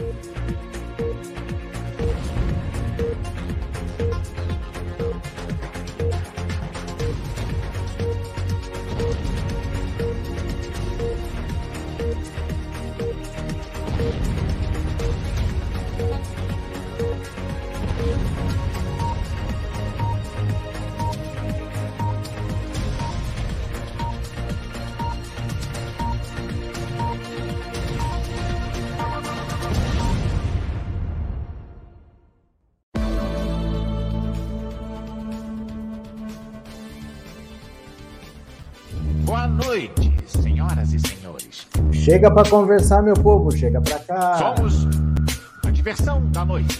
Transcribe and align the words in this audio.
Bye. 0.00 0.39
Chega 42.10 42.28
para 42.28 42.50
conversar, 42.50 43.02
meu 43.04 43.14
povo, 43.14 43.52
chega 43.52 43.80
para 43.80 44.00
cá. 44.00 44.56
Somos 44.56 44.84
a 45.64 45.70
diversão 45.70 46.28
da 46.32 46.44
noite. 46.44 46.76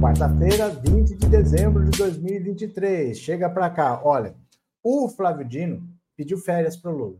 Quarta-feira, 0.00 0.70
20 0.70 1.14
de 1.14 1.28
dezembro 1.28 1.84
de 1.84 1.96
2023. 1.96 3.16
Chega 3.16 3.48
para 3.48 3.70
cá. 3.70 4.00
Olha, 4.02 4.34
o 4.82 5.08
Flávio 5.08 5.46
Dino 5.46 5.88
pediu 6.16 6.36
férias 6.36 6.76
para 6.76 6.90
o 6.90 6.96
Lula. 6.96 7.18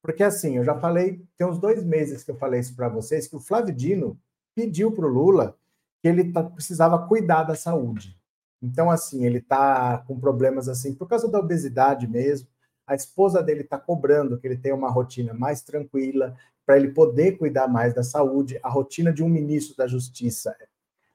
Porque 0.00 0.22
assim, 0.22 0.56
eu 0.56 0.64
já 0.64 0.76
falei, 0.78 1.20
tem 1.36 1.44
uns 1.44 1.58
dois 1.58 1.82
meses 1.82 2.22
que 2.22 2.30
eu 2.30 2.36
falei 2.36 2.60
isso 2.60 2.76
para 2.76 2.88
vocês, 2.88 3.26
que 3.26 3.34
o 3.34 3.40
Flávio 3.40 3.74
Dino 3.74 4.16
pediu 4.54 4.92
para 4.92 5.04
o 5.04 5.12
Lula 5.12 5.56
que 6.00 6.06
ele 6.06 6.30
tá, 6.30 6.44
precisava 6.44 7.08
cuidar 7.08 7.42
da 7.42 7.56
saúde. 7.56 8.16
Então, 8.62 8.88
assim, 8.88 9.24
ele 9.24 9.38
está 9.38 9.98
com 10.06 10.16
problemas 10.20 10.68
assim, 10.68 10.94
por 10.94 11.08
causa 11.08 11.28
da 11.28 11.40
obesidade 11.40 12.06
mesmo, 12.06 12.46
a 12.86 12.94
esposa 12.94 13.42
dele 13.42 13.62
está 13.62 13.78
cobrando 13.78 14.38
que 14.38 14.46
ele 14.46 14.56
tenha 14.56 14.74
uma 14.74 14.90
rotina 14.90 15.34
mais 15.34 15.60
tranquila, 15.62 16.36
para 16.66 16.76
ele 16.76 16.88
poder 16.88 17.38
cuidar 17.38 17.68
mais 17.68 17.94
da 17.94 18.02
saúde. 18.02 18.58
A 18.62 18.68
rotina 18.68 19.12
de 19.12 19.22
um 19.22 19.28
ministro 19.28 19.76
da 19.76 19.86
Justiça. 19.86 20.54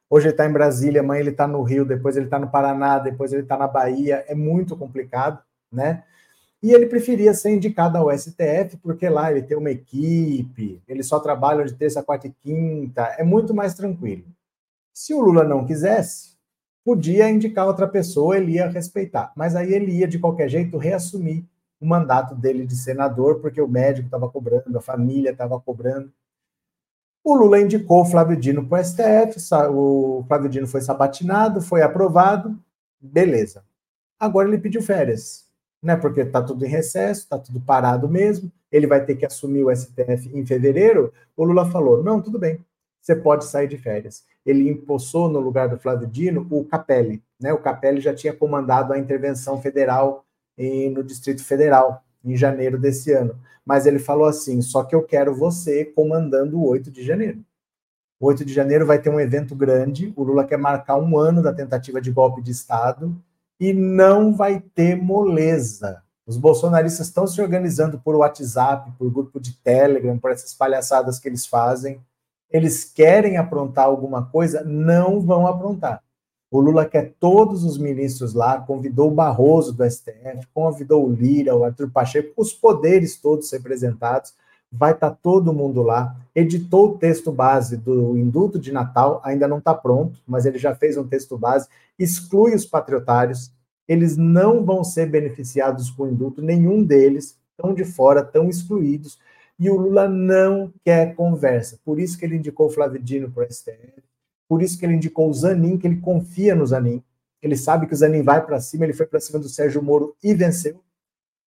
Hoje 0.10 0.28
ele 0.28 0.34
está 0.34 0.46
em 0.46 0.52
Brasília, 0.52 1.02
amanhã 1.02 1.20
ele 1.20 1.30
está 1.32 1.46
no 1.46 1.62
Rio, 1.62 1.86
depois 1.86 2.16
ele 2.16 2.26
está 2.26 2.40
no 2.40 2.50
Paraná, 2.50 3.00
depois 3.00 3.34
ele 3.34 3.44
está 3.44 3.58
na 3.58 3.68
Bahia. 3.68 4.24
É 4.28 4.34
muito 4.34 4.78
complicado, 4.78 5.42
né? 5.72 6.04
E 6.64 6.72
ele 6.72 6.86
preferia 6.86 7.34
ser 7.34 7.52
indicado 7.52 7.98
ao 7.98 8.16
STF, 8.16 8.78
porque 8.84 9.10
lá 9.10 9.32
ele 9.32 9.42
tem 9.42 9.58
uma 9.58 9.72
equipe, 9.72 10.82
ele 10.88 11.02
só 11.02 11.20
trabalha 11.20 11.66
de 11.66 11.74
terça, 11.74 12.04
quarta 12.04 12.28
e 12.28 12.32
quinta, 12.32 13.04
é 13.18 13.24
muito 13.24 13.54
mais 13.54 13.74
tranquilo. 13.74 14.26
Se 14.94 15.14
o 15.14 15.22
Lula 15.22 15.44
não 15.44 15.66
quisesse, 15.66 16.36
podia 16.86 17.30
indicar 17.30 17.66
outra 17.66 17.88
pessoa, 17.88 18.38
ele 18.38 18.54
ia 18.54 18.68
respeitar. 18.68 19.32
Mas 19.36 19.56
aí 19.56 19.74
ele 19.74 19.92
ia, 19.92 20.08
de 20.08 20.20
qualquer 20.20 20.50
jeito, 20.50 20.78
reassumir 20.78 21.44
o 21.82 21.86
mandato 21.86 22.36
dele 22.36 22.66
de 22.66 22.76
senador, 22.76 23.40
porque 23.40 23.60
o 23.60 23.68
médico 23.68 24.06
estava 24.06 24.30
cobrando, 24.30 24.78
a 24.78 24.82
família 24.82 25.32
estava 25.32 25.60
cobrando. 25.60 26.14
O 27.24 27.36
Lula 27.36 27.60
indicou 27.60 28.02
o 28.02 28.06
Flávio 28.06 28.38
Dino 28.38 28.66
para 28.66 28.82
o 28.82 28.84
STF, 28.84 29.54
o 29.72 30.24
Flávio 30.28 30.50
Dino 30.50 30.68
foi 30.68 30.82
sabatinado, 30.82 31.60
foi 31.60 31.82
aprovado, 31.82 32.58
beleza. 33.00 33.64
Agora 34.20 34.48
ele 34.48 34.60
pediu 34.60 34.82
férias, 34.84 35.48
né? 35.82 35.96
Porque 35.96 36.22
está 36.22 36.42
tudo 36.42 36.64
em 36.64 36.70
recesso, 36.70 37.22
está 37.22 37.40
tudo 37.40 37.60
parado 37.60 38.08
mesmo. 38.08 38.52
Ele 38.72 38.86
vai 38.86 39.04
ter 39.04 39.16
que 39.16 39.26
assumir 39.26 39.64
o 39.64 39.76
STF 39.76 40.30
em 40.32 40.46
fevereiro. 40.46 41.12
O 41.36 41.44
Lula 41.44 41.70
falou: 41.70 42.04
não, 42.04 42.22
tudo 42.22 42.38
bem, 42.38 42.64
você 43.02 43.16
pode 43.16 43.46
sair 43.46 43.68
de 43.68 43.78
férias. 43.78 44.24
Ele 44.46 44.70
impulsou 44.70 45.28
no 45.28 45.40
lugar 45.40 45.68
do 45.70 45.80
Flávio 45.80 46.08
Dino 46.08 46.48
o 46.52 46.64
Capelli, 46.64 47.24
né? 47.40 47.52
O 47.52 47.58
Capelli 47.58 48.02
já 48.02 48.14
tinha 48.14 48.34
comandado 48.34 48.94
a 48.94 49.00
intervenção 49.00 49.60
federal 49.60 50.26
no 50.90 51.04
Distrito 51.04 51.44
Federal, 51.44 52.04
em 52.24 52.36
janeiro 52.36 52.80
desse 52.80 53.12
ano. 53.12 53.36
Mas 53.66 53.86
ele 53.86 54.00
falou 54.00 54.26
assim: 54.26 54.62
só 54.62 54.84
que 54.84 54.96
eu 54.96 55.04
quero 55.04 55.36
você 55.36 55.86
comandando 55.86 56.60
o 56.60 56.68
8 56.68 56.92
de 56.92 57.04
janeiro. 57.04 57.44
O 58.20 58.28
8 58.28 58.46
de 58.46 58.54
janeiro 58.54 58.86
vai 58.86 59.00
ter 59.00 59.10
um 59.10 59.20
evento 59.20 59.56
grande. 59.56 60.14
O 60.16 60.24
Lula 60.24 60.46
quer 60.46 60.58
marcar 60.58 60.98
um 60.98 61.18
ano 61.18 61.42
da 61.42 61.54
tentativa 61.54 62.00
de 62.00 62.12
golpe 62.12 62.42
de 62.42 62.52
Estado 62.52 63.16
e 63.60 63.74
não 63.74 64.36
vai 64.36 64.60
ter 64.60 64.96
moleza. 64.96 66.04
Os 66.26 66.38
bolsonaristas 66.38 67.08
estão 67.08 67.26
se 67.26 67.42
organizando 67.42 68.00
por 68.00 68.16
WhatsApp, 68.16 68.92
por 68.98 69.12
grupo 69.12 69.40
de 69.40 69.54
Telegram, 69.58 70.18
por 70.18 70.32
essas 70.32 70.54
palhaçadas 70.54 71.20
que 71.20 71.28
eles 71.28 71.46
fazem. 71.46 72.00
Eles 72.50 72.84
querem 72.84 73.38
aprontar 73.38 73.86
alguma 73.86 74.26
coisa, 74.26 74.64
não 74.64 75.20
vão 75.20 75.48
aprontar. 75.48 76.04
O 76.52 76.60
Lula 76.60 76.86
quer 76.86 77.14
todos 77.18 77.64
os 77.64 77.78
ministros 77.78 78.34
lá, 78.34 78.60
convidou 78.60 79.10
o 79.10 79.16
Barroso 79.16 79.72
do 79.72 79.90
STF, 79.90 80.46
convidou 80.54 81.08
o 81.08 81.10
Lira, 81.10 81.56
o 81.56 81.64
Arthur 81.64 81.90
Pacheco, 81.90 82.34
os 82.36 82.52
poderes 82.52 83.16
todos 83.16 83.50
representados, 83.50 84.34
vai 84.70 84.92
estar 84.92 85.12
tá 85.12 85.18
todo 85.24 85.54
mundo 85.54 85.82
lá. 85.82 86.14
Editou 86.36 86.90
o 86.90 86.98
texto 86.98 87.32
base 87.32 87.78
do 87.78 88.18
indulto 88.18 88.60
de 88.60 88.70
Natal, 88.70 89.22
ainda 89.24 89.48
não 89.48 89.60
está 89.60 89.74
pronto, 89.74 90.20
mas 90.28 90.46
ele 90.46 90.58
já 90.58 90.76
fez 90.76 90.98
um 90.98 91.08
texto 91.08 91.38
base, 91.38 91.70
exclui 91.98 92.54
os 92.54 92.66
patriotários, 92.66 93.50
eles 93.88 94.18
não 94.18 94.66
vão 94.66 94.84
ser 94.84 95.06
beneficiados 95.06 95.90
com 95.90 96.04
o 96.04 96.10
indulto, 96.10 96.42
nenhum 96.42 96.84
deles, 96.84 97.38
estão 97.52 97.74
de 97.74 97.86
fora, 97.86 98.20
estão 98.20 98.50
excluídos, 98.50 99.18
e 99.58 99.70
o 99.70 99.78
Lula 99.78 100.10
não 100.10 100.74
quer 100.84 101.16
conversa. 101.16 101.80
Por 101.86 101.98
isso 101.98 102.18
que 102.18 102.26
ele 102.26 102.36
indicou 102.36 102.68
o 102.68 102.70
Flávio 102.70 103.02
Dino 103.02 103.32
para 103.32 103.46
o 103.46 103.50
STF, 103.50 104.04
por 104.52 104.62
isso 104.62 104.78
que 104.78 104.86
ele 104.86 104.96
indicou 104.96 105.30
o 105.30 105.34
Zanin, 105.34 105.78
que 105.78 105.88
ele 105.88 106.02
confia 106.02 106.54
no 106.54 106.68
Zanin. 106.68 107.02
Ele 107.42 107.56
sabe 107.56 107.88
que 107.88 107.94
o 107.94 107.96
Zanin 107.96 108.22
vai 108.22 108.46
para 108.46 108.60
cima, 108.60 108.84
ele 108.84 108.92
foi 108.92 109.06
para 109.06 109.22
cima 109.22 109.40
do 109.40 109.48
Sérgio 109.48 109.82
Moro 109.82 110.14
e 110.22 110.34
venceu. 110.34 110.84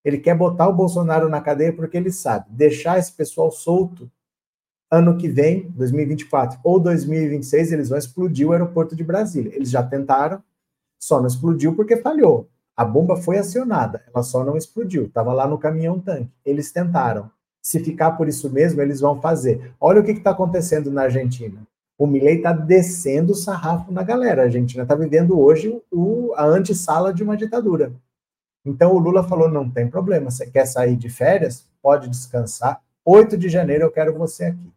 Ele 0.03 0.17
quer 0.17 0.35
botar 0.35 0.67
o 0.69 0.73
Bolsonaro 0.73 1.29
na 1.29 1.43
cadeia 1.43 1.71
porque 1.71 1.99
ele 1.99 2.11
sabe, 2.11 2.47
deixar 2.49 2.99
esse 2.99 3.13
pessoal 3.13 3.51
solto 3.51 4.11
ano 4.91 5.19
que 5.19 5.29
vem, 5.29 5.69
2024 5.73 6.59
ou 6.65 6.81
2026, 6.81 7.73
eles 7.73 7.91
vão 7.91 7.99
explodir 7.99 8.49
o 8.49 8.53
aeroporto 8.53 8.97
de 8.97 9.05
Brasília. 9.05 9.55
Eles 9.55 9.69
já 9.69 9.83
tentaram, 9.83 10.43
só 10.99 11.21
não 11.21 11.27
explodiu 11.27 11.77
porque 11.77 11.99
falhou. 11.99 12.49
A 12.75 12.87
bomba 12.87 13.17
foi 13.19 13.37
acionada, 13.37 14.03
ela 14.15 14.23
só 14.23 14.43
não 14.43 14.57
explodiu. 14.57 15.05
Estava 15.05 15.35
lá 15.35 15.47
no 15.47 15.59
caminhão 15.59 16.01
tanque. 16.01 16.33
Eles 16.43 16.73
tentaram. 16.73 17.31
Se 17.61 17.81
ficar 17.81 18.13
por 18.13 18.29
isso 18.29 18.49
mesmo, 18.49 18.81
eles 18.81 18.99
vão 18.99 19.21
fazer. 19.21 19.75
Olha 19.79 20.01
o 20.01 20.05
que 20.05 20.13
está 20.13 20.31
acontecendo 20.31 20.91
na 20.91 21.03
Argentina. 21.03 21.67
O 21.97 22.07
Milley 22.07 22.37
está 22.37 22.53
descendo 22.53 23.33
o 23.33 23.37
sarrafo 23.37 23.93
na 23.93 24.03
galera. 24.03 24.43
A 24.43 24.45
Argentina 24.47 24.83
está 24.83 24.95
vivendo 24.95 25.39
hoje 25.39 25.81
o, 25.93 26.33
a 26.37 26.45
antessala 26.45 27.15
de 27.15 27.23
uma 27.23 27.37
ditadura. 27.37 27.93
Então 28.65 28.95
o 28.95 28.99
Lula 28.99 29.23
falou: 29.23 29.49
não 29.49 29.71
tem 29.71 29.89
problema, 29.89 30.31
você 30.31 30.47
quer 30.47 30.67
sair 30.67 30.97
de 30.97 31.09
férias? 31.09 31.67
Pode 31.83 32.09
descansar. 32.09 32.81
8 33.05 33.37
de 33.37 33.49
janeiro 33.49 33.85
eu 33.85 33.91
quero 33.91 34.17
você 34.17 34.47
aqui. 34.47 34.73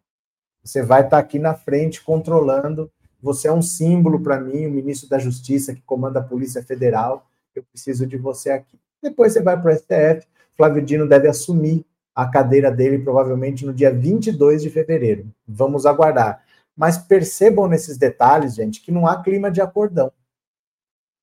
Você 0.62 0.82
vai 0.82 1.00
estar 1.00 1.10
tá 1.10 1.18
aqui 1.18 1.38
na 1.38 1.54
frente 1.54 2.02
controlando. 2.02 2.90
Você 3.20 3.48
é 3.48 3.52
um 3.52 3.62
símbolo 3.62 4.20
para 4.20 4.38
mim, 4.38 4.66
o 4.66 4.70
ministro 4.70 5.08
da 5.08 5.18
Justiça 5.18 5.74
que 5.74 5.82
comanda 5.82 6.20
a 6.20 6.22
Polícia 6.22 6.62
Federal. 6.62 7.26
Eu 7.54 7.64
preciso 7.64 8.06
de 8.06 8.16
você 8.16 8.50
aqui. 8.50 8.78
Depois 9.02 9.32
você 9.32 9.42
vai 9.42 9.60
para 9.60 9.72
o 9.72 9.76
STF. 9.76 10.28
Flávio 10.56 10.82
Dino 10.82 11.08
deve 11.08 11.26
assumir 11.26 11.84
a 12.14 12.26
cadeira 12.26 12.70
dele 12.70 12.98
provavelmente 12.98 13.64
no 13.64 13.72
dia 13.72 13.92
22 13.92 14.62
de 14.62 14.70
fevereiro. 14.70 15.26
Vamos 15.46 15.86
aguardar. 15.86 16.42
Mas 16.78 16.96
percebam 16.96 17.66
nesses 17.66 17.98
detalhes, 17.98 18.54
gente, 18.54 18.80
que 18.80 18.92
não 18.92 19.04
há 19.04 19.20
clima 19.20 19.50
de 19.50 19.60
acordão. 19.60 20.12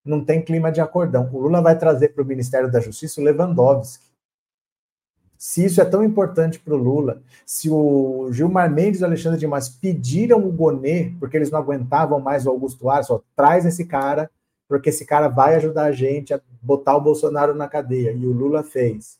Não 0.03 0.23
tem 0.23 0.43
clima 0.43 0.69
de 0.69 0.81
acordão. 0.81 1.29
O 1.31 1.39
Lula 1.39 1.61
vai 1.61 1.79
trazer 1.79 2.09
para 2.09 2.21
o 2.21 2.25
Ministério 2.25 2.69
da 2.69 2.81
Justiça 2.81 3.21
o 3.21 3.23
Lewandowski. 3.23 4.05
Se 5.37 5.63
isso 5.63 5.79
é 5.79 5.85
tão 5.85 6.03
importante 6.03 6.59
para 6.59 6.73
o 6.73 6.77
Lula, 6.77 7.21
se 7.45 7.69
o 7.69 8.29
Gilmar 8.33 8.69
Mendes 8.69 8.99
e 8.99 9.03
o 9.03 9.05
Alexandre 9.05 9.39
de 9.39 9.47
Moraes 9.47 9.69
pediram 9.69 10.45
o 10.45 10.51
Gonê, 10.51 11.13
porque 11.21 11.37
eles 11.37 11.49
não 11.49 11.59
aguentavam 11.59 12.19
mais 12.19 12.45
o 12.45 12.49
Augusto 12.49 12.89
Aras, 12.89 13.07
só 13.07 13.23
traz 13.33 13.65
esse 13.65 13.85
cara, 13.85 14.29
porque 14.67 14.89
esse 14.89 15.05
cara 15.05 15.29
vai 15.29 15.55
ajudar 15.55 15.85
a 15.85 15.91
gente 15.93 16.33
a 16.33 16.41
botar 16.61 16.97
o 16.97 17.01
Bolsonaro 17.01 17.55
na 17.55 17.69
cadeia. 17.69 18.11
E 18.11 18.25
o 18.25 18.33
Lula 18.33 18.61
fez. 18.61 19.17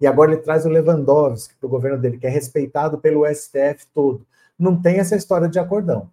E 0.00 0.06
agora 0.06 0.32
ele 0.32 0.42
traz 0.42 0.66
o 0.66 0.68
Lewandowski 0.68 1.54
para 1.54 1.66
o 1.66 1.70
governo 1.70 1.98
dele, 1.98 2.18
que 2.18 2.26
é 2.26 2.30
respeitado 2.30 2.98
pelo 2.98 3.24
STF 3.32 3.86
todo 3.94 4.26
não 4.58 4.80
tem 4.80 4.98
essa 4.98 5.16
história 5.16 5.48
de 5.48 5.58
acordão. 5.58 6.10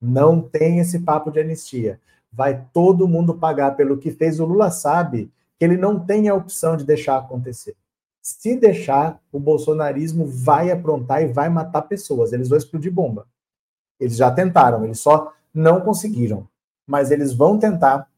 Não 0.00 0.40
tem 0.40 0.80
esse 0.80 1.00
papo 1.00 1.30
de 1.30 1.40
anistia. 1.40 2.00
Vai 2.32 2.66
todo 2.72 3.08
mundo 3.08 3.34
pagar 3.34 3.76
pelo 3.76 3.96
que 3.96 4.10
fez. 4.10 4.40
O 4.40 4.44
Lula 4.44 4.70
sabe 4.70 5.30
que 5.58 5.64
ele 5.64 5.76
não 5.76 5.98
tem 5.98 6.28
a 6.28 6.34
opção 6.34 6.76
de 6.76 6.84
deixar 6.84 7.16
acontecer. 7.16 7.76
Se 8.20 8.56
deixar, 8.56 9.20
o 9.30 9.38
bolsonarismo 9.38 10.26
vai 10.26 10.70
aprontar 10.70 11.22
e 11.22 11.28
vai 11.28 11.48
matar 11.48 11.82
pessoas. 11.82 12.32
Eles 12.32 12.48
vão 12.48 12.58
explodir 12.58 12.92
bomba. 12.92 13.26
Eles 14.00 14.16
já 14.16 14.30
tentaram, 14.30 14.84
eles 14.84 14.98
só 14.98 15.32
não 15.52 15.80
conseguiram. 15.80 16.48
Mas 16.86 17.10
eles 17.10 17.32
vão 17.32 17.58
tentar, 17.58 18.08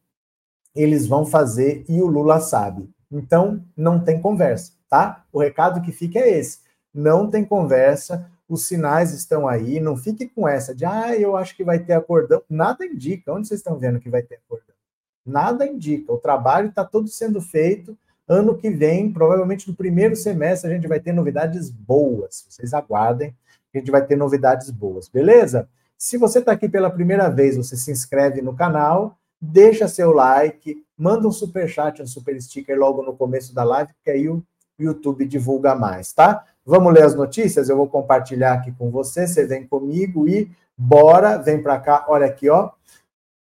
eles 0.75 1.07
vão 1.07 1.27
fazer 1.27 1.85
e 1.89 2.01
o 2.01 2.07
Lula 2.07 2.41
sabe. 2.41 2.89
Então, 3.11 3.63
não 3.77 4.03
tem 4.03 4.21
conversa, 4.21 4.73
tá? 4.89 5.25
O 5.33 5.41
recado 5.41 5.81
que 5.83 5.93
fica 5.93 6.19
é 6.19 6.39
esse: 6.39 6.61
não 6.93 7.29
tem 7.31 7.45
conversa 7.45 8.31
os 8.49 8.67
sinais 8.67 9.13
estão 9.13 9.49
aí, 9.49 9.81
não 9.81 9.97
fique 9.97 10.29
com 10.29 10.47
essa 10.47 10.75
de, 10.75 10.85
ah, 10.85 11.17
eu 11.17 11.37
acho 11.37 11.57
que 11.57 11.65
vai 11.65 11.79
ter 11.79 11.95
acordão. 11.95 12.43
Nada 12.49 12.87
indica. 12.87 13.33
Onde 13.33 13.49
vocês 13.49 13.61
estão 13.61 13.79
vendo 13.79 14.01
que 14.01 14.09
vai 14.09 14.23
ter 14.23 14.37
acordão? 14.37 14.75
Nada 15.25 15.67
indica. 15.67 16.13
O 16.13 16.19
trabalho 16.19 16.69
está 16.69 16.85
todo 16.85 17.09
sendo 17.09 17.41
feito. 17.41 17.99
Ano 18.29 18.57
que 18.57 18.71
vem, 18.71 19.13
provavelmente 19.13 19.69
no 19.69 19.75
primeiro 19.75 20.15
semestre, 20.15 20.71
a 20.71 20.75
gente 20.75 20.89
vai 20.89 21.01
ter 21.01 21.13
novidades 21.13 21.71
boas. 21.71 22.47
Vocês 22.49 22.73
aguardem, 22.73 23.35
a 23.75 23.79
gente 23.79 23.91
vai 23.91 24.05
ter 24.05 24.17
novidades 24.17 24.71
boas, 24.71 25.09
beleza? 25.09 25.69
Se 25.99 26.17
você 26.19 26.41
está 26.41 26.53
aqui 26.53 26.69
pela 26.69 26.91
primeira 26.91 27.29
vez, 27.29 27.57
você 27.57 27.77
se 27.77 27.91
inscreve 27.91 28.43
no 28.43 28.55
canal, 28.55 29.17
deixa 29.41 29.89
seu 29.89 30.13
like, 30.13 30.85
manda 30.97 31.27
um 31.27 31.33
super 31.33 31.69
chat, 31.69 32.03
um 32.03 32.07
super 32.07 32.41
sticker 32.41 32.79
logo 32.79 33.03
no 33.03 33.17
começo 33.17 33.55
da 33.55 33.65
live, 33.65 33.93
porque 33.95 34.11
aí 34.11 34.29
o 34.29 34.43
YouTube 34.79 35.25
divulga 35.25 35.75
mais, 35.75 36.13
tá? 36.13 36.45
Vamos 36.67 36.93
ler 36.93 37.05
as 37.05 37.15
notícias? 37.15 37.69
Eu 37.69 37.77
vou 37.77 37.89
compartilhar 37.89 38.55
aqui 38.55 38.73
com 38.73 38.91
você, 38.91 39.25
você 39.25 39.47
vem 39.47 39.65
comigo 39.65 40.29
e 40.29 40.51
bora, 40.77 41.39
vem 41.39 41.63
para 41.63 41.79
cá, 41.79 42.05
olha 42.09 42.27
aqui, 42.27 42.51
ó. 42.51 42.73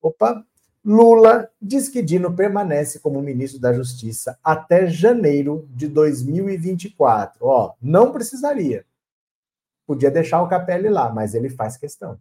Opa, 0.02 0.44
Lula 0.84 1.48
diz 1.60 1.88
que 1.88 2.02
Dino 2.02 2.34
permanece 2.34 2.98
como 2.98 3.22
ministro 3.22 3.60
da 3.60 3.72
Justiça 3.72 4.36
até 4.42 4.88
janeiro 4.88 5.68
de 5.70 5.86
2024. 5.86 7.46
Ó, 7.46 7.74
não 7.80 8.10
precisaria. 8.10 8.84
Podia 9.86 10.10
deixar 10.10 10.42
o 10.42 10.48
Capelli 10.48 10.88
lá, 10.88 11.08
mas 11.08 11.34
ele 11.34 11.48
faz 11.48 11.76
questão. 11.76 12.18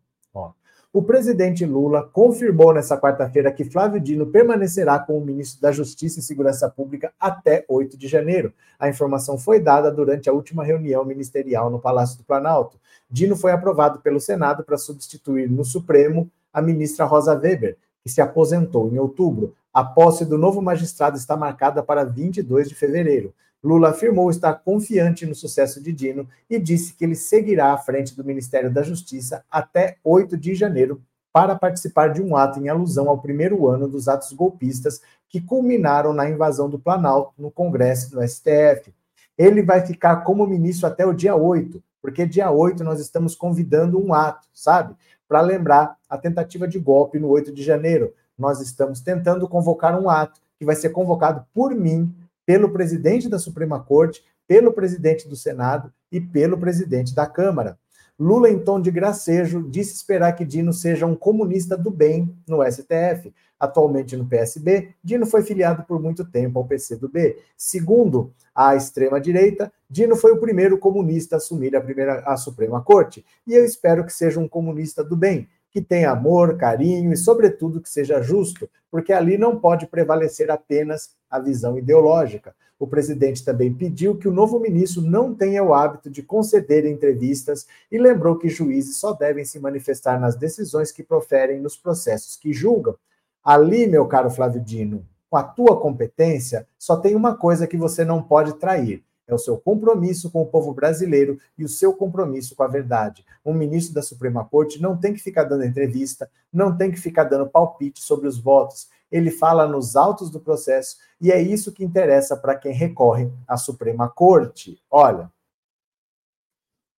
O 0.93 1.01
presidente 1.01 1.65
Lula 1.65 2.03
confirmou 2.11 2.73
nessa 2.73 2.99
quarta-feira 2.99 3.49
que 3.49 3.63
Flávio 3.63 3.97
Dino 3.97 4.25
permanecerá 4.25 4.99
como 4.99 5.23
ministro 5.23 5.61
da 5.61 5.71
Justiça 5.71 6.19
e 6.19 6.21
Segurança 6.21 6.69
Pública 6.69 7.13
até 7.17 7.63
8 7.69 7.97
de 7.97 8.09
janeiro. 8.09 8.53
A 8.77 8.89
informação 8.89 9.37
foi 9.37 9.57
dada 9.61 9.89
durante 9.89 10.29
a 10.29 10.33
última 10.33 10.65
reunião 10.65 11.05
ministerial 11.05 11.69
no 11.69 11.79
Palácio 11.79 12.17
do 12.17 12.25
Planalto. 12.25 12.77
Dino 13.09 13.37
foi 13.37 13.53
aprovado 13.53 13.99
pelo 13.99 14.19
Senado 14.19 14.65
para 14.65 14.77
substituir 14.77 15.49
no 15.49 15.63
Supremo 15.63 16.29
a 16.51 16.61
ministra 16.61 17.05
Rosa 17.05 17.39
Weber, 17.39 17.77
que 18.03 18.09
se 18.09 18.19
aposentou 18.19 18.89
em 18.89 18.99
outubro. 18.99 19.55
A 19.73 19.85
posse 19.85 20.25
do 20.25 20.37
novo 20.37 20.61
magistrado 20.61 21.15
está 21.15 21.37
marcada 21.37 21.81
para 21.81 22.03
22 22.03 22.67
de 22.67 22.75
fevereiro. 22.75 23.33
Lula 23.63 23.89
afirmou 23.89 24.29
estar 24.29 24.53
confiante 24.55 25.25
no 25.25 25.35
sucesso 25.35 25.81
de 25.81 25.91
Dino 25.93 26.27
e 26.49 26.57
disse 26.57 26.93
que 26.93 27.05
ele 27.05 27.15
seguirá 27.15 27.73
à 27.73 27.77
frente 27.77 28.15
do 28.15 28.23
Ministério 28.23 28.71
da 28.71 28.81
Justiça 28.81 29.43
até 29.51 29.97
8 30.03 30.35
de 30.35 30.55
janeiro 30.55 31.01
para 31.31 31.55
participar 31.55 32.09
de 32.09 32.21
um 32.21 32.35
ato 32.35 32.59
em 32.59 32.69
alusão 32.69 33.07
ao 33.07 33.19
primeiro 33.19 33.67
ano 33.67 33.87
dos 33.87 34.07
atos 34.07 34.33
golpistas 34.33 35.01
que 35.29 35.39
culminaram 35.39 36.11
na 36.11 36.29
invasão 36.29 36.69
do 36.69 36.79
Planalto 36.79 37.33
no 37.37 37.51
Congresso 37.51 38.11
e 38.11 38.15
no 38.15 38.27
STF. 38.27 38.93
Ele 39.37 39.61
vai 39.61 39.85
ficar 39.85 40.17
como 40.17 40.45
ministro 40.45 40.87
até 40.87 41.05
o 41.05 41.13
dia 41.13 41.35
8, 41.35 41.81
porque 42.01 42.25
dia 42.25 42.51
8 42.51 42.83
nós 42.83 42.99
estamos 42.99 43.35
convidando 43.35 44.03
um 44.03 44.13
ato, 44.13 44.47
sabe? 44.53 44.93
Para 45.27 45.39
lembrar 45.39 45.95
a 46.09 46.17
tentativa 46.17 46.67
de 46.67 46.77
golpe 46.79 47.17
no 47.17 47.29
8 47.29 47.53
de 47.53 47.63
janeiro. 47.63 48.13
Nós 48.37 48.59
estamos 48.59 48.99
tentando 48.99 49.47
convocar 49.47 49.97
um 49.97 50.09
ato 50.09 50.41
que 50.59 50.65
vai 50.65 50.75
ser 50.75 50.89
convocado 50.89 51.45
por 51.53 51.73
mim 51.73 52.13
pelo 52.51 52.69
presidente 52.69 53.29
da 53.29 53.39
Suprema 53.39 53.79
Corte, 53.79 54.21
pelo 54.45 54.73
presidente 54.73 55.25
do 55.25 55.37
Senado 55.37 55.89
e 56.11 56.19
pelo 56.19 56.57
presidente 56.57 57.15
da 57.15 57.25
Câmara. 57.25 57.79
Lula, 58.19 58.49
em 58.49 58.59
tom 58.59 58.81
de 58.81 58.91
gracejo, 58.91 59.63
disse 59.69 59.95
esperar 59.95 60.33
que 60.33 60.43
Dino 60.43 60.73
seja 60.73 61.05
um 61.05 61.15
comunista 61.15 61.77
do 61.77 61.89
bem 61.89 62.35
no 62.45 62.61
STF. 62.69 63.33
Atualmente 63.57 64.17
no 64.17 64.27
PSB, 64.27 64.89
Dino 65.01 65.25
foi 65.25 65.43
filiado 65.43 65.83
por 65.83 66.01
muito 66.01 66.29
tempo 66.29 66.59
ao 66.59 66.65
PCdoB. 66.65 67.37
Segundo 67.55 68.33
a 68.53 68.75
extrema-direita, 68.75 69.71
Dino 69.89 70.17
foi 70.17 70.33
o 70.33 70.39
primeiro 70.41 70.77
comunista 70.77 71.35
a 71.35 71.37
assumir 71.37 71.73
a, 71.73 71.79
primeira, 71.79 72.19
a 72.25 72.35
Suprema 72.35 72.81
Corte. 72.81 73.23
E 73.47 73.53
eu 73.53 73.63
espero 73.63 74.03
que 74.03 74.11
seja 74.11 74.41
um 74.41 74.47
comunista 74.47 75.05
do 75.05 75.15
bem, 75.15 75.47
que 75.71 75.81
tenha 75.81 76.11
amor, 76.11 76.57
carinho 76.57 77.13
e, 77.13 77.17
sobretudo, 77.17 77.81
que 77.81 77.89
seja 77.89 78.21
justo, 78.21 78.69
porque 78.91 79.13
ali 79.13 79.37
não 79.37 79.57
pode 79.57 79.87
prevalecer 79.87 80.51
apenas 80.51 81.11
a 81.29 81.39
visão 81.39 81.77
ideológica. 81.77 82.53
O 82.77 82.87
presidente 82.87 83.45
também 83.45 83.73
pediu 83.73 84.17
que 84.17 84.27
o 84.27 84.33
novo 84.33 84.59
ministro 84.59 85.01
não 85.01 85.33
tenha 85.33 85.63
o 85.63 85.73
hábito 85.73 86.09
de 86.09 86.21
conceder 86.21 86.85
entrevistas 86.85 87.65
e 87.91 87.97
lembrou 87.97 88.37
que 88.37 88.49
juízes 88.49 88.97
só 88.97 89.13
devem 89.13 89.45
se 89.45 89.59
manifestar 89.59 90.19
nas 90.19 90.35
decisões 90.35 90.91
que 90.91 91.03
proferem 91.03 91.61
nos 91.61 91.77
processos 91.77 92.35
que 92.35 92.51
julgam. 92.51 92.95
Ali, 93.43 93.87
meu 93.87 94.07
caro 94.07 94.29
Flávio 94.29 94.59
Dino, 94.59 95.05
com 95.29 95.37
a 95.37 95.43
tua 95.43 95.79
competência, 95.79 96.67
só 96.77 96.97
tem 96.97 97.15
uma 97.15 97.35
coisa 97.35 97.65
que 97.67 97.77
você 97.77 98.03
não 98.03 98.21
pode 98.21 98.53
trair: 98.55 99.03
é 99.31 99.35
o 99.35 99.39
seu 99.39 99.57
compromisso 99.57 100.29
com 100.29 100.41
o 100.41 100.45
povo 100.45 100.73
brasileiro 100.73 101.39
e 101.57 101.63
o 101.63 101.69
seu 101.69 101.93
compromisso 101.93 102.55
com 102.55 102.63
a 102.63 102.67
verdade. 102.67 103.25
Um 103.45 103.53
ministro 103.53 103.93
da 103.93 104.01
Suprema 104.01 104.43
Corte 104.43 104.81
não 104.81 104.97
tem 104.97 105.13
que 105.13 105.19
ficar 105.19 105.45
dando 105.45 105.65
entrevista, 105.65 106.29
não 106.51 106.75
tem 106.75 106.91
que 106.91 106.99
ficar 106.99 107.23
dando 107.23 107.49
palpite 107.49 108.01
sobre 108.01 108.27
os 108.27 108.37
votos. 108.37 108.89
Ele 109.11 109.31
fala 109.31 109.67
nos 109.67 109.95
autos 109.95 110.29
do 110.29 110.39
processo 110.39 110.97
e 111.19 111.31
é 111.31 111.41
isso 111.41 111.71
que 111.71 111.83
interessa 111.83 112.35
para 112.35 112.55
quem 112.55 112.73
recorre 112.73 113.31
à 113.47 113.57
Suprema 113.57 114.09
Corte. 114.09 114.81
Olha, 114.89 115.31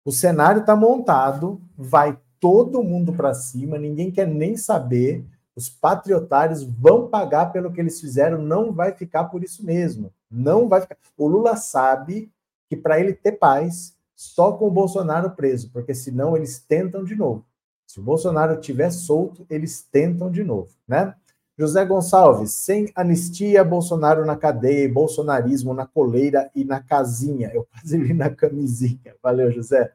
o 0.04 0.12
cenário 0.12 0.62
está 0.62 0.76
montado, 0.76 1.62
vai 1.78 2.18
todo 2.40 2.84
mundo 2.84 3.14
para 3.14 3.34
cima, 3.34 3.78
ninguém 3.78 4.10
quer 4.10 4.28
nem 4.28 4.58
saber. 4.58 5.24
Os 5.56 5.70
patriotários 5.70 6.64
vão 6.64 7.08
pagar 7.08 7.52
pelo 7.52 7.72
que 7.72 7.80
eles 7.80 8.00
fizeram, 8.00 8.42
não 8.42 8.72
vai 8.72 8.94
ficar 8.94 9.26
por 9.26 9.44
isso 9.44 9.66
mesmo. 9.66 10.12
Não 10.32 10.68
vai 10.68 10.82
ficar. 10.82 10.98
O 11.18 11.28
Lula 11.28 11.56
sabe 11.58 12.32
que 12.70 12.78
para 12.78 13.00
ele 13.00 13.14
ter 13.14 13.34
paz, 13.34 13.96
só 14.16 14.54
com 14.54 14.68
o 14.68 14.72
Bolsonaro 14.72 15.32
preso, 15.32 15.70
porque 15.72 15.94
senão 15.94 16.38
eles 16.38 16.60
tentam 16.60 17.04
de 17.04 17.16
novo. 17.16 17.46
Se 17.86 18.00
o 18.00 18.04
Bolsonaro 18.04 18.54
estiver 18.54 18.90
solto, 18.92 19.46
eles 19.50 19.82
tentam 19.82 20.32
de 20.32 20.44
novo, 20.44 20.70
né? 20.88 21.14
José 21.58 21.84
Gonçalves, 21.86 22.54
sem 22.54 22.90
anistia, 22.96 23.64
Bolsonaro 23.64 24.26
na 24.26 24.36
cadeia 24.36 24.86
e 24.86 24.88
bolsonarismo 24.88 25.74
na 25.74 25.86
coleira 25.86 26.50
e 26.56 26.64
na 26.64 26.80
casinha. 26.80 27.52
Eu 27.54 27.66
quase 27.66 27.98
li 27.98 28.14
na 28.14 28.30
camisinha. 28.30 29.16
Valeu, 29.22 29.52
José. 29.52 29.92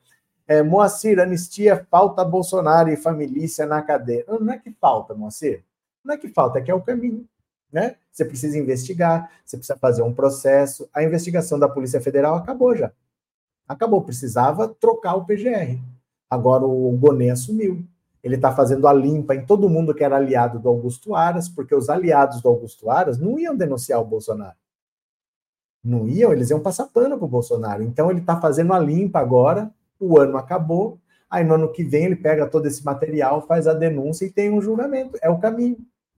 É, 0.46 0.62
Moacir, 0.62 1.18
anistia, 1.18 1.84
falta 1.90 2.24
Bolsonaro 2.24 2.88
e 2.90 2.96
família 2.96 3.48
na 3.66 3.82
cadeia. 3.82 4.24
Não 4.28 4.52
é 4.52 4.58
que 4.58 4.70
falta, 4.70 5.14
Moacir. 5.14 5.64
Não 6.04 6.14
é 6.14 6.18
que 6.18 6.28
falta, 6.28 6.58
é 6.58 6.62
que 6.62 6.70
é 6.70 6.74
o 6.74 6.82
caminho. 6.82 7.26
Né? 7.76 7.94
Você 8.10 8.24
precisa 8.24 8.58
investigar, 8.58 9.30
você 9.44 9.58
precisa 9.58 9.78
fazer 9.78 10.00
um 10.00 10.14
processo. 10.14 10.88
A 10.94 11.04
investigação 11.04 11.58
da 11.58 11.68
Polícia 11.68 12.00
Federal 12.00 12.34
acabou 12.34 12.74
já. 12.74 12.90
Acabou, 13.68 14.00
precisava 14.00 14.66
trocar 14.66 15.14
o 15.14 15.26
PGR. 15.26 15.78
Agora 16.30 16.64
o 16.64 16.90
Gonê 16.92 17.28
assumiu. 17.28 17.84
Ele 18.24 18.36
está 18.36 18.50
fazendo 18.50 18.88
a 18.88 18.94
limpa 18.94 19.34
em 19.34 19.44
todo 19.44 19.68
mundo 19.68 19.94
que 19.94 20.02
era 20.02 20.16
aliado 20.16 20.58
do 20.58 20.70
Augusto 20.70 21.14
Aras, 21.14 21.50
porque 21.50 21.74
os 21.74 21.90
aliados 21.90 22.40
do 22.40 22.48
Augusto 22.48 22.88
Aras 22.88 23.18
não 23.18 23.38
iam 23.38 23.54
denunciar 23.54 24.00
o 24.00 24.06
Bolsonaro. 24.06 24.56
Não 25.84 26.08
iam, 26.08 26.32
eles 26.32 26.48
iam 26.48 26.60
passar 26.60 26.86
pano 26.86 27.18
para 27.18 27.26
o 27.26 27.28
Bolsonaro. 27.28 27.82
Então 27.82 28.10
ele 28.10 28.20
está 28.20 28.40
fazendo 28.40 28.72
a 28.72 28.78
limpa 28.78 29.18
agora, 29.18 29.70
o 30.00 30.18
ano 30.18 30.38
acabou, 30.38 30.98
aí 31.28 31.44
no 31.44 31.52
ano 31.52 31.70
que 31.70 31.84
vem 31.84 32.06
ele 32.06 32.16
pega 32.16 32.46
todo 32.46 32.64
esse 32.64 32.82
material, 32.82 33.46
faz 33.46 33.66
a 33.66 33.74
denúncia 33.74 34.24
e 34.24 34.32
tem 34.32 34.50
um 34.50 34.62
julgamento. 34.62 35.18
É 35.20 35.28
o 35.28 35.38
caminho. 35.38 35.76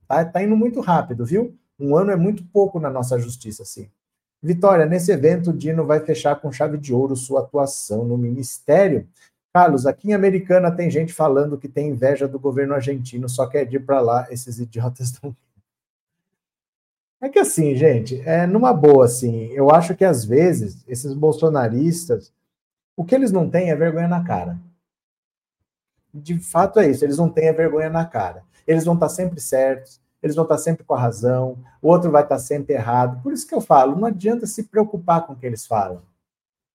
Tá, 0.09 0.25
tá 0.25 0.43
indo 0.43 0.57
muito 0.57 0.81
rápido, 0.81 1.23
viu? 1.23 1.55
Um 1.79 1.95
ano 1.95 2.09
é 2.09 2.15
muito 2.15 2.43
pouco 2.45 2.79
na 2.79 2.89
nossa 2.89 3.19
justiça, 3.19 3.63
sim. 3.63 3.87
Vitória, 4.41 4.87
nesse 4.87 5.11
evento, 5.11 5.51
o 5.51 5.53
Dino 5.53 5.85
vai 5.85 5.99
fechar 5.99 6.35
com 6.41 6.51
chave 6.51 6.79
de 6.79 6.91
ouro 6.91 7.15
sua 7.15 7.41
atuação 7.41 8.03
no 8.03 8.17
ministério. 8.17 9.07
Carlos, 9.53 9.85
aqui 9.85 10.09
em 10.09 10.13
Americana 10.13 10.71
tem 10.71 10.89
gente 10.89 11.13
falando 11.13 11.59
que 11.59 11.67
tem 11.67 11.89
inveja 11.89 12.27
do 12.27 12.39
governo 12.39 12.73
argentino, 12.73 13.29
só 13.29 13.45
quer 13.45 13.71
ir 13.71 13.85
para 13.85 14.01
lá, 14.01 14.27
esses 14.31 14.59
idiotas 14.59 15.11
estão. 15.13 15.35
É 17.21 17.29
que 17.29 17.37
assim, 17.37 17.75
gente, 17.75 18.19
é 18.21 18.47
numa 18.47 18.73
boa, 18.73 19.05
assim, 19.05 19.51
eu 19.51 19.69
acho 19.69 19.95
que 19.95 20.05
às 20.05 20.25
vezes 20.25 20.83
esses 20.87 21.13
bolsonaristas 21.13 22.33
o 22.97 23.05
que 23.05 23.13
eles 23.13 23.31
não 23.31 23.49
têm 23.49 23.69
é 23.69 23.75
vergonha 23.75 24.07
na 24.07 24.23
cara. 24.23 24.59
De 26.13 26.39
fato 26.39 26.79
é 26.79 26.89
isso, 26.89 27.05
eles 27.05 27.17
não 27.17 27.29
têm 27.29 27.49
a 27.49 27.53
vergonha 27.53 27.89
na 27.89 28.05
cara. 28.05 28.43
Eles 28.65 28.85
vão 28.85 28.95
estar 28.95 29.09
sempre 29.09 29.39
certos, 29.39 29.99
eles 30.21 30.35
vão 30.35 30.43
estar 30.43 30.57
sempre 30.57 30.83
com 30.83 30.93
a 30.93 30.99
razão, 30.99 31.57
o 31.81 31.87
outro 31.87 32.11
vai 32.11 32.23
estar 32.23 32.39
sempre 32.39 32.73
errado. 32.73 33.21
Por 33.21 33.33
isso 33.33 33.47
que 33.47 33.55
eu 33.55 33.61
falo, 33.61 33.95
não 33.95 34.07
adianta 34.07 34.45
se 34.45 34.63
preocupar 34.63 35.25
com 35.25 35.33
o 35.33 35.35
que 35.35 35.45
eles 35.45 35.65
falam. 35.65 36.01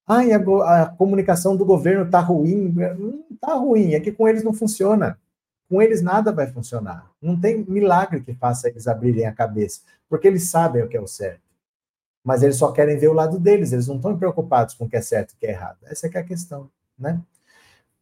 Ai, 0.07 0.33
a, 0.33 0.39
a 0.83 0.87
comunicação 0.87 1.57
do 1.57 1.65
governo 1.65 2.05
está 2.05 2.21
ruim. 2.21 2.73
Não 2.73 3.25
está 3.31 3.55
ruim, 3.55 3.95
é 3.95 4.01
que 4.01 4.13
com 4.13 4.29
eles 4.29 4.45
não 4.45 4.53
funciona. 4.53 5.19
Com 5.69 5.81
eles 5.81 6.03
nada 6.03 6.31
vai 6.31 6.47
funcionar. 6.47 7.11
Não 7.21 7.41
tem 7.41 7.65
milagre 7.67 8.21
que 8.21 8.35
faça 8.35 8.69
eles 8.69 8.87
abrirem 8.87 9.27
a 9.27 9.33
cabeça, 9.33 9.81
porque 10.09 10.29
eles 10.29 10.49
sabem 10.51 10.83
o 10.83 10.89
que 10.89 10.97
é 10.97 11.01
o 11.01 11.07
certo 11.07 11.45
mas 12.25 12.43
eles 12.43 12.57
só 12.57 12.73
querem 12.73 12.97
ver 12.97 13.09
o 13.09 13.13
lado 13.13 13.39
deles, 13.39 13.71
eles 13.71 13.87
não 13.87 13.97
estão 13.97 14.17
preocupados 14.17 14.75
com 14.75 14.87
o 14.87 14.89
que 14.89 14.97
é 14.97 15.03
certo 15.03 15.33
e 15.33 15.35
o 15.35 15.39
que 15.39 15.47
é 15.47 15.51
errado. 15.51 15.77
Essa 15.85 16.07
é, 16.07 16.11
que 16.11 16.17
é 16.17 16.21
a 16.23 16.25
questão, 16.25 16.71
né? 16.99 17.21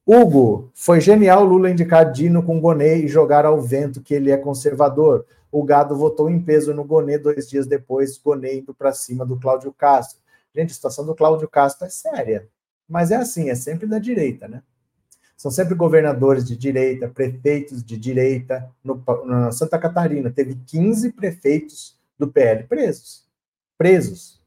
Hugo, 0.05 0.71
foi 0.75 1.01
genial 1.01 1.45
Lula 1.45 1.71
indicar 1.71 2.11
Dino 2.11 2.43
com 2.43 2.61
Gonê 2.61 3.05
e 3.05 3.09
jogar 3.09 3.47
ao 3.47 3.61
vento 3.61 4.01
que 4.01 4.13
ele 4.13 4.31
é 4.31 4.37
conservador. 4.37 5.25
O 5.51 5.63
gado 5.63 5.97
votou 5.97 6.29
em 6.29 6.41
peso 6.41 6.75
no 6.75 6.83
Gonê 6.83 7.19
dois 7.19 7.49
dias 7.49 7.67
depois, 7.67 8.19
Gonê 8.19 8.59
indo 8.59 8.75
para 8.75 8.93
cima 8.93 9.25
do 9.25 9.39
Cláudio 9.39 9.73
Castro. 9.73 10.19
Gente, 10.55 10.73
a 10.73 10.75
situação 10.75 11.07
do 11.07 11.15
Cláudio 11.15 11.49
Castro 11.49 11.87
é 11.87 11.91
séria, 11.91 12.49
mas 12.89 13.11
é 13.11 13.17
assim, 13.17 13.49
é 13.49 13.55
sempre 13.55 13.87
da 13.87 13.99
direita, 13.99 14.49
né? 14.49 14.63
São 15.37 15.51
sempre 15.51 15.75
governadores 15.75 16.45
de 16.45 16.57
direita, 16.57 17.09
prefeitos 17.09 17.83
de 17.83 17.97
direita. 17.97 18.71
No, 18.83 19.03
na 19.25 19.51
Santa 19.51 19.79
Catarina, 19.79 20.31
teve 20.31 20.55
15 20.67 21.13
prefeitos 21.13 21.99
do 22.17 22.29
PL 22.29 22.65
presos. 22.65 23.27
Presos. 23.77 24.41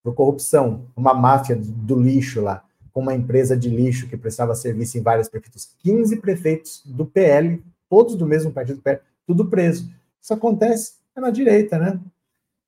Por 0.00 0.14
corrupção. 0.14 0.86
Uma 0.96 1.12
máfia 1.12 1.56
do 1.56 2.00
lixo 2.00 2.40
lá, 2.40 2.64
com 2.92 3.00
uma 3.00 3.14
empresa 3.14 3.56
de 3.56 3.68
lixo 3.68 4.08
que 4.08 4.16
prestava 4.16 4.54
serviço 4.54 4.98
em 4.98 5.02
várias 5.02 5.28
prefeituras. 5.28 5.74
15 5.78 6.16
prefeitos 6.16 6.82
do 6.84 7.06
PL, 7.06 7.62
todos 7.88 8.14
do 8.14 8.26
mesmo 8.26 8.52
partido 8.52 8.76
do 8.76 8.82
PL, 8.82 9.00
tudo 9.26 9.46
preso. 9.46 9.90
Isso 10.20 10.34
acontece 10.34 10.94
na 11.16 11.30
direita, 11.30 11.78
né? 11.78 12.00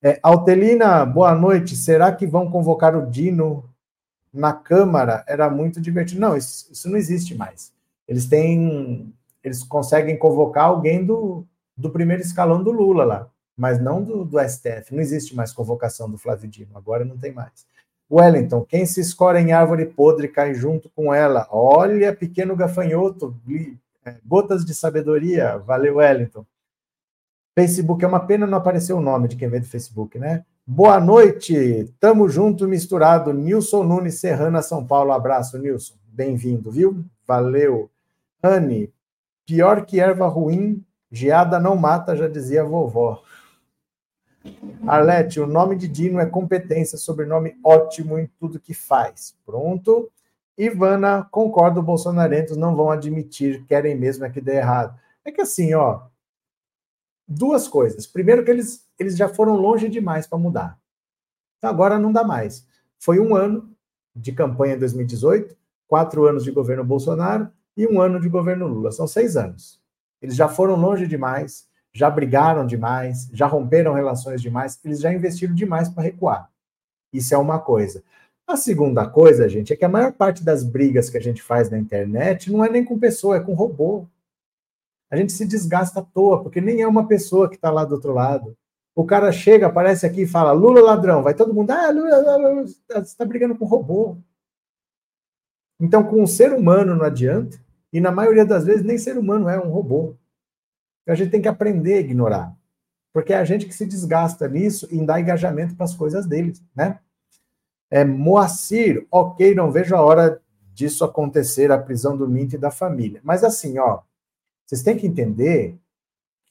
É, 0.03 0.19
Altelina, 0.23 1.05
boa 1.07 1.35
noite. 1.35 1.77
Será 1.77 2.11
que 2.11 2.27
vão 2.27 2.51
convocar 2.51 2.97
o 2.97 3.09
Dino 3.09 3.65
na 4.33 4.53
Câmara? 4.53 5.25
Era 5.29 5.49
muito 5.49 5.81
divertido. 5.81 6.21
Não, 6.21 6.37
isso, 6.37 6.73
isso 6.73 6.91
não 6.91 6.97
existe 6.97 7.35
mais. 7.35 7.73
Eles 8.09 8.27
têm. 8.27 9.15
Eles 9.45 9.63
conseguem 9.63 10.17
convocar 10.19 10.65
alguém 10.65 11.05
do, 11.05 11.47
do 11.77 11.91
primeiro 11.91 12.23
escalão 12.23 12.63
do 12.63 12.71
Lula 12.71 13.05
lá, 13.05 13.29
mas 13.57 13.81
não 13.81 14.03
do, 14.03 14.25
do 14.25 14.39
STF. 14.41 14.93
Não 14.93 15.01
existe 15.01 15.35
mais 15.35 15.53
convocação 15.53 16.11
do 16.11 16.19
Flávio 16.19 16.49
Dino. 16.49 16.77
Agora 16.77 17.05
não 17.05 17.17
tem 17.17 17.33
mais. 17.33 17.67
Wellington, 18.13 18.63
quem 18.67 18.85
se 18.85 19.01
escora 19.01 19.41
em 19.41 19.53
árvore 19.53 19.87
podre 19.87 20.29
cai 20.29 20.53
junto 20.53 20.91
com 20.91 21.15
ela. 21.15 21.49
Olha, 21.51 22.15
pequeno 22.15 22.55
gafanhoto, 22.55 23.35
é, 24.05 24.17
gotas 24.23 24.67
de 24.67 24.75
sabedoria. 24.75 25.57
Valeu, 25.57 25.97
Wellington. 25.97 26.45
Facebook, 27.55 28.05
é 28.05 28.09
uma 28.09 28.21
pena 28.21 28.47
não 28.47 28.59
aparecer 28.59 28.93
o 28.93 29.01
nome 29.01 29.29
de 29.29 29.37
quem 29.37 29.49
vem 29.49 29.61
do 29.61 29.67
Facebook, 29.67 30.19
né? 30.19 30.45
Boa 30.67 31.01
noite, 31.01 31.93
tamo 31.99 32.29
junto, 32.29 32.69
misturado. 32.69 33.33
Nilson 33.33 33.83
Nunes, 33.83 34.21
Serrana, 34.21 34.61
São 34.61 34.87
Paulo. 34.87 35.13
Abraço, 35.13 35.59
Nilson. 35.59 35.95
Bem-vindo, 36.07 36.71
viu? 36.71 37.03
Valeu. 37.27 37.91
Anne, 38.43 38.93
pior 39.47 39.87
que 39.87 40.01
erva 40.01 40.29
ruim, 40.29 40.85
geada 41.11 41.59
não 41.59 41.77
mata, 41.77 42.15
já 42.15 42.29
dizia 42.29 42.61
a 42.61 42.65
vovó. 42.65 43.23
Arlete, 44.87 45.41
o 45.41 45.47
nome 45.47 45.77
de 45.77 45.87
Dino 45.87 46.19
é 46.19 46.27
competência, 46.27 46.99
sobrenome 46.99 47.57
ótimo 47.65 48.19
em 48.19 48.29
tudo 48.39 48.61
que 48.61 48.75
faz. 48.75 49.37
Pronto. 49.47 50.11
Ivana, 50.57 51.27
concordo, 51.31 51.83
bolsonarentos 51.83 52.57
não 52.57 52.77
vão 52.77 52.91
admitir, 52.91 53.65
querem 53.67 53.97
mesmo 53.97 54.25
é 54.25 54.31
que 54.31 54.41
dê 54.41 54.57
errado. 54.57 54.99
É 55.25 55.33
que 55.33 55.41
assim, 55.41 55.73
ó, 55.75 56.03
duas 57.27 57.67
coisas. 57.67 58.07
Primeiro, 58.07 58.45
que 58.45 58.51
eles, 58.51 58.87
eles 58.99 59.17
já 59.17 59.29
foram 59.29 59.55
longe 59.57 59.89
demais 59.89 60.27
para 60.27 60.39
mudar. 60.39 60.79
Então, 61.59 61.71
agora 61.71 61.99
não 61.99 62.13
dá 62.13 62.25
mais. 62.25 62.67
Foi 62.99 63.19
um 63.19 63.35
ano 63.35 63.75
de 64.15 64.33
campanha 64.33 64.75
em 64.75 64.79
2018, 64.79 65.57
quatro 65.87 66.27
anos 66.27 66.45
de 66.45 66.51
governo 66.51 66.85
Bolsonaro 66.85 67.51
e 67.77 67.87
um 67.87 68.01
ano 68.01 68.21
de 68.21 68.29
governo 68.29 68.67
Lula. 68.67 68.93
São 68.93 69.07
seis 69.07 69.37
anos. 69.37 69.81
Eles 70.21 70.37
já 70.37 70.49
foram 70.49 70.77
longe 70.77 71.07
demais, 71.07 71.69
já 71.93 72.09
brigaram 72.11 72.67
demais, 72.67 73.29
já 73.33 73.47
romperam 73.47 73.95
relações 73.95 74.41
demais, 74.41 74.79
eles 74.85 75.01
já 75.01 75.13
investiram 75.13 75.55
demais 75.55 75.89
para 75.89 76.03
recuar. 76.03 76.51
Isso 77.13 77.35
é 77.35 77.39
uma 77.39 77.59
coisa. 77.59 78.03
A 78.47 78.57
segunda 78.57 79.09
coisa, 79.09 79.49
gente, 79.49 79.73
é 79.73 79.77
que 79.77 79.85
a 79.85 79.89
maior 79.89 80.13
parte 80.13 80.43
das 80.45 80.65
brigas 80.65 81.11
que 81.11 81.19
a 81.19 81.21
gente 81.21 81.43
faz 81.43 81.71
na 81.71 81.79
internet 81.79 82.51
não 82.51 82.65
é 82.65 82.69
nem 82.69 82.85
com 82.85 82.99
pessoa, 82.99 83.37
é 83.37 83.41
com 83.41 83.55
robô 83.55 84.07
a 85.13 85.17
gente 85.17 85.31
se 85.31 85.45
desgasta 85.45 86.01
à 86.01 86.03
toa, 86.03 86.43
porque 86.43 86.59
nem 86.59 86.81
é 86.81 86.89
uma 86.89 87.07
pessoa 87.07 87.47
que 87.47 87.57
está 87.57 87.71
lá 87.71 87.85
do 87.85 87.97
outro 87.97 88.15
lado. 88.15 88.57
O 88.95 89.05
cara 89.05 89.31
chega, 89.31 89.67
aparece 89.67 90.07
aqui 90.07 90.23
e 90.23 90.27
fala, 90.27 90.53
Lula 90.53 90.81
ladrão, 90.81 91.23
vai 91.23 91.35
todo 91.35 91.53
mundo, 91.53 91.71
ah, 91.71 91.91
Lula, 91.91 92.65
você 92.65 92.99
está 93.01 93.23
brigando 93.23 93.55
com 93.55 93.67
robô. 93.67 94.17
Então, 95.79 96.03
com 96.03 96.23
um 96.23 96.27
ser 96.27 96.55
humano 96.55 96.97
não 96.97 97.05
adianta, 97.05 97.61
e 97.93 98.01
na 98.01 98.11
maioria 98.11 98.47
das 98.47 98.65
vezes 98.65 98.83
nem 98.83 98.97
ser 98.97 99.19
humano 99.19 99.51
é 99.51 99.61
um 99.61 99.69
robô. 99.69 100.17
Então, 101.03 101.13
a 101.13 101.17
gente 101.17 101.31
tem 101.31 101.43
que 101.43 101.49
aprender 101.49 101.95
a 101.95 102.01
ignorar, 102.01 102.57
porque 103.13 103.33
é 103.33 103.37
a 103.37 103.45
gente 103.45 103.67
que 103.67 103.75
se 103.75 103.87
desgasta 103.87 104.49
nisso 104.49 104.87
e 104.91 105.05
dá 105.05 105.21
engajamento 105.21 105.75
para 105.75 105.85
as 105.85 105.95
coisas 105.95 106.27
deles, 106.27 106.63
né? 106.75 106.99
É, 107.91 108.05
Moacir, 108.05 109.07
ok, 109.11 109.55
não 109.55 109.71
vejo 109.71 109.95
a 109.95 110.01
hora 110.01 110.41
disso 110.73 111.05
acontecer, 111.05 111.71
a 111.71 111.79
prisão 111.79 112.17
do 112.17 112.29
Mint 112.29 112.55
e 112.55 112.59
da 112.59 112.71
família. 112.71 113.21
Mas 113.23 113.45
assim, 113.45 113.79
ó, 113.79 114.01
vocês 114.65 114.83
têm 114.83 114.97
que 114.97 115.07
entender 115.07 115.79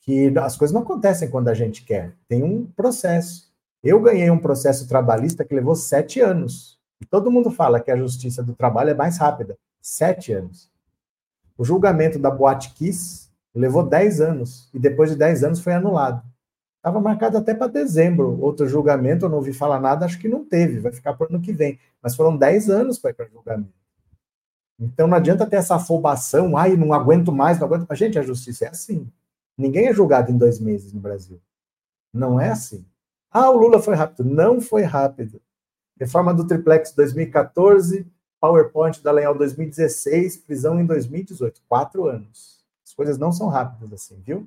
que 0.02 0.32
as 0.38 0.56
coisas 0.56 0.72
não 0.72 0.82
acontecem 0.82 1.30
quando 1.30 1.48
a 1.48 1.54
gente 1.54 1.84
quer. 1.84 2.14
Tem 2.28 2.42
um 2.42 2.66
processo. 2.66 3.52
Eu 3.82 4.00
ganhei 4.00 4.30
um 4.30 4.38
processo 4.38 4.86
trabalhista 4.86 5.44
que 5.44 5.54
levou 5.54 5.74
sete 5.74 6.20
anos. 6.20 6.78
E 7.00 7.04
todo 7.04 7.30
mundo 7.30 7.50
fala 7.50 7.80
que 7.80 7.90
a 7.90 7.96
justiça 7.96 8.42
do 8.42 8.54
trabalho 8.54 8.90
é 8.90 8.94
mais 8.94 9.18
rápida. 9.18 9.58
Sete 9.80 10.32
anos. 10.32 10.70
O 11.58 11.64
julgamento 11.64 12.18
da 12.18 12.30
Boate 12.30 12.72
Kiss 12.74 13.28
levou 13.54 13.82
dez 13.82 14.20
anos. 14.20 14.68
E 14.72 14.78
depois 14.78 15.10
de 15.10 15.16
dez 15.16 15.44
anos 15.44 15.60
foi 15.60 15.72
anulado. 15.74 16.22
Estava 16.78 17.00
marcado 17.00 17.38
até 17.38 17.54
para 17.54 17.68
dezembro. 17.68 18.40
Outro 18.40 18.66
julgamento, 18.66 19.24
eu 19.24 19.28
não 19.28 19.36
ouvi 19.36 19.52
falar 19.52 19.78
nada, 19.78 20.04
acho 20.04 20.18
que 20.18 20.28
não 20.28 20.44
teve. 20.44 20.80
Vai 20.80 20.92
ficar 20.92 21.14
para 21.14 21.26
o 21.26 21.28
ano 21.28 21.40
que 21.40 21.52
vem. 21.52 21.78
Mas 22.02 22.16
foram 22.16 22.36
dez 22.36 22.68
anos 22.68 22.98
para 22.98 23.10
ir 23.10 23.14
para 23.14 23.26
julgamento. 23.26 23.72
Então 24.80 25.06
não 25.06 25.16
adianta 25.16 25.46
ter 25.46 25.56
essa 25.56 25.76
afobação, 25.76 26.56
ai, 26.56 26.76
não 26.76 26.92
aguento 26.92 27.30
mais, 27.30 27.58
não 27.58 27.66
aguento 27.66 27.86
mais. 27.88 27.98
Gente, 27.98 28.18
a 28.18 28.22
justiça 28.22 28.64
é 28.64 28.68
assim. 28.68 29.08
Ninguém 29.56 29.86
é 29.86 29.94
julgado 29.94 30.32
em 30.32 30.36
dois 30.36 30.58
meses 30.58 30.92
no 30.92 31.00
Brasil. 31.00 31.40
Não 32.12 32.40
é 32.40 32.50
assim. 32.50 32.84
Ah, 33.30 33.50
o 33.50 33.56
Lula 33.56 33.80
foi 33.80 33.94
rápido. 33.94 34.24
Não 34.24 34.60
foi 34.60 34.82
rápido. 34.82 35.40
Reforma 36.00 36.34
do 36.34 36.46
Triplex 36.46 36.92
2014, 36.94 38.06
PowerPoint 38.40 39.00
da 39.02 39.12
Leal 39.12 39.36
2016, 39.36 40.38
prisão 40.38 40.80
em 40.80 40.84
2018. 40.84 41.62
Quatro 41.68 42.06
anos. 42.06 42.61
As 42.92 42.94
coisas 42.94 43.16
não 43.16 43.32
são 43.32 43.48
rápidas 43.48 43.90
assim, 43.94 44.20
viu? 44.22 44.46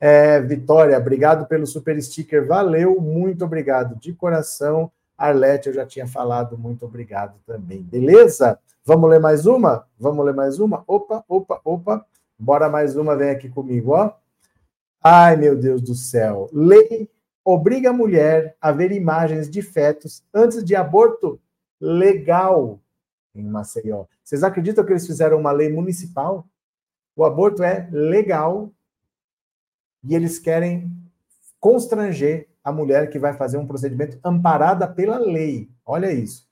É, 0.00 0.40
Vitória, 0.40 0.96
obrigado 0.96 1.46
pelo 1.46 1.66
super 1.66 2.00
sticker. 2.02 2.46
Valeu, 2.46 2.98
muito 2.98 3.44
obrigado. 3.44 3.96
De 3.96 4.14
coração. 4.14 4.90
Arlete, 5.16 5.68
eu 5.68 5.74
já 5.74 5.84
tinha 5.84 6.06
falado, 6.06 6.56
muito 6.56 6.86
obrigado 6.86 7.34
também. 7.46 7.82
Beleza? 7.82 8.58
Vamos 8.82 9.10
ler 9.10 9.20
mais 9.20 9.44
uma? 9.44 9.86
Vamos 10.00 10.24
ler 10.24 10.32
mais 10.32 10.58
uma? 10.58 10.82
Opa, 10.86 11.22
opa, 11.28 11.60
opa. 11.62 12.06
Bora 12.38 12.70
mais 12.70 12.96
uma, 12.96 13.14
vem 13.14 13.28
aqui 13.28 13.50
comigo, 13.50 13.92
ó. 13.92 14.10
Ai, 15.04 15.36
meu 15.36 15.54
Deus 15.54 15.82
do 15.82 15.94
céu. 15.94 16.48
Lei 16.50 17.10
obriga 17.44 17.90
a 17.90 17.92
mulher 17.92 18.56
a 18.58 18.72
ver 18.72 18.90
imagens 18.90 19.50
de 19.50 19.60
fetos 19.60 20.24
antes 20.32 20.64
de 20.64 20.74
aborto 20.74 21.38
legal 21.78 22.80
em 23.34 23.44
Maceió. 23.44 24.06
Vocês 24.24 24.42
acreditam 24.42 24.82
que 24.82 24.92
eles 24.92 25.06
fizeram 25.06 25.38
uma 25.38 25.52
lei 25.52 25.70
municipal? 25.70 26.46
O 27.14 27.24
aborto 27.24 27.62
é 27.62 27.88
legal 27.90 28.70
e 30.02 30.14
eles 30.14 30.38
querem 30.38 30.90
constranger 31.60 32.48
a 32.64 32.72
mulher 32.72 33.10
que 33.10 33.18
vai 33.18 33.34
fazer 33.34 33.56
um 33.56 33.66
procedimento 33.66 34.18
amparada 34.24 34.86
pela 34.86 35.18
lei. 35.18 35.68
Olha 35.84 36.12
isso. 36.12 36.46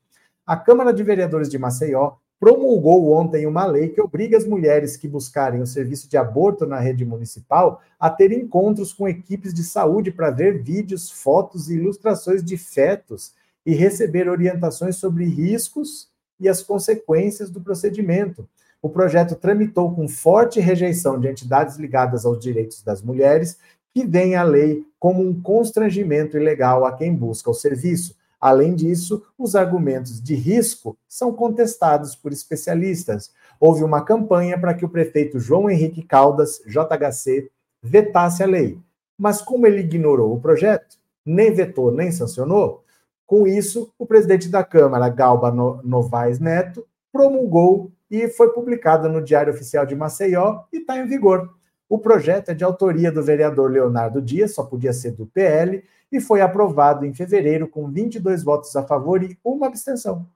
A 0.47 0.57
Câmara 0.57 0.93
de 0.93 1.02
Vereadores 1.02 1.49
de 1.49 1.59
Maceió 1.59 2.17
promulgou 2.38 3.12
ontem 3.12 3.47
uma 3.47 3.67
lei 3.67 3.90
que 3.90 4.00
obriga 4.00 4.37
as 4.37 4.47
mulheres 4.47 4.97
que 4.97 5.07
buscarem 5.07 5.61
o 5.61 5.67
serviço 5.67 6.09
de 6.09 6.17
aborto 6.17 6.64
na 6.64 6.81
rede 6.81 7.05
municipal 7.05 7.83
a 7.99 8.09
ter 8.09 8.33
encontros 8.33 8.95
com 8.95 9.07
equipes 9.07 9.52
de 9.52 9.62
saúde 9.62 10.11
para 10.11 10.31
ver 10.31 10.62
vídeos, 10.62 11.11
fotos 11.11 11.69
e 11.69 11.75
ilustrações 11.75 12.43
de 12.43 12.57
fetos 12.57 13.35
e 13.64 13.75
receber 13.75 14.29
orientações 14.29 14.97
sobre 14.97 15.26
riscos 15.26 16.09
e 16.40 16.49
as 16.49 16.62
consequências 16.62 17.50
do 17.50 17.61
procedimento. 17.61 18.49
O 18.83 18.89
projeto 18.89 19.37
tramitou 19.37 19.95
com 19.95 20.09
forte 20.09 20.61
rejeição 20.61 21.21
de 21.21 21.29
entidades 21.29 21.77
ligadas 21.77 22.25
aos 22.25 22.39
direitos 22.39 22.83
das 22.83 23.03
mulheres, 23.03 23.59
que 23.93 24.07
veem 24.07 24.37
a 24.37 24.43
lei 24.43 24.85
como 24.99 25.23
um 25.23 25.41
constrangimento 25.41 26.37
ilegal 26.37 26.85
a 26.85 26.93
quem 26.93 27.15
busca 27.15 27.51
o 27.51 27.55
serviço. 27.55 28.17
Além 28.41 28.75
disso, 28.75 29.23
os 29.37 29.55
argumentos 29.55 30.21
de 30.21 30.35
risco 30.35 30.97
são 31.07 31.33
contestados 31.33 32.17
por 32.17 32.33
especialistas. 32.33 33.33
Houve 33.59 33.85
uma 33.85 34.03
campanha 34.03 34.59
para 34.59 34.73
que 34.73 34.85
o 34.85 34.89
prefeito 34.89 35.39
João 35.39 35.69
Henrique 35.69 36.03
Caldas, 36.03 36.63
JHC, 36.67 37.51
vetasse 37.83 38.43
a 38.43 38.47
lei. 38.47 38.79
Mas 39.19 39.43
como 39.43 39.67
ele 39.67 39.81
ignorou 39.81 40.35
o 40.35 40.41
projeto, 40.41 40.97
nem 41.27 41.53
vetou 41.53 41.93
nem 41.93 42.11
sancionou, 42.11 42.83
com 43.31 43.47
isso, 43.47 43.93
o 43.97 44.05
presidente 44.05 44.49
da 44.49 44.65
Câmara, 44.65 45.09
Galba 45.09 45.53
Novaes 45.85 46.41
Neto, 46.41 46.85
promulgou 47.13 47.93
e 48.11 48.29
foi 48.29 48.52
publicado 48.52 49.09
no 49.09 49.23
Diário 49.23 49.52
Oficial 49.52 49.87
de 49.87 49.95
Maceió 49.95 50.64
e 50.73 50.79
está 50.79 50.99
em 50.99 51.07
vigor. 51.07 51.55
O 51.88 51.99
projeto 51.99 52.50
é 52.50 52.55
de 52.55 52.64
autoria 52.64 53.11
do 53.11 53.23
vereador 53.23 53.71
Leonardo 53.71 54.21
Dias, 54.21 54.55
só 54.55 54.64
podia 54.64 54.93
ser 54.93 55.12
do 55.12 55.26
PL, 55.26 55.83
e 56.11 56.21
foi 56.21 56.40
aprovado 56.40 57.07
em 57.07 57.14
fevereiro 57.14 57.69
com 57.69 57.90
22 57.90 58.43
votos 58.43 58.75
a 58.75 58.83
favor 58.83 59.23
e 59.23 59.38
uma 59.45 59.67
abstenção. 59.67 60.26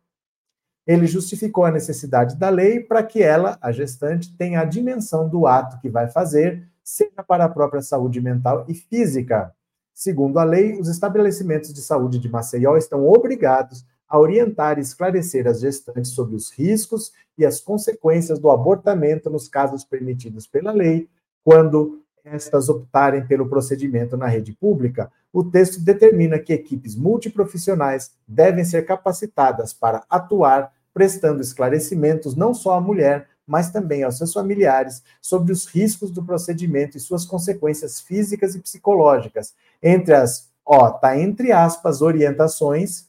Ele 0.86 1.06
justificou 1.06 1.64
a 1.64 1.70
necessidade 1.70 2.36
da 2.36 2.50
lei 2.50 2.80
para 2.80 3.02
que 3.02 3.22
ela, 3.22 3.58
a 3.60 3.72
gestante, 3.72 4.36
tenha 4.36 4.60
a 4.60 4.64
dimensão 4.64 5.28
do 5.28 5.46
ato 5.46 5.80
que 5.80 5.88
vai 5.88 6.08
fazer, 6.08 6.68
seja 6.82 7.22
para 7.26 7.44
a 7.44 7.48
própria 7.48 7.80
saúde 7.80 8.20
mental 8.20 8.64
e 8.68 8.74
física. 8.74 9.52
Segundo 9.94 10.38
a 10.38 10.44
lei, 10.44 10.78
os 10.78 10.88
estabelecimentos 10.88 11.72
de 11.72 11.80
saúde 11.80 12.18
de 12.18 12.28
Maceió 12.28 12.76
estão 12.76 13.08
obrigados 13.08 13.86
a 14.08 14.18
orientar 14.18 14.78
e 14.78 14.82
esclarecer 14.82 15.46
as 15.46 15.60
gestantes 15.60 16.12
sobre 16.12 16.36
os 16.36 16.50
riscos 16.50 17.12
e 17.36 17.44
as 17.44 17.60
consequências 17.60 18.38
do 18.38 18.50
abortamento 18.50 19.28
nos 19.28 19.48
casos 19.48 19.84
permitidos 19.84 20.46
pela 20.46 20.72
lei, 20.72 21.08
quando 21.42 22.00
estas 22.24 22.68
optarem 22.68 23.26
pelo 23.26 23.48
procedimento 23.48 24.16
na 24.16 24.26
rede 24.26 24.52
pública, 24.52 25.10
o 25.32 25.44
texto 25.44 25.80
determina 25.80 26.38
que 26.38 26.52
equipes 26.52 26.96
multiprofissionais 26.96 28.12
devem 28.26 28.64
ser 28.64 28.86
capacitadas 28.86 29.74
para 29.74 30.04
atuar, 30.08 30.72
prestando 30.92 31.42
esclarecimentos 31.42 32.34
não 32.34 32.54
só 32.54 32.74
à 32.74 32.80
mulher, 32.80 33.28
mas 33.46 33.70
também 33.70 34.02
aos 34.02 34.16
seus 34.16 34.32
familiares 34.32 35.02
sobre 35.20 35.52
os 35.52 35.66
riscos 35.66 36.10
do 36.10 36.24
procedimento 36.24 36.96
e 36.96 37.00
suas 37.00 37.26
consequências 37.26 38.00
físicas 38.00 38.54
e 38.54 38.60
psicológicas. 38.60 39.54
Entre 39.82 40.14
as, 40.14 40.48
ó, 40.64 40.90
tá 40.90 41.18
entre 41.18 41.52
aspas, 41.52 42.00
orientações 42.00 43.08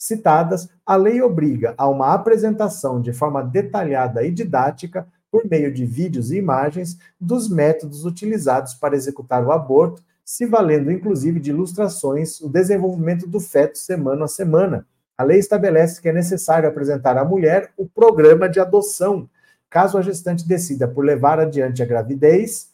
citadas, 0.00 0.66
a 0.86 0.96
lei 0.96 1.20
obriga 1.20 1.74
a 1.76 1.86
uma 1.86 2.14
apresentação 2.14 3.02
de 3.02 3.12
forma 3.12 3.42
detalhada 3.42 4.24
e 4.24 4.30
didática, 4.30 5.06
por 5.30 5.44
meio 5.44 5.72
de 5.72 5.84
vídeos 5.84 6.30
e 6.30 6.38
imagens, 6.38 6.98
dos 7.20 7.50
métodos 7.50 8.06
utilizados 8.06 8.72
para 8.74 8.96
executar 8.96 9.44
o 9.46 9.52
aborto, 9.52 10.02
se 10.24 10.46
valendo 10.46 10.90
inclusive 10.90 11.38
de 11.38 11.50
ilustrações, 11.50 12.40
o 12.40 12.48
desenvolvimento 12.48 13.26
do 13.26 13.38
feto 13.38 13.76
semana 13.76 14.24
a 14.24 14.28
semana. 14.28 14.86
A 15.18 15.22
lei 15.22 15.38
estabelece 15.38 16.00
que 16.00 16.08
é 16.08 16.12
necessário 16.12 16.68
apresentar 16.68 17.18
à 17.18 17.24
mulher 17.24 17.70
o 17.76 17.86
programa 17.86 18.48
de 18.48 18.58
adoção, 18.58 19.28
caso 19.68 19.98
a 19.98 20.02
gestante 20.02 20.48
decida 20.48 20.88
por 20.88 21.04
levar 21.04 21.38
adiante 21.38 21.82
a 21.82 21.86
gravidez, 21.86 22.69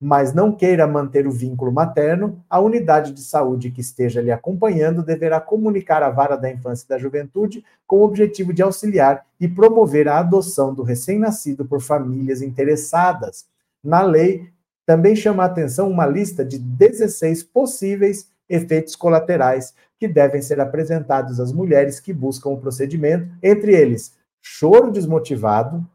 mas 0.00 0.32
não 0.32 0.50
queira 0.50 0.86
manter 0.86 1.26
o 1.26 1.30
vínculo 1.30 1.70
materno, 1.70 2.42
a 2.48 2.58
unidade 2.58 3.12
de 3.12 3.20
saúde 3.20 3.70
que 3.70 3.82
esteja 3.82 4.22
lhe 4.22 4.32
acompanhando 4.32 5.02
deverá 5.02 5.38
comunicar 5.40 6.02
à 6.02 6.08
vara 6.08 6.36
da 6.36 6.50
infância 6.50 6.86
e 6.86 6.88
da 6.88 6.98
juventude 6.98 7.62
com 7.86 7.98
o 7.98 8.04
objetivo 8.04 8.52
de 8.52 8.62
auxiliar 8.62 9.26
e 9.38 9.46
promover 9.46 10.08
a 10.08 10.18
adoção 10.18 10.72
do 10.72 10.82
recém-nascido 10.82 11.66
por 11.66 11.82
famílias 11.82 12.40
interessadas. 12.40 13.44
Na 13.84 14.00
lei, 14.02 14.48
também 14.86 15.14
chama 15.14 15.42
a 15.42 15.46
atenção 15.46 15.90
uma 15.90 16.06
lista 16.06 16.42
de 16.44 16.58
16 16.58 17.42
possíveis 17.44 18.28
efeitos 18.48 18.96
colaterais 18.96 19.74
que 19.98 20.08
devem 20.08 20.40
ser 20.40 20.60
apresentados 20.60 21.38
às 21.38 21.52
mulheres 21.52 22.00
que 22.00 22.12
buscam 22.12 22.50
o 22.50 22.58
procedimento, 22.58 23.28
entre 23.42 23.74
eles 23.74 24.18
choro 24.40 24.90
desmotivado, 24.90 25.86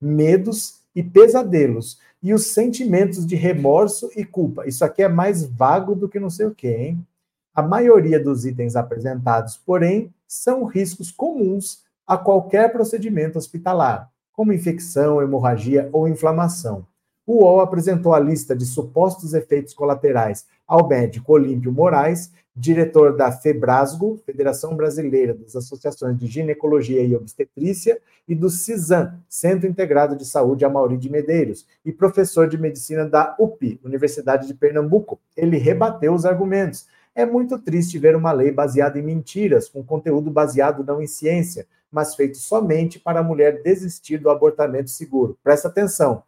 medos 0.00 0.80
e 0.94 1.02
pesadelos, 1.02 1.98
e 2.22 2.34
os 2.34 2.46
sentimentos 2.48 3.26
de 3.26 3.34
remorso 3.34 4.10
e 4.16 4.24
culpa. 4.24 4.66
Isso 4.66 4.84
aqui 4.84 5.02
é 5.02 5.08
mais 5.08 5.44
vago 5.44 5.94
do 5.94 6.08
que 6.08 6.20
não 6.20 6.30
sei 6.30 6.46
o 6.46 6.54
quê, 6.54 6.76
hein? 6.78 7.06
A 7.54 7.62
maioria 7.62 8.22
dos 8.22 8.44
itens 8.44 8.76
apresentados, 8.76 9.56
porém, 9.56 10.12
são 10.26 10.64
riscos 10.64 11.10
comuns 11.10 11.82
a 12.06 12.16
qualquer 12.16 12.72
procedimento 12.72 13.38
hospitalar, 13.38 14.10
como 14.32 14.52
infecção, 14.52 15.20
hemorragia 15.20 15.88
ou 15.92 16.06
inflamação. 16.06 16.86
O 17.26 17.44
UOL 17.44 17.60
apresentou 17.60 18.14
a 18.14 18.18
lista 18.18 18.56
de 18.56 18.64
supostos 18.64 19.34
efeitos 19.34 19.74
colaterais 19.74 20.46
ao 20.66 20.88
médico 20.88 21.32
Olímpio 21.32 21.72
Moraes 21.72 22.32
diretor 22.54 23.16
da 23.16 23.30
FEBRASGO, 23.30 24.20
Federação 24.26 24.76
Brasileira 24.76 25.34
das 25.34 25.54
Associações 25.54 26.18
de 26.18 26.26
Ginecologia 26.26 27.02
e 27.02 27.14
Obstetrícia, 27.14 28.00
e 28.26 28.34
do 28.34 28.50
CISAM, 28.50 29.18
Centro 29.28 29.68
Integrado 29.68 30.16
de 30.16 30.24
Saúde 30.24 30.64
Amauri 30.64 30.96
de 30.96 31.10
Medeiros, 31.10 31.66
e 31.84 31.92
professor 31.92 32.48
de 32.48 32.58
medicina 32.58 33.08
da 33.08 33.34
UP, 33.38 33.80
Universidade 33.84 34.46
de 34.46 34.54
Pernambuco. 34.54 35.18
Ele 35.36 35.56
rebateu 35.56 36.12
os 36.12 36.24
argumentos. 36.24 36.86
É 37.14 37.24
muito 37.24 37.58
triste 37.58 37.98
ver 37.98 38.14
uma 38.16 38.32
lei 38.32 38.50
baseada 38.50 38.98
em 38.98 39.02
mentiras, 39.02 39.68
com 39.68 39.82
conteúdo 39.82 40.30
baseado 40.30 40.84
não 40.84 41.02
em 41.02 41.06
ciência, 41.06 41.66
mas 41.90 42.14
feito 42.14 42.38
somente 42.38 42.98
para 42.98 43.20
a 43.20 43.24
mulher 43.24 43.62
desistir 43.62 44.18
do 44.18 44.30
abortamento 44.30 44.90
seguro. 44.90 45.36
Presta 45.42 45.68
atenção, 45.68 46.22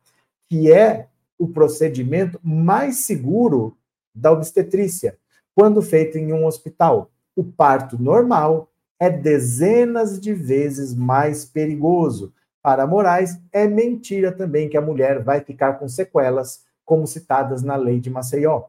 que 0.48 0.72
é 0.72 1.06
o 1.38 1.48
procedimento 1.48 2.38
mais 2.42 2.96
seguro 2.96 3.76
da 4.14 4.30
obstetrícia 4.30 5.16
quando 5.54 5.82
feito 5.82 6.18
em 6.18 6.32
um 6.32 6.46
hospital. 6.46 7.10
O 7.34 7.44
parto 7.44 8.00
normal 8.00 8.68
é 8.98 9.10
dezenas 9.10 10.20
de 10.20 10.32
vezes 10.32 10.94
mais 10.94 11.44
perigoso. 11.44 12.32
Para 12.62 12.86
Moraes, 12.86 13.40
é 13.52 13.66
mentira 13.66 14.30
também 14.30 14.68
que 14.68 14.76
a 14.76 14.82
mulher 14.82 15.22
vai 15.22 15.40
ficar 15.40 15.74
com 15.74 15.88
sequelas, 15.88 16.62
como 16.84 17.06
citadas 17.06 17.62
na 17.62 17.74
lei 17.74 17.98
de 17.98 18.10
Maceió. 18.10 18.64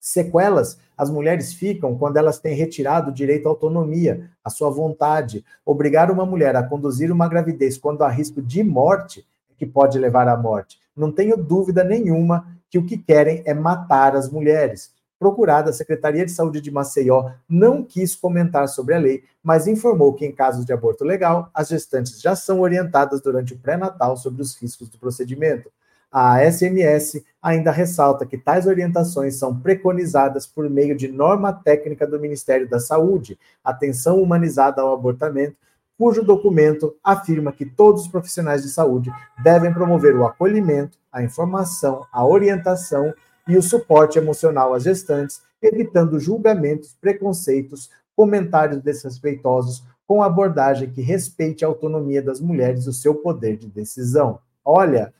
Sequelas, 0.00 0.78
as 0.96 1.10
mulheres 1.10 1.52
ficam 1.52 1.98
quando 1.98 2.16
elas 2.16 2.38
têm 2.38 2.54
retirado 2.54 3.10
o 3.10 3.14
direito 3.14 3.46
à 3.46 3.50
autonomia, 3.50 4.30
à 4.44 4.50
sua 4.50 4.70
vontade. 4.70 5.44
Obrigar 5.66 6.10
uma 6.10 6.24
mulher 6.24 6.54
a 6.54 6.62
conduzir 6.62 7.10
uma 7.10 7.28
gravidez 7.28 7.76
quando 7.76 8.02
há 8.02 8.08
risco 8.08 8.40
de 8.40 8.62
morte, 8.62 9.26
é 9.50 9.54
que 9.56 9.66
pode 9.66 9.98
levar 9.98 10.28
à 10.28 10.36
morte. 10.36 10.78
Não 10.96 11.10
tenho 11.10 11.36
dúvida 11.36 11.82
nenhuma 11.82 12.46
que 12.70 12.78
o 12.78 12.86
que 12.86 12.96
querem 12.96 13.42
é 13.44 13.52
matar 13.52 14.14
as 14.14 14.30
mulheres 14.30 14.92
procurada, 15.18 15.70
a 15.70 15.72
Secretaria 15.72 16.24
de 16.24 16.30
Saúde 16.30 16.60
de 16.60 16.70
Maceió 16.70 17.30
não 17.48 17.82
quis 17.82 18.14
comentar 18.14 18.68
sobre 18.68 18.94
a 18.94 18.98
lei, 18.98 19.24
mas 19.42 19.66
informou 19.66 20.14
que, 20.14 20.24
em 20.24 20.32
casos 20.32 20.64
de 20.64 20.72
aborto 20.72 21.04
legal, 21.04 21.50
as 21.52 21.68
gestantes 21.68 22.20
já 22.20 22.36
são 22.36 22.60
orientadas 22.60 23.20
durante 23.20 23.54
o 23.54 23.58
pré-natal 23.58 24.16
sobre 24.16 24.42
os 24.42 24.56
riscos 24.56 24.88
do 24.88 24.98
procedimento. 24.98 25.70
A 26.10 26.42
SMS 26.50 27.22
ainda 27.42 27.70
ressalta 27.70 28.24
que 28.24 28.38
tais 28.38 28.66
orientações 28.66 29.34
são 29.34 29.54
preconizadas 29.58 30.46
por 30.46 30.68
meio 30.70 30.96
de 30.96 31.08
norma 31.08 31.52
técnica 31.52 32.06
do 32.06 32.18
Ministério 32.18 32.68
da 32.68 32.80
Saúde, 32.80 33.38
Atenção 33.62 34.22
Humanizada 34.22 34.80
ao 34.80 34.94
Abortamento, 34.94 35.56
cujo 35.98 36.22
documento 36.22 36.96
afirma 37.02 37.52
que 37.52 37.66
todos 37.66 38.02
os 38.02 38.08
profissionais 38.08 38.62
de 38.62 38.70
saúde 38.70 39.12
devem 39.42 39.74
promover 39.74 40.14
o 40.16 40.24
acolhimento, 40.24 40.96
a 41.12 41.22
informação, 41.22 42.06
a 42.12 42.24
orientação 42.24 43.12
e 43.48 43.56
o 43.56 43.62
suporte 43.62 44.18
emocional 44.18 44.74
às 44.74 44.82
gestantes, 44.82 45.42
evitando 45.60 46.20
julgamentos, 46.20 46.94
preconceitos, 47.00 47.90
comentários 48.14 48.82
desrespeitosos, 48.82 49.82
com 50.06 50.22
abordagem 50.22 50.90
que 50.90 51.00
respeite 51.00 51.64
a 51.64 51.68
autonomia 51.68 52.22
das 52.22 52.40
mulheres 52.40 52.84
e 52.84 52.90
o 52.90 52.92
seu 52.92 53.14
poder 53.14 53.56
de 53.56 53.68
decisão. 53.68 54.38
Olha, 54.64 55.14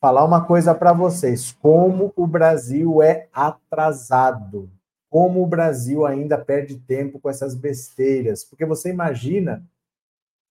falar 0.00 0.24
uma 0.24 0.44
coisa 0.44 0.74
para 0.74 0.92
vocês: 0.92 1.52
como 1.60 2.12
o 2.16 2.26
Brasil 2.26 3.02
é 3.02 3.28
atrasado, 3.32 4.70
como 5.08 5.42
o 5.42 5.46
Brasil 5.46 6.06
ainda 6.06 6.38
perde 6.38 6.78
tempo 6.78 7.18
com 7.18 7.28
essas 7.28 7.54
besteiras, 7.54 8.44
porque 8.44 8.64
você 8.64 8.88
imagina 8.90 9.64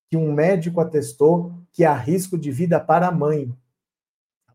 que 0.10 0.18
um 0.18 0.34
médico 0.34 0.82
atestou 0.82 1.54
que 1.72 1.86
há 1.86 1.94
risco 1.94 2.38
de 2.38 2.52
vida 2.52 2.80
para 2.80 3.08
a 3.08 3.12
mãe 3.12 3.56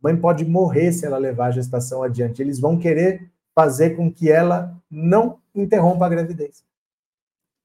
mãe 0.04 0.14
pode 0.14 0.44
morrer 0.44 0.92
se 0.92 1.06
ela 1.06 1.16
levar 1.16 1.46
a 1.46 1.52
gestação 1.52 2.02
adiante. 2.02 2.42
Eles 2.42 2.60
vão 2.60 2.78
querer 2.78 3.30
fazer 3.54 3.96
com 3.96 4.12
que 4.12 4.30
ela 4.30 4.76
não 4.90 5.38
interrompa 5.54 6.04
a 6.04 6.08
gravidez. 6.10 6.62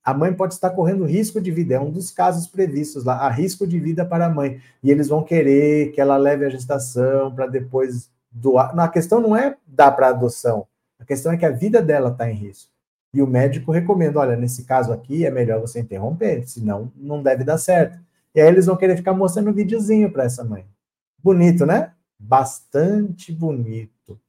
A 0.01 0.13
mãe 0.13 0.33
pode 0.33 0.53
estar 0.53 0.69
correndo 0.69 1.03
risco 1.03 1.41
de 1.41 1.51
vida, 1.51 1.75
é 1.75 1.79
um 1.79 1.91
dos 1.91 2.09
casos 2.09 2.47
previstos 2.47 3.03
lá, 3.03 3.17
há 3.17 3.29
risco 3.29 3.67
de 3.67 3.77
vida 3.77 4.05
para 4.05 4.27
a 4.27 4.29
mãe. 4.29 4.61
E 4.81 4.89
eles 4.89 5.09
vão 5.09 5.21
querer 5.21 5.91
que 5.91 5.99
ela 5.99 6.15
leve 6.15 6.45
a 6.45 6.49
gestação 6.49 7.35
para 7.35 7.45
depois 7.45 8.09
doar. 8.31 8.73
Não, 8.73 8.85
a 8.85 8.89
questão 8.89 9.19
não 9.19 9.35
é 9.35 9.57
dar 9.67 9.91
para 9.91 10.07
adoção, 10.07 10.65
a 10.97 11.03
questão 11.03 11.33
é 11.33 11.37
que 11.37 11.45
a 11.45 11.51
vida 11.51 11.81
dela 11.81 12.09
está 12.09 12.31
em 12.31 12.33
risco. 12.33 12.71
E 13.13 13.21
o 13.21 13.27
médico 13.27 13.71
recomenda: 13.73 14.19
olha, 14.19 14.37
nesse 14.37 14.63
caso 14.63 14.93
aqui 14.93 15.25
é 15.25 15.29
melhor 15.29 15.59
você 15.59 15.81
interromper, 15.81 16.47
senão 16.47 16.89
não 16.95 17.21
deve 17.21 17.43
dar 17.43 17.57
certo. 17.57 17.99
E 18.33 18.39
aí 18.39 18.47
eles 18.47 18.65
vão 18.65 18.77
querer 18.77 18.95
ficar 18.95 19.13
mostrando 19.13 19.49
um 19.49 19.53
videozinho 19.53 20.09
para 20.11 20.23
essa 20.23 20.43
mãe. 20.43 20.65
Bonito, 21.21 21.65
né? 21.65 21.91
Bastante 22.19 23.31
bonito. 23.31 24.19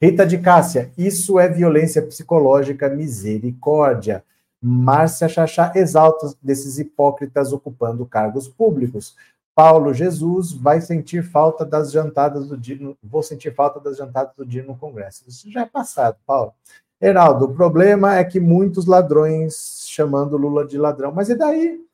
Rita 0.00 0.24
de 0.24 0.38
Cássia, 0.38 0.92
isso 0.96 1.38
é 1.38 1.48
violência 1.48 2.00
psicológica, 2.00 2.88
misericórdia. 2.88 4.24
Márcia 4.62 5.28
Chachá 5.28 5.72
exalta 5.74 6.34
desses 6.42 6.78
hipócritas 6.78 7.52
ocupando 7.52 8.06
cargos 8.06 8.48
públicos. 8.48 9.16
Paulo 9.54 9.92
Jesus 9.92 10.52
vai 10.52 10.80
sentir 10.80 11.22
falta 11.22 11.66
das 11.66 11.92
jantadas 11.92 12.48
do 12.48 12.56
dia, 12.56 12.78
vou 13.02 13.22
sentir 13.22 13.54
falta 13.54 13.80
das 13.80 13.96
jantadas 13.96 14.34
do 14.34 14.46
dia 14.46 14.62
no 14.62 14.76
Congresso. 14.76 15.24
Isso 15.28 15.50
já 15.50 15.62
é 15.62 15.66
passado, 15.66 16.16
Paulo. 16.26 16.54
Heraldo, 17.00 17.46
o 17.46 17.54
problema 17.54 18.16
é 18.16 18.24
que 18.24 18.38
muitos 18.38 18.86
ladrões 18.86 19.84
chamando 19.88 20.36
Lula 20.36 20.66
de 20.66 20.78
ladrão, 20.78 21.12
mas 21.12 21.28
e 21.30 21.34
daí? 21.34 21.84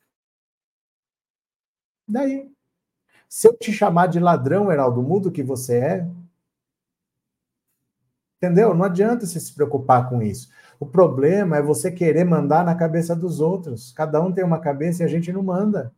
Daí? 2.09 2.56
Se 3.29 3.49
eu 3.49 3.57
te 3.57 3.73
chamar 3.73 4.07
de 4.09 4.21
ladrão, 4.21 4.71
Heraldo, 4.71 5.03
mudo 5.03 5.31
que 5.31 5.43
você 5.43 5.79
é. 5.79 6.09
Entendeu? 8.37 8.75
Não 8.75 8.85
adianta 8.85 9.27
você 9.27 9.41
se 9.41 9.53
preocupar 9.53 10.09
com 10.09 10.23
isso. 10.23 10.51
O 10.79 10.87
problema 10.87 11.57
é 11.57 11.62
você 11.62 11.91
querer 11.91 12.25
mandar 12.25 12.65
na 12.65 12.75
cabeça 12.75 13.17
dos 13.17 13.41
outros. 13.41 13.93
Cada 13.93 14.21
um 14.21 14.33
tem 14.33 14.45
uma 14.45 14.61
cabeça 14.61 15.03
e 15.03 15.07
a 15.07 15.09
gente 15.09 15.33
não 15.33 15.43
manda. 15.43 15.93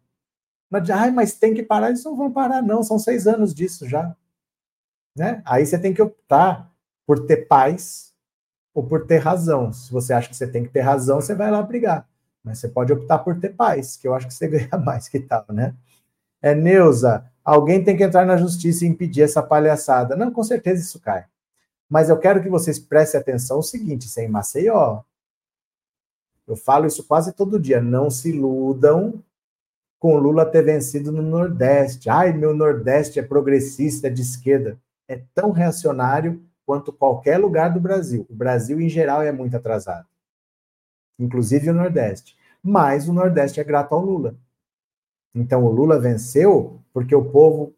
Não 0.71 0.79
adianta, 0.79 1.03
Ai, 1.03 1.11
mas 1.11 1.35
tem 1.35 1.55
que 1.55 1.63
parar. 1.63 1.89
Eles 1.89 2.05
não 2.05 2.17
vão 2.17 2.33
parar, 2.33 2.63
não. 2.63 2.83
São 2.83 2.99
seis 2.99 3.27
anos 3.27 3.55
disso 3.55 3.89
já. 3.89 4.15
Né? 5.17 5.43
Aí 5.45 5.67
você 5.67 5.79
tem 5.79 5.93
que 5.93 6.03
optar 6.03 6.73
por 7.07 7.27
ter 7.27 7.49
paz 7.49 8.15
ou 8.73 8.87
por 8.87 9.07
ter 9.07 9.19
razão. 9.19 9.73
Se 9.73 9.91
você 9.91 10.13
acha 10.13 10.29
que 10.29 10.37
você 10.37 10.47
tem 10.47 10.63
que 10.63 10.71
ter 10.71 10.81
razão, 10.81 11.21
você 11.21 11.35
vai 11.35 11.51
lá 11.51 11.61
brigar. 11.63 12.09
Mas 12.45 12.59
você 12.59 12.69
pode 12.69 12.93
optar 12.93 13.19
por 13.19 13.39
ter 13.41 13.51
paz, 13.51 13.97
que 13.97 14.07
eu 14.07 14.15
acho 14.15 14.29
que 14.29 14.35
você 14.35 14.47
ganha 14.49 14.79
mais 14.79 15.09
que 15.09 15.19
tal, 15.19 15.45
né? 15.51 15.75
É, 16.41 16.55
Neuza, 16.55 17.31
alguém 17.45 17.83
tem 17.83 17.97
que 17.97 18.05
entrar 18.05 18.25
na 18.25 18.37
justiça 18.37 18.85
e 18.85 18.89
impedir 18.89 19.23
essa 19.23 19.43
palhaçada. 19.43 20.17
Não, 20.17 20.31
com 20.31 20.43
certeza 20.43 20.83
isso 20.83 21.01
cai. 21.01 21.25
Mas 21.89 22.09
eu 22.09 22.19
quero 22.19 22.43
que 22.43 22.49
vocês 22.49 22.79
prestem 22.79 23.21
atenção 23.21 23.57
ao 23.57 23.63
seguinte, 23.63 24.09
sem 24.09 24.27
é 24.27 24.29
Maceió. 24.29 25.03
Eu 26.47 26.57
falo 26.57 26.87
isso 26.87 27.05
quase 27.05 27.33
todo 27.33 27.59
dia. 27.59 27.81
Não 27.81 28.11
se 28.11 28.31
iludam 28.31 29.23
com 29.99 30.15
o 30.15 30.19
Lula 30.19 30.47
ter 30.47 30.63
vencido 30.63 31.11
no 31.11 31.23
Nordeste. 31.23 32.09
Ai, 32.09 32.33
meu 32.33 32.55
Nordeste 32.55 33.19
é 33.19 33.23
progressista, 33.23 34.07
é 34.07 34.11
de 34.11 34.23
esquerda. 34.23 34.79
É 35.07 35.23
tão 35.35 35.51
reacionário 35.51 36.43
quanto 36.65 36.93
qualquer 36.93 37.39
lugar 37.39 37.73
do 37.73 37.81
Brasil. 37.81 38.27
O 38.29 38.35
Brasil, 38.35 38.81
em 38.81 38.89
geral, 38.89 39.23
é 39.23 39.33
muito 39.33 39.57
atrasado. 39.57 40.07
Inclusive 41.19 41.71
o 41.71 41.75
Nordeste. 41.75 42.37
Mas 42.63 43.09
o 43.09 43.13
Nordeste 43.13 43.61
é 43.61 43.65
grato 43.65 43.95
ao 43.95 44.05
Lula. 44.05 44.37
Então, 45.35 45.65
o 45.65 45.71
Lula 45.71 45.99
venceu 45.99 46.81
porque 46.93 47.15
o 47.15 47.25
povo 47.25 47.75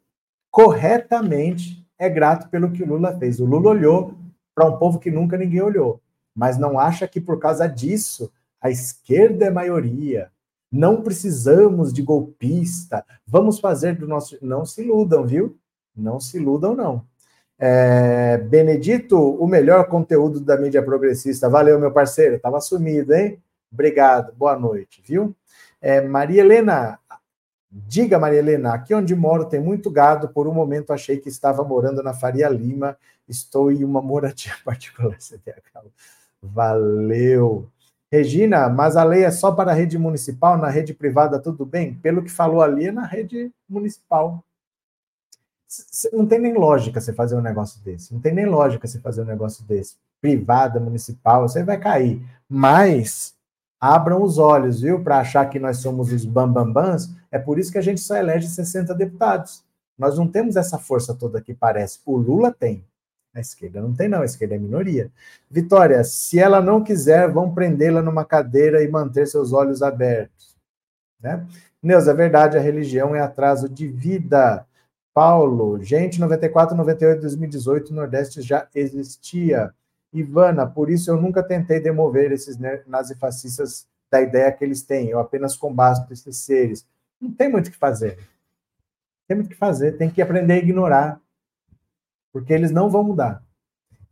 corretamente 0.50 1.86
é 1.98 2.08
grato 2.08 2.48
pelo 2.48 2.70
que 2.70 2.82
o 2.82 2.86
Lula 2.86 3.16
fez. 3.18 3.40
O 3.40 3.44
Lula 3.44 3.70
olhou 3.70 4.14
para 4.54 4.66
um 4.66 4.78
povo 4.78 4.98
que 4.98 5.10
nunca 5.10 5.36
ninguém 5.36 5.60
olhou, 5.60 6.00
mas 6.34 6.58
não 6.58 6.78
acha 6.78 7.06
que 7.06 7.20
por 7.20 7.38
causa 7.38 7.66
disso 7.66 8.32
a 8.60 8.70
esquerda 8.70 9.46
é 9.46 9.50
maioria. 9.50 10.30
Não 10.70 11.02
precisamos 11.02 11.92
de 11.92 12.02
golpista. 12.02 13.04
Vamos 13.26 13.58
fazer 13.58 13.96
do 13.96 14.06
nosso. 14.06 14.38
Não 14.40 14.64
se 14.64 14.82
iludam, 14.82 15.26
viu? 15.26 15.56
Não 15.96 16.20
se 16.20 16.36
iludam, 16.36 16.74
não. 16.76 17.04
É... 17.58 18.38
Benedito, 18.38 19.18
o 19.18 19.46
melhor 19.46 19.88
conteúdo 19.88 20.40
da 20.40 20.56
mídia 20.56 20.82
progressista. 20.82 21.48
Valeu, 21.48 21.78
meu 21.80 21.90
parceiro. 21.90 22.36
Estava 22.36 22.60
sumido, 22.60 23.12
hein? 23.12 23.42
Obrigado. 23.72 24.32
Boa 24.34 24.56
noite, 24.58 25.02
viu? 25.04 25.34
É, 25.80 26.00
Maria 26.00 26.42
Helena, 26.42 26.98
Diga, 27.70 28.18
Maria 28.18 28.40
Helena, 28.40 28.74
aqui 28.74 28.92
onde 28.92 29.14
moro 29.14 29.44
tem 29.44 29.60
muito 29.60 29.90
gado. 29.90 30.28
Por 30.28 30.48
um 30.48 30.52
momento 30.52 30.92
achei 30.92 31.18
que 31.18 31.28
estava 31.28 31.62
morando 31.62 32.02
na 32.02 32.12
Faria 32.12 32.48
Lima. 32.48 32.96
Estou 33.28 33.70
em 33.70 33.84
uma 33.84 34.02
moradia 34.02 34.54
particular. 34.64 35.16
Valeu. 36.42 37.68
Regina, 38.10 38.68
mas 38.68 38.96
a 38.96 39.04
lei 39.04 39.22
é 39.22 39.30
só 39.30 39.52
para 39.52 39.70
a 39.70 39.74
rede 39.74 39.96
municipal, 39.96 40.58
na 40.58 40.68
rede 40.68 40.92
privada 40.92 41.38
tudo 41.38 41.64
bem? 41.64 41.94
Pelo 41.94 42.24
que 42.24 42.30
falou 42.30 42.60
ali, 42.60 42.88
é 42.88 42.92
na 42.92 43.06
rede 43.06 43.52
municipal. 43.68 44.42
Não 46.12 46.26
tem 46.26 46.40
nem 46.40 46.54
lógica 46.54 47.00
você 47.00 47.12
fazer 47.12 47.36
um 47.36 47.40
negócio 47.40 47.80
desse. 47.84 48.12
Não 48.12 48.20
tem 48.20 48.34
nem 48.34 48.46
lógica 48.46 48.88
você 48.88 48.98
fazer 48.98 49.22
um 49.22 49.26
negócio 49.26 49.64
desse. 49.64 49.94
Privada, 50.20 50.80
municipal, 50.80 51.48
você 51.48 51.62
vai 51.62 51.78
cair. 51.78 52.20
Mas 52.48 53.36
abram 53.80 54.22
os 54.22 54.36
olhos, 54.36 54.82
viu, 54.82 55.02
para 55.02 55.18
achar 55.18 55.48
que 55.48 55.58
nós 55.58 55.78
somos 55.78 56.12
os 56.12 56.24
bambambãs. 56.26 57.08
É 57.30 57.38
por 57.38 57.58
isso 57.58 57.72
que 57.72 57.78
a 57.78 57.82
gente 57.82 58.00
só 58.00 58.16
elege 58.16 58.46
60 58.46 58.94
deputados. 58.94 59.64
Nós 59.98 60.18
não 60.18 60.28
temos 60.28 60.56
essa 60.56 60.78
força 60.78 61.14
toda 61.14 61.40
que 61.40 61.54
parece. 61.54 62.00
O 62.04 62.16
Lula 62.16 62.52
tem. 62.52 62.84
A 63.34 63.40
esquerda 63.40 63.80
não 63.80 63.94
tem, 63.94 64.08
não. 64.08 64.22
A 64.22 64.24
esquerda 64.24 64.54
é 64.54 64.58
minoria. 64.58 65.10
Vitória, 65.50 66.02
se 66.04 66.38
ela 66.38 66.60
não 66.60 66.82
quiser, 66.82 67.30
vão 67.30 67.54
prendê-la 67.54 68.02
numa 68.02 68.24
cadeira 68.24 68.82
e 68.82 68.88
manter 68.88 69.26
seus 69.26 69.52
olhos 69.52 69.82
abertos. 69.82 70.56
Né? 71.22 71.46
É 71.82 72.14
verdade, 72.14 72.58
a 72.58 72.60
religião 72.60 73.14
é 73.14 73.20
atraso 73.20 73.68
de 73.68 73.88
vida. 73.88 74.66
Paulo, 75.14 75.82
gente, 75.82 76.20
94, 76.20 76.76
98, 76.76 77.20
2018, 77.20 77.90
o 77.90 77.94
Nordeste 77.94 78.42
já 78.42 78.68
existia. 78.74 79.72
Ivana, 80.12 80.66
por 80.66 80.90
isso 80.90 81.10
eu 81.10 81.20
nunca 81.20 81.42
tentei 81.42 81.80
demover 81.80 82.32
esses 82.32 82.58
nazifascistas 82.86 83.86
da 84.10 84.20
ideia 84.20 84.50
que 84.50 84.64
eles 84.64 84.82
têm, 84.82 85.08
eu 85.08 85.20
apenas 85.20 85.56
combato 85.56 86.12
esses 86.12 86.36
seres. 86.38 86.86
Não 87.20 87.30
tem 87.32 87.48
muito 87.48 87.68
o 87.68 87.70
que 87.70 87.76
fazer. 87.76 88.18
Tem 89.28 89.36
muito 89.36 89.46
o 89.46 89.50
que 89.50 89.56
fazer, 89.56 89.96
tem 89.96 90.10
que 90.10 90.20
aprender 90.20 90.54
a 90.54 90.58
ignorar. 90.58 91.20
Porque 92.32 92.52
eles 92.52 92.70
não 92.70 92.90
vão 92.90 93.04
mudar. 93.04 93.42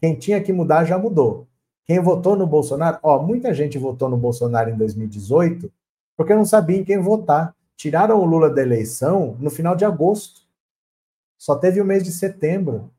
Quem 0.01 0.17
tinha 0.17 0.41
que 0.43 0.53
mudar 0.53 0.85
já 0.85 0.97
mudou. 0.97 1.49
Quem 1.85 1.99
votou 2.01 2.37
no 2.37 2.47
Bolsonaro, 2.47 2.99
ó, 3.03 3.21
muita 3.21 3.53
gente 3.53 3.79
votou 3.79 4.09
no 4.09 4.17
Bolsonaro 4.17 4.71
em 4.71 4.77
2018 4.77 5.73
porque 6.17 6.35
não 6.35 6.45
sabia 6.45 6.77
em 6.77 6.85
quem 6.85 6.99
votar. 6.99 7.55
Tiraram 7.77 8.21
o 8.21 8.25
Lula 8.25 8.51
da 8.51 8.61
eleição 8.61 9.37
no 9.39 9.51
final 9.51 9.75
de 9.75 9.85
agosto. 9.85 10.43
Só 11.39 11.57
teve 11.57 11.81
o 11.81 11.85
mês 11.85 12.03
de 12.03 12.11
setembro. 12.11 12.91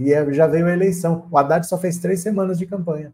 E 0.00 0.14
é, 0.14 0.32
já 0.32 0.46
veio 0.46 0.66
a 0.66 0.72
eleição. 0.72 1.28
O 1.30 1.36
Haddad 1.36 1.66
só 1.66 1.76
fez 1.76 1.98
três 1.98 2.20
semanas 2.20 2.58
de 2.58 2.64
campanha. 2.64 3.12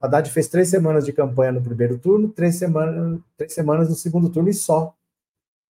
O 0.00 0.06
Haddad 0.06 0.30
fez 0.30 0.48
três 0.48 0.70
semanas 0.70 1.04
de 1.04 1.12
campanha 1.12 1.52
no 1.52 1.60
primeiro 1.60 1.98
turno, 1.98 2.30
três 2.30 2.56
semanas, 2.56 3.20
três 3.36 3.52
semanas 3.52 3.90
no 3.90 3.94
segundo 3.94 4.30
turno 4.30 4.48
e 4.48 4.54
só. 4.54 4.94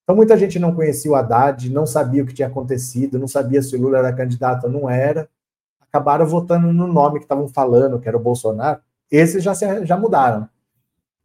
Então, 0.04 0.16
muita 0.16 0.38
gente 0.38 0.60
não 0.60 0.76
conhecia 0.76 1.10
o 1.10 1.16
Haddad, 1.16 1.72
não 1.72 1.88
sabia 1.88 2.22
o 2.22 2.26
que 2.28 2.36
tinha 2.36 2.48
acontecido, 2.48 3.18
não 3.18 3.28
sabia 3.28 3.64
se 3.64 3.76
o 3.76 3.82
Lula 3.82 3.98
era 3.98 4.14
candidato 4.14 4.66
ou 4.66 4.70
não 4.70 4.88
era. 4.88 5.28
Acabaram 5.82 6.28
votando 6.28 6.72
no 6.72 6.86
nome 6.86 7.18
que 7.18 7.26
estavam 7.26 7.48
falando, 7.48 8.00
que 8.00 8.08
era 8.08 8.18
o 8.18 8.22
Bolsonaro. 8.22 8.80
Esses 9.10 9.44
já, 9.44 9.56
se, 9.56 9.86
já 9.88 9.98
mudaram. 9.98 10.48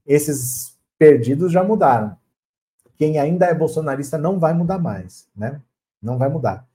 Esses 0.06 0.74
perdidos 0.98 1.52
já 1.52 1.62
mudaram. 1.62 2.16
Quem 2.96 3.18
ainda 3.18 3.44
é 3.44 3.52
bolsonarista 3.52 4.16
não 4.16 4.38
vai 4.38 4.54
mudar 4.54 4.78
mais, 4.78 5.28
né? 5.36 5.60
Não 6.00 6.16
vai 6.16 6.30
mudar. 6.30 6.66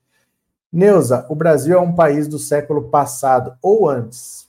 Neuza, 0.74 1.24
o 1.28 1.36
Brasil 1.36 1.78
é 1.78 1.80
um 1.80 1.94
país 1.94 2.26
do 2.26 2.36
século 2.36 2.88
passado, 2.88 3.56
ou 3.62 3.88
antes. 3.88 4.48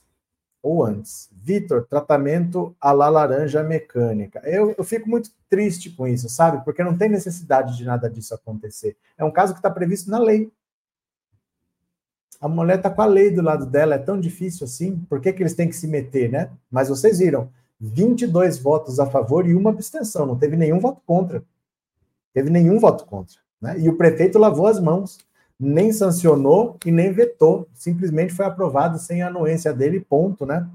Ou 0.60 0.84
antes. 0.84 1.30
Vitor, 1.30 1.86
tratamento 1.86 2.74
à 2.80 2.90
la 2.90 3.08
laranja 3.08 3.62
mecânica. 3.62 4.40
Eu, 4.40 4.74
eu 4.76 4.82
fico 4.82 5.08
muito 5.08 5.30
triste 5.48 5.88
com 5.88 6.04
isso, 6.04 6.28
sabe? 6.28 6.64
Porque 6.64 6.82
não 6.82 6.98
tem 6.98 7.08
necessidade 7.08 7.76
de 7.76 7.84
nada 7.84 8.10
disso 8.10 8.34
acontecer. 8.34 8.96
É 9.16 9.24
um 9.24 9.30
caso 9.30 9.52
que 9.52 9.60
está 9.60 9.70
previsto 9.70 10.10
na 10.10 10.18
lei. 10.18 10.50
A 12.40 12.48
mulher 12.48 12.78
está 12.78 12.90
com 12.90 13.02
a 13.02 13.06
lei 13.06 13.30
do 13.30 13.40
lado 13.40 13.64
dela, 13.64 13.94
é 13.94 13.98
tão 13.98 14.18
difícil 14.18 14.64
assim. 14.64 14.98
Por 15.08 15.20
que, 15.20 15.32
que 15.32 15.44
eles 15.44 15.54
têm 15.54 15.68
que 15.68 15.76
se 15.76 15.86
meter, 15.86 16.28
né? 16.28 16.50
Mas 16.68 16.88
vocês 16.88 17.20
viram, 17.20 17.52
22 17.78 18.58
votos 18.58 18.98
a 18.98 19.06
favor 19.06 19.46
e 19.46 19.54
uma 19.54 19.70
abstenção. 19.70 20.26
Não 20.26 20.36
teve 20.36 20.56
nenhum 20.56 20.80
voto 20.80 21.00
contra. 21.06 21.40
Teve 22.34 22.50
nenhum 22.50 22.80
voto 22.80 23.04
contra. 23.06 23.38
Né? 23.60 23.78
E 23.78 23.88
o 23.88 23.96
prefeito 23.96 24.40
lavou 24.40 24.66
as 24.66 24.80
mãos 24.80 25.24
nem 25.58 25.92
sancionou 25.92 26.76
e 26.84 26.92
nem 26.92 27.12
vetou, 27.12 27.68
simplesmente 27.72 28.32
foi 28.32 28.44
aprovado 28.44 28.98
sem 28.98 29.22
anuência 29.22 29.72
dele, 29.72 30.00
ponto, 30.00 30.44
né? 30.44 30.68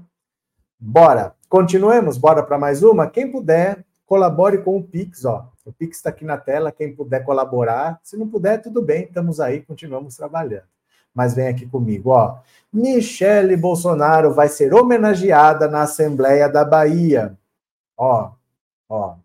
Bora, 0.78 1.34
continuemos, 1.48 2.18
bora 2.18 2.42
para 2.42 2.58
mais 2.58 2.82
uma. 2.82 3.08
Quem 3.08 3.30
puder, 3.30 3.84
colabore 4.04 4.58
com 4.58 4.76
o 4.76 4.82
Pix, 4.82 5.24
ó. 5.24 5.48
O 5.64 5.72
Pix 5.72 5.98
está 5.98 6.10
aqui 6.10 6.24
na 6.24 6.36
tela, 6.36 6.72
quem 6.72 6.94
puder 6.94 7.24
colaborar. 7.24 8.00
Se 8.02 8.16
não 8.16 8.28
puder, 8.28 8.60
tudo 8.60 8.82
bem, 8.82 9.04
estamos 9.04 9.38
aí, 9.38 9.60
continuamos 9.62 10.16
trabalhando. 10.16 10.66
Mas 11.14 11.34
vem 11.34 11.46
aqui 11.46 11.66
comigo, 11.66 12.10
ó. 12.10 12.40
Michele 12.72 13.56
Bolsonaro 13.56 14.34
vai 14.34 14.48
ser 14.48 14.74
homenageada 14.74 15.68
na 15.68 15.82
Assembleia 15.82 16.48
da 16.48 16.64
Bahia. 16.64 17.38
Ó, 17.96 18.32
ó. 18.88 19.16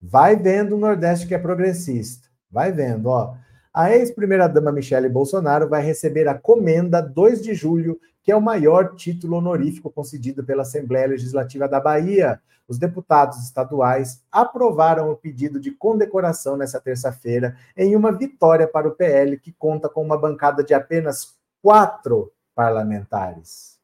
Vai 0.00 0.36
vendo 0.36 0.76
o 0.76 0.78
Nordeste 0.78 1.26
que 1.26 1.34
é 1.34 1.38
progressista. 1.38 2.27
Vai 2.50 2.72
vendo, 2.72 3.06
ó. 3.06 3.34
A 3.72 3.94
ex-primeira-dama 3.94 4.72
Michele 4.72 5.08
Bolsonaro 5.08 5.68
vai 5.68 5.82
receber 5.82 6.26
a 6.26 6.34
Comenda 6.34 7.00
2 7.00 7.42
de 7.42 7.54
julho, 7.54 8.00
que 8.22 8.32
é 8.32 8.36
o 8.36 8.42
maior 8.42 8.96
título 8.96 9.36
honorífico 9.36 9.90
concedido 9.90 10.42
pela 10.44 10.62
Assembleia 10.62 11.06
Legislativa 11.06 11.68
da 11.68 11.78
Bahia. 11.78 12.40
Os 12.66 12.78
deputados 12.78 13.42
estaduais 13.44 14.22
aprovaram 14.30 15.10
o 15.10 15.16
pedido 15.16 15.60
de 15.60 15.70
condecoração 15.70 16.56
nesta 16.56 16.80
terça-feira, 16.80 17.56
em 17.76 17.94
uma 17.94 18.12
vitória 18.12 18.66
para 18.66 18.88
o 18.88 18.94
PL, 18.94 19.38
que 19.38 19.52
conta 19.52 19.88
com 19.88 20.02
uma 20.02 20.18
bancada 20.18 20.62
de 20.62 20.74
apenas 20.74 21.36
quatro 21.62 22.32
parlamentares. 22.54 23.78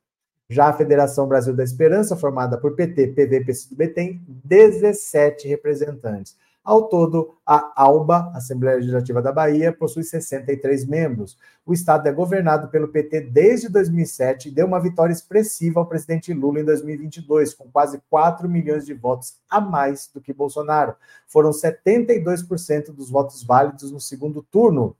Já 0.50 0.68
a 0.68 0.72
Federação 0.72 1.26
Brasil 1.26 1.54
da 1.54 1.64
Esperança, 1.64 2.16
formada 2.16 2.58
por 2.58 2.74
PT, 2.74 3.08
PV 3.08 3.36
e 3.36 3.44
PCdoB, 3.44 3.88
tem 3.88 4.22
17 4.28 5.48
representantes. 5.48 6.36
Ao 6.64 6.88
todo, 6.88 7.36
a 7.44 7.74
ALBA, 7.76 8.32
Assembleia 8.34 8.78
Legislativa 8.78 9.20
da 9.20 9.30
Bahia, 9.30 9.70
possui 9.70 10.02
63 10.02 10.86
membros. 10.86 11.36
O 11.66 11.74
Estado 11.74 12.08
é 12.08 12.12
governado 12.12 12.68
pelo 12.68 12.88
PT 12.88 13.20
desde 13.20 13.68
2007 13.68 14.48
e 14.48 14.50
deu 14.50 14.66
uma 14.66 14.80
vitória 14.80 15.12
expressiva 15.12 15.78
ao 15.78 15.86
presidente 15.86 16.32
Lula 16.32 16.60
em 16.60 16.64
2022, 16.64 17.52
com 17.52 17.70
quase 17.70 18.00
4 18.08 18.48
milhões 18.48 18.86
de 18.86 18.94
votos 18.94 19.34
a 19.50 19.60
mais 19.60 20.10
do 20.14 20.22
que 20.22 20.32
Bolsonaro. 20.32 20.94
Foram 21.28 21.50
72% 21.50 22.92
dos 22.94 23.10
votos 23.10 23.44
válidos 23.44 23.92
no 23.92 24.00
segundo 24.00 24.42
turno. 24.42 24.96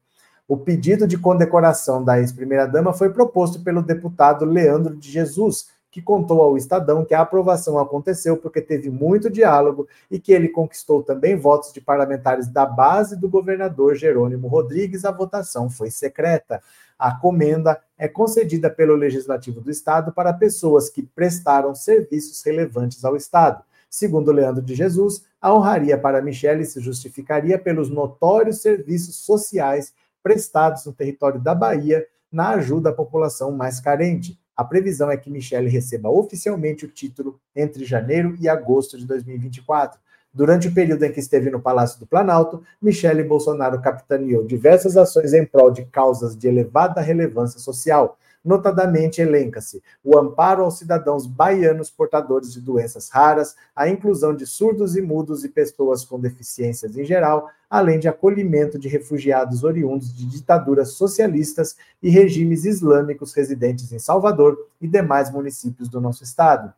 O 0.47 0.59
pedido 0.59 1.09
de 1.09 1.17
condecoração 1.17 2.05
da 2.05 2.21
ex-primeira-dama 2.21 2.93
foi 2.93 3.09
proposto 3.09 3.65
pelo 3.65 3.81
deputado 3.81 4.45
Leandro 4.45 4.95
de 4.95 5.11
Jesus, 5.11 5.71
que 5.95 6.03
contou 6.03 6.43
ao 6.43 6.57
Estadão 6.57 7.05
que 7.05 7.15
a 7.15 7.21
aprovação 7.21 7.79
aconteceu 7.79 8.37
porque 8.37 8.61
teve 8.61 8.91
muito 8.91 9.31
diálogo 9.31 9.87
e 10.11 10.19
que 10.19 10.33
ele 10.33 10.49
conquistou 10.49 11.05
também 11.05 11.37
votos 11.37 11.73
de 11.73 11.81
parlamentares 11.81 12.49
da 12.49 12.67
base 12.67 13.17
do 13.17 13.29
governador 13.29 13.95
Jerônimo 13.95 14.49
Rodrigues. 14.49 15.05
A 15.05 15.13
votação 15.13 15.71
foi 15.71 15.93
secreta. 15.93 16.61
A 16.99 17.15
comenda 17.15 17.81
é 17.97 18.09
concedida 18.09 18.69
pelo 18.69 18.97
Legislativo 18.97 19.61
do 19.61 19.71
Estado 19.71 20.11
para 20.13 20.33
pessoas 20.33 20.91
que 20.91 21.01
prestaram 21.01 21.77
serviços 21.77 22.43
relevantes 22.43 23.05
ao 23.05 23.15
Estado. 23.15 23.63
Segundo 23.89 24.33
Leandro 24.33 24.65
de 24.65 24.75
Jesus, 24.75 25.25
a 25.41 25.55
honraria 25.55 25.97
para 25.97 26.21
Michele 26.21 26.65
se 26.65 26.81
justificaria 26.81 27.57
pelos 27.57 27.89
notórios 27.89 28.61
serviços 28.61 29.15
sociais 29.15 29.93
prestados 30.25 30.87
no 30.87 30.93
território 30.93 31.41
da 31.41 31.55
Bahia 31.55 32.05
na 32.33 32.49
ajuda 32.49 32.91
à 32.91 32.93
população 32.93 33.53
mais 33.53 33.79
carente. 33.79 34.37
A 34.57 34.63
previsão 34.63 35.11
é 35.11 35.17
que 35.17 35.31
Michele 35.31 35.69
receba 35.69 36.09
oficialmente 36.09 36.85
o 36.85 36.89
título 36.89 37.41
entre 37.57 37.85
janeiro 37.85 38.37
e 38.41 38.49
agosto 38.49 38.97
de 38.97 39.05
2024. 39.05 39.99
Durante 40.33 40.69
o 40.69 40.75
período 40.75 41.05
em 41.05 41.13
que 41.13 41.21
esteve 41.21 41.51
no 41.51 41.61
Palácio 41.61 41.99
do 41.99 42.07
Planalto, 42.07 42.63
Michele 42.81 43.23
Bolsonaro 43.23 43.81
capitaneou 43.81 44.45
diversas 44.45 44.97
ações 44.97 45.33
em 45.33 45.45
prol 45.45 45.71
de 45.71 45.85
causas 45.87 46.37
de 46.37 46.49
elevada 46.49 47.01
relevância 47.01 47.59
social. 47.59 48.19
Notadamente, 48.45 49.23
elenca-se 49.23 49.83
o 50.05 50.19
amparo 50.19 50.65
aos 50.65 50.77
cidadãos 50.77 51.27
baianos 51.27 51.91
portadores 51.91 52.53
de 52.53 52.61
doenças 52.61 53.09
raras, 53.09 53.57
a 53.75 53.89
inclusão 53.89 54.37
de 54.37 54.47
surdos 54.47 54.95
e 54.97 55.01
mudos 55.01 55.45
e 55.45 55.49
pessoas 55.49 56.05
com 56.05 56.21
deficiências 56.21 56.95
em 56.95 57.05
geral, 57.05 57.49
além 57.71 57.99
de 57.99 58.07
acolhimento 58.07 58.79
de 58.79 58.87
refugiados 58.87 59.65
oriundos 59.65 60.15
de 60.15 60.27
ditaduras 60.27 60.91
socialistas 60.91 61.75
e 62.03 62.11
regimes 62.11 62.67
islâmicos 62.67 63.33
residentes 63.33 63.91
em 63.93 63.99
Salvador 63.99 64.69
e 64.79 64.87
demais 64.87 65.31
municípios 65.31 65.89
do 65.89 65.99
nosso 65.99 66.23
estado. 66.23 66.71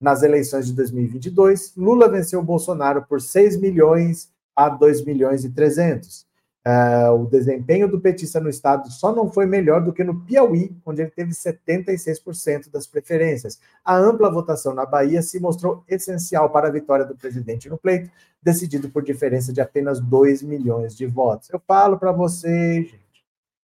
Nas 0.00 0.24
eleições 0.24 0.66
de 0.66 0.72
2022, 0.72 1.74
Lula 1.76 2.08
venceu 2.08 2.42
Bolsonaro 2.42 3.06
por 3.08 3.20
6 3.20 3.60
milhões 3.60 4.28
a 4.56 4.68
2 4.68 5.04
milhões 5.04 5.44
e 5.44 5.50
300. 5.50 6.26
Uh, 6.64 7.10
o 7.14 7.26
desempenho 7.26 7.88
do 7.88 8.00
petista 8.00 8.38
no 8.38 8.48
estado 8.48 8.88
só 8.88 9.12
não 9.12 9.32
foi 9.32 9.46
melhor 9.46 9.82
do 9.82 9.92
que 9.92 10.04
no 10.04 10.20
Piauí, 10.20 10.76
onde 10.86 11.02
ele 11.02 11.10
teve 11.10 11.32
76% 11.32 12.70
das 12.70 12.86
preferências. 12.86 13.60
A 13.84 13.96
ampla 13.96 14.30
votação 14.30 14.72
na 14.72 14.86
Bahia 14.86 15.22
se 15.22 15.40
mostrou 15.40 15.82
essencial 15.88 16.50
para 16.50 16.68
a 16.68 16.70
vitória 16.70 17.04
do 17.04 17.16
presidente 17.16 17.68
no 17.68 17.76
pleito, 17.76 18.10
decidido 18.40 18.88
por 18.90 19.02
diferença 19.02 19.52
de 19.52 19.60
apenas 19.60 19.98
2 19.98 20.42
milhões 20.42 20.96
de 20.96 21.04
votos. 21.04 21.50
Eu 21.50 21.60
falo 21.66 21.98
para 21.98 22.12
vocês, 22.12 22.86
gente. 22.88 23.02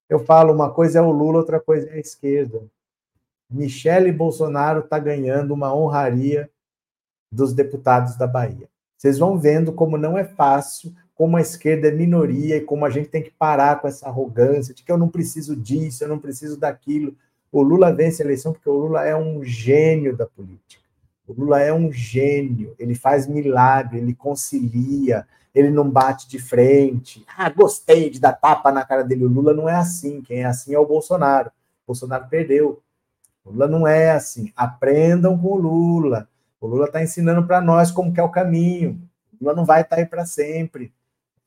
Eu 0.09 0.19
falo 0.19 0.53
uma 0.53 0.73
coisa 0.73 0.99
é 0.99 1.03
o 1.03 1.13
Lula, 1.13 1.39
outra 1.39 1.61
coisa 1.61 1.89
é 1.91 1.95
a 1.95 2.01
esquerda. 2.01 2.63
Michele 3.49 4.11
Bolsonaro 4.11 4.81
está 4.81 4.99
ganhando 4.99 5.55
uma 5.55 5.73
honraria 5.73 6.51
dos 7.31 7.53
deputados 7.53 8.17
da 8.17 8.27
Bahia. 8.27 8.69
Vocês 8.97 9.19
vão 9.19 9.39
vendo 9.39 9.73
como 9.73 9.97
não 9.97 10.19
é 10.19 10.25
fácil, 10.25 10.93
como 11.19 11.37
a 11.37 11.41
esquerda 11.41 11.89
é 11.89 11.91
minoria 11.91 12.57
e 12.57 12.61
como 12.61 12.87
a 12.87 12.91
gente 12.91 13.09
tem 13.09 13.21
que 13.21 13.33
parar 13.33 13.81
com 13.81 13.89
essa 13.89 14.07
arrogância 14.07 14.73
de 14.73 14.85
que 14.85 14.93
eu 14.93 14.97
não 14.97 15.09
preciso 15.09 15.57
disso, 15.57 16.05
eu 16.05 16.09
não 16.09 16.21
preciso 16.21 16.57
daquilo. 16.57 17.13
O 17.51 17.61
Lula 17.61 17.93
vence 17.93 18.23
a 18.23 18.25
eleição 18.25 18.53
porque 18.53 18.69
o 18.69 18.79
Lula 18.79 19.05
é 19.05 19.17
um 19.17 19.43
gênio 19.43 20.17
da 20.17 20.27
política. 20.27 20.85
O 21.27 21.33
Lula 21.33 21.61
é 21.61 21.75
um 21.75 21.91
gênio, 21.91 22.73
ele 22.79 22.95
faz 22.95 23.27
milagre, 23.27 23.99
ele 23.99 24.15
concilia, 24.15 25.27
ele 25.53 25.73
não 25.73 25.91
bate 25.91 26.29
de 26.29 26.39
frente. 26.39 27.27
Ah, 27.37 27.51
gostei 27.51 28.11
de 28.11 28.21
dar 28.21 28.35
tapa 28.35 28.71
na 28.71 28.85
cara 28.85 29.03
dele. 29.03 29.25
O 29.25 29.29
Lula 29.29 29.53
não 29.53 29.69
é 29.69 29.75
assim, 29.75 30.23
quem 30.23 30.43
é 30.43 30.45
assim 30.45 30.73
é 30.73 30.79
o 30.79 30.87
Bolsonaro. 30.87 31.49
O 31.49 31.89
Bolsonaro 31.89 32.29
perdeu. 32.29 32.81
O 33.45 33.51
Lula 33.51 33.67
não 33.67 33.89
é 33.89 34.13
assim. 34.13 34.53
Aprendam 34.55 35.37
com 35.37 35.49
o 35.49 35.57
Lula. 35.57 36.29
O 36.61 36.69
Lula 36.69 36.87
está 36.87 37.03
ensinando 37.03 37.45
para 37.45 37.61
nós 37.61 37.91
como 37.91 38.13
que 38.13 38.21
é 38.21 38.23
o 38.23 38.31
caminho. 38.31 39.03
O 39.33 39.45
Lula 39.45 39.57
não 39.57 39.65
vai 39.65 39.81
estar 39.81 39.97
tá 39.97 40.03
aí 40.03 40.07
para 40.07 40.25
sempre. 40.25 40.93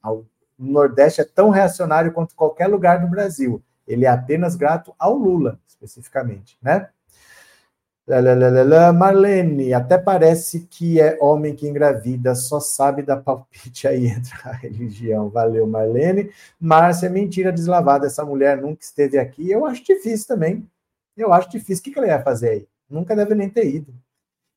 O 0.04 0.26
Nordeste 0.58 1.22
é 1.22 1.26
tão 1.26 1.50
reacionário 1.50 2.14
quanto 2.14 2.36
qualquer 2.36 2.68
lugar 2.68 3.00
do 3.00 3.08
Brasil. 3.08 3.62
Ele 3.88 4.06
é 4.06 4.10
apenas 4.10 4.56
grato 4.56 4.94
ao 4.98 5.16
Lula, 5.16 5.60
especificamente, 5.68 6.58
né? 6.62 6.90
Marlene, 8.94 9.74
até 9.74 9.98
parece 9.98 10.62
que 10.62 11.00
é 11.00 11.18
homem 11.22 11.56
que 11.56 11.68
engravida, 11.68 12.36
só 12.36 12.60
sabe 12.60 13.04
da 13.04 13.16
palpite 13.16 13.88
aí 13.88 14.08
entra 14.12 14.50
a 14.50 14.52
religião. 14.52 15.30
Valeu, 15.30 15.66
Marlene. 15.68 16.30
Márcia, 16.60 17.10
mentira 17.10 17.52
deslavada, 17.52 18.08
essa 18.08 18.26
mulher 18.26 18.58
nunca 18.58 18.84
esteve 18.84 19.18
aqui. 19.18 19.50
Eu 19.50 19.66
acho 19.66 19.84
difícil 19.84 20.28
também. 20.28 20.68
Eu 21.16 21.32
acho 21.32 21.50
difícil. 21.50 21.82
O 21.82 21.84
que, 21.94 21.98
ela 21.98 22.08
ia 22.08 22.22
fazer 22.22 22.50
aí? 22.50 22.68
Nunca 22.90 23.16
deve 23.16 23.36
nem 23.36 23.50
ter 23.50 23.68
ido. 23.68 23.94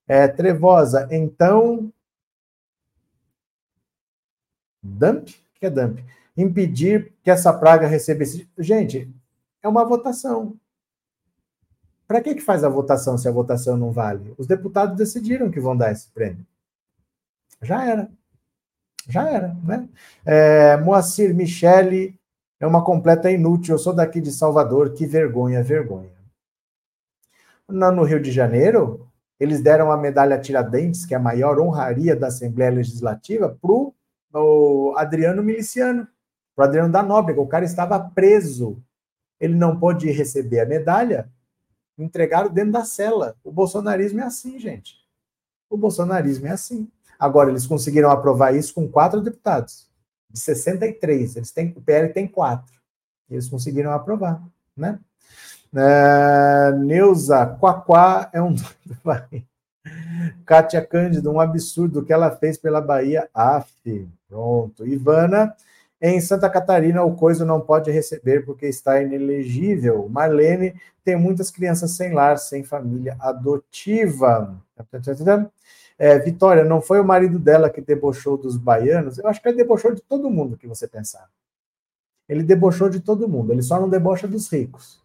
É, 0.08 0.26
Trevosa, 0.26 1.08
então. 1.10 1.92
Dump? 4.84 5.30
O 5.30 5.60
que 5.60 5.66
é 5.66 5.70
dump? 5.70 6.04
Impedir 6.36 7.12
que 7.22 7.30
essa 7.30 7.52
praga 7.52 7.86
receba 7.86 8.22
esse. 8.22 8.48
Gente, 8.58 9.10
é 9.62 9.68
uma 9.68 9.84
votação. 9.84 10.56
Para 12.06 12.20
que, 12.20 12.34
que 12.34 12.42
faz 12.42 12.62
a 12.62 12.68
votação 12.68 13.16
se 13.16 13.26
a 13.26 13.32
votação 13.32 13.76
não 13.76 13.90
vale? 13.90 14.34
Os 14.36 14.46
deputados 14.46 14.96
decidiram 14.96 15.50
que 15.50 15.60
vão 15.60 15.76
dar 15.76 15.90
esse 15.90 16.08
prêmio. 16.10 16.44
Já 17.62 17.84
era. 17.84 18.10
Já 19.08 19.28
era, 19.28 19.56
né? 19.64 19.88
É, 20.24 20.76
Moacir 20.76 21.34
Michele 21.34 22.18
é 22.60 22.66
uma 22.66 22.84
completa 22.84 23.30
inútil. 23.30 23.74
Eu 23.74 23.78
sou 23.78 23.94
daqui 23.94 24.20
de 24.20 24.32
Salvador. 24.32 24.92
Que 24.92 25.06
vergonha, 25.06 25.62
vergonha 25.62 26.14
no 27.68 28.04
Rio 28.04 28.20
de 28.20 28.30
Janeiro, 28.30 29.08
eles 29.38 29.60
deram 29.60 29.90
a 29.90 29.96
medalha 29.96 30.38
Tiradentes, 30.38 31.04
que 31.06 31.14
é 31.14 31.16
a 31.16 31.20
maior 31.20 31.58
honraria 31.58 32.14
da 32.14 32.28
Assembleia 32.28 32.70
Legislativa, 32.70 33.56
para 33.60 33.72
o 33.72 33.93
Adriano 34.96 35.42
Miliciano, 35.42 36.08
o 36.56 36.62
Adriano 36.62 36.92
da 36.92 37.02
Nóbrega. 37.02 37.40
O 37.40 37.46
cara 37.46 37.64
estava 37.64 37.98
preso. 37.98 38.82
Ele 39.40 39.54
não 39.54 39.78
pôde 39.78 40.10
receber 40.10 40.60
a 40.60 40.66
medalha, 40.66 41.30
entregaram 41.98 42.48
dentro 42.50 42.72
da 42.72 42.84
cela. 42.84 43.36
O 43.42 43.52
bolsonarismo 43.52 44.20
é 44.20 44.24
assim, 44.24 44.58
gente. 44.58 44.96
O 45.68 45.76
bolsonarismo 45.76 46.46
é 46.46 46.50
assim. 46.50 46.88
Agora, 47.18 47.50
eles 47.50 47.66
conseguiram 47.66 48.10
aprovar 48.10 48.54
isso 48.54 48.74
com 48.74 48.88
quatro 48.88 49.20
deputados, 49.20 49.88
de 50.30 50.38
63. 50.38 51.36
Eles 51.36 51.50
têm, 51.50 51.72
o 51.76 51.80
PL 51.80 52.12
tem 52.12 52.26
quatro. 52.26 52.74
Eles 53.30 53.48
conseguiram 53.48 53.92
aprovar, 53.92 54.42
né? 54.76 54.98
É, 55.76 56.72
Neuza, 56.72 57.46
Quaquá 57.58 58.30
é 58.32 58.40
um 58.40 58.54
Kátia 60.46 60.84
Cândido, 60.86 61.32
um 61.32 61.40
absurdo 61.40 62.04
que 62.04 62.12
ela 62.12 62.30
fez 62.30 62.56
pela 62.56 62.80
Bahia. 62.80 63.28
Af, 63.34 63.68
pronto. 64.34 64.84
Ivana, 64.84 65.54
em 66.02 66.20
Santa 66.20 66.50
Catarina, 66.50 67.04
o 67.04 67.14
coisa 67.14 67.44
não 67.44 67.60
pode 67.60 67.92
receber 67.92 68.44
porque 68.44 68.66
está 68.66 69.00
inelegível. 69.00 70.08
Marlene, 70.08 70.74
tem 71.04 71.16
muitas 71.16 71.52
crianças 71.52 71.92
sem 71.92 72.12
lar, 72.12 72.36
sem 72.36 72.64
família 72.64 73.16
adotiva. 73.20 74.60
É, 75.96 76.18
Vitória, 76.18 76.64
não 76.64 76.82
foi 76.82 77.00
o 77.00 77.04
marido 77.04 77.38
dela 77.38 77.70
que 77.70 77.80
debochou 77.80 78.36
dos 78.36 78.56
baianos? 78.56 79.18
Eu 79.18 79.28
acho 79.28 79.40
que 79.40 79.48
ele 79.48 79.56
debochou 79.56 79.94
de 79.94 80.02
todo 80.02 80.28
mundo 80.28 80.56
que 80.56 80.66
você 80.66 80.88
pensar. 80.88 81.30
Ele 82.28 82.42
debochou 82.42 82.88
de 82.88 82.98
todo 82.98 83.28
mundo, 83.28 83.52
ele 83.52 83.62
só 83.62 83.78
não 83.78 83.88
debocha 83.88 84.26
dos 84.26 84.50
ricos. 84.50 85.00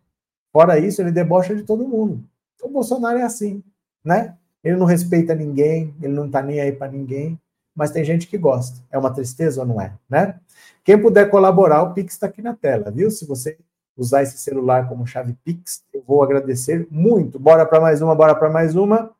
Fora 0.51 0.79
isso, 0.79 1.01
ele 1.01 1.11
debocha 1.11 1.55
de 1.55 1.63
todo 1.63 1.87
mundo. 1.87 2.23
O 2.63 2.69
Bolsonaro 2.69 3.19
é 3.19 3.23
assim, 3.23 3.63
né? 4.03 4.35
Ele 4.63 4.75
não 4.75 4.85
respeita 4.85 5.35
ninguém, 5.35 5.93
ele 6.01 6.13
não 6.13 6.29
tá 6.29 6.41
nem 6.41 6.59
aí 6.59 6.71
para 6.71 6.91
ninguém, 6.91 7.39
mas 7.75 7.91
tem 7.91 8.03
gente 8.03 8.27
que 8.27 8.37
gosta. 8.37 8.83
É 8.91 8.97
uma 8.97 9.13
tristeza 9.13 9.61
ou 9.61 9.67
não 9.67 9.79
é, 9.79 9.93
né? 10.09 10.39
Quem 10.83 10.99
puder 11.01 11.29
colaborar, 11.29 11.83
o 11.83 11.93
Pix 11.93 12.13
está 12.13 12.27
aqui 12.27 12.41
na 12.41 12.55
tela, 12.55 12.91
viu? 12.91 13.09
Se 13.11 13.25
você 13.25 13.57
usar 13.95 14.23
esse 14.23 14.37
celular 14.37 14.87
como 14.87 15.05
chave 15.05 15.37
Pix, 15.43 15.83
eu 15.93 16.01
vou 16.07 16.23
agradecer 16.23 16.87
muito. 16.89 17.37
Bora 17.37 17.65
para 17.65 17.81
mais 17.81 18.01
uma, 18.01 18.15
bora 18.15 18.33
para 18.33 18.49
mais 18.49 18.75
uma. 18.75 19.13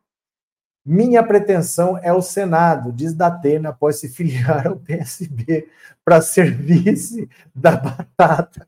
Minha 0.84 1.22
pretensão 1.22 1.98
é 1.98 2.12
o 2.12 2.22
Senado, 2.22 2.90
diz 2.90 3.12
Datena, 3.12 3.68
após 3.68 3.96
se 3.96 4.08
filiar 4.08 4.66
ao 4.66 4.76
PSB 4.76 5.68
para 6.04 6.20
ser 6.22 6.54
vice 6.54 7.28
da 7.54 7.76
batata. 7.76 8.66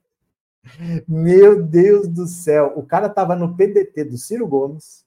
Meu 1.08 1.62
Deus 1.62 2.06
do 2.08 2.26
céu, 2.26 2.72
o 2.76 2.82
cara 2.82 3.06
estava 3.06 3.34
no 3.34 3.56
PDT 3.56 4.04
do 4.04 4.16
Ciro 4.16 4.46
Gomes, 4.46 5.04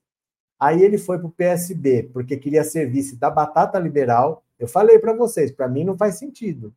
aí 0.60 0.84
ele 0.84 0.98
foi 0.98 1.18
para 1.18 1.28
o 1.28 1.32
PSB 1.32 2.10
porque 2.12 2.38
queria 2.38 2.64
ser 2.64 2.90
vice 2.90 3.16
da 3.16 3.30
Batata 3.30 3.80
Liberal. 3.80 4.44
Eu 4.58 4.68
falei 4.68 5.00
para 5.00 5.14
vocês, 5.14 5.52
para 5.52 5.68
mim 5.68 5.84
não 5.84 5.98
faz 5.98 6.16
sentido. 6.16 6.74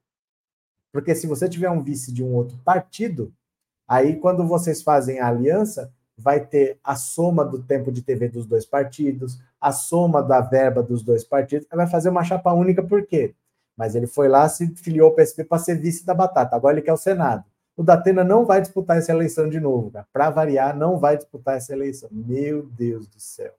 Porque 0.92 1.14
se 1.14 1.26
você 1.26 1.48
tiver 1.48 1.70
um 1.70 1.82
vice 1.82 2.12
de 2.12 2.24
um 2.24 2.34
outro 2.34 2.58
partido, 2.64 3.32
aí 3.86 4.16
quando 4.16 4.46
vocês 4.46 4.82
fazem 4.82 5.20
a 5.20 5.28
aliança, 5.28 5.92
vai 6.16 6.44
ter 6.44 6.78
a 6.82 6.96
soma 6.96 7.44
do 7.44 7.62
tempo 7.62 7.92
de 7.92 8.02
TV 8.02 8.28
dos 8.28 8.46
dois 8.46 8.66
partidos, 8.66 9.38
a 9.60 9.70
soma 9.70 10.22
da 10.22 10.40
verba 10.40 10.82
dos 10.82 11.02
dois 11.02 11.22
partidos, 11.24 11.66
vai 11.70 11.86
fazer 11.86 12.08
uma 12.08 12.24
chapa 12.24 12.52
única, 12.52 12.82
por 12.82 13.06
quê? 13.06 13.34
Mas 13.76 13.94
ele 13.94 14.06
foi 14.06 14.28
lá, 14.28 14.48
se 14.48 14.66
filiou 14.74 15.08
ao 15.08 15.14
PSB 15.14 15.44
para 15.44 15.58
ser 15.58 15.76
vice 15.76 16.04
da 16.04 16.14
Batata, 16.14 16.56
agora 16.56 16.74
ele 16.74 16.82
quer 16.82 16.92
o 16.92 16.96
Senado 16.96 17.44
o 17.78 17.82
Datena 17.84 18.24
não 18.24 18.44
vai 18.44 18.60
disputar 18.60 18.98
essa 18.98 19.12
eleição 19.12 19.48
de 19.48 19.60
novo, 19.60 19.92
Para 20.12 20.30
variar, 20.30 20.76
não 20.76 20.98
vai 20.98 21.16
disputar 21.16 21.56
essa 21.56 21.72
eleição. 21.72 22.08
Meu 22.10 22.66
Deus 22.66 23.06
do 23.06 23.20
céu. 23.20 23.54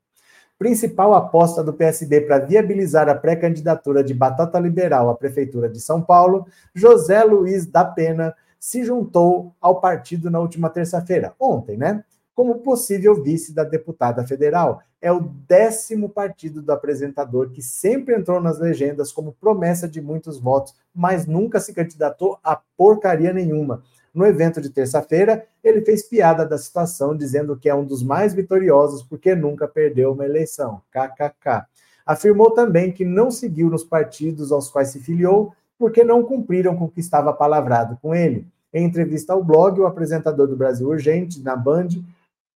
Principal 0.59 1.13
aposta 1.13 1.63
do 1.63 1.73
PSB 1.73 2.21
para 2.21 2.39
viabilizar 2.39 3.07
a 3.07 3.15
pré-candidatura 3.15 4.03
de 4.03 4.13
Batata 4.13 4.59
Liberal 4.59 5.09
à 5.09 5.15
Prefeitura 5.15 5.69
de 5.69 5.79
São 5.79 6.01
Paulo, 6.01 6.45
José 6.75 7.23
Luiz 7.23 7.65
da 7.65 7.85
Pena 7.85 8.35
se 8.59 8.83
juntou 8.83 9.55
ao 9.61 9.79
partido 9.79 10.29
na 10.29 10.37
última 10.37 10.69
terça-feira, 10.69 11.33
ontem, 11.39 11.77
né? 11.77 12.03
como 12.39 12.59
possível 12.59 13.21
vice 13.21 13.53
da 13.53 13.65
deputada 13.65 14.25
federal. 14.25 14.81
É 15.01 15.11
o 15.11 15.19
décimo 15.19 16.07
partido 16.07 16.61
do 16.61 16.71
apresentador 16.71 17.49
que 17.51 17.61
sempre 17.61 18.15
entrou 18.15 18.39
nas 18.39 18.59
legendas 18.59 19.11
como 19.11 19.33
promessa 19.33 19.89
de 19.89 20.01
muitos 20.01 20.39
votos, 20.39 20.73
mas 20.95 21.25
nunca 21.25 21.59
se 21.59 21.73
candidatou 21.73 22.39
a 22.41 22.57
porcaria 22.77 23.33
nenhuma. 23.33 23.83
No 24.13 24.25
evento 24.25 24.59
de 24.59 24.69
terça-feira, 24.69 25.45
ele 25.63 25.81
fez 25.81 26.03
piada 26.03 26.45
da 26.45 26.57
situação, 26.57 27.15
dizendo 27.15 27.57
que 27.57 27.69
é 27.69 27.75
um 27.75 27.85
dos 27.85 28.03
mais 28.03 28.33
vitoriosos 28.33 29.03
porque 29.03 29.35
nunca 29.35 29.67
perdeu 29.67 30.13
uma 30.13 30.25
eleição. 30.25 30.81
KKK. 30.91 31.65
Afirmou 32.05 32.51
também 32.51 32.91
que 32.91 33.05
não 33.05 33.29
seguiu 33.29 33.69
nos 33.69 33.83
partidos 33.83 34.51
aos 34.51 34.69
quais 34.69 34.89
se 34.89 34.99
filiou 34.99 35.53
porque 35.77 36.03
não 36.03 36.23
cumpriram 36.23 36.75
com 36.75 36.85
o 36.85 36.89
que 36.89 36.99
estava 36.99 37.31
palavrado 37.31 37.97
com 38.01 38.13
ele. 38.13 38.47
Em 38.73 38.83
entrevista 38.83 39.33
ao 39.33 39.43
blog, 39.43 39.79
o 39.79 39.85
apresentador 39.85 40.47
do 40.47 40.57
Brasil 40.57 40.87
Urgente, 40.87 41.41
na 41.41 41.55
Band, 41.55 41.87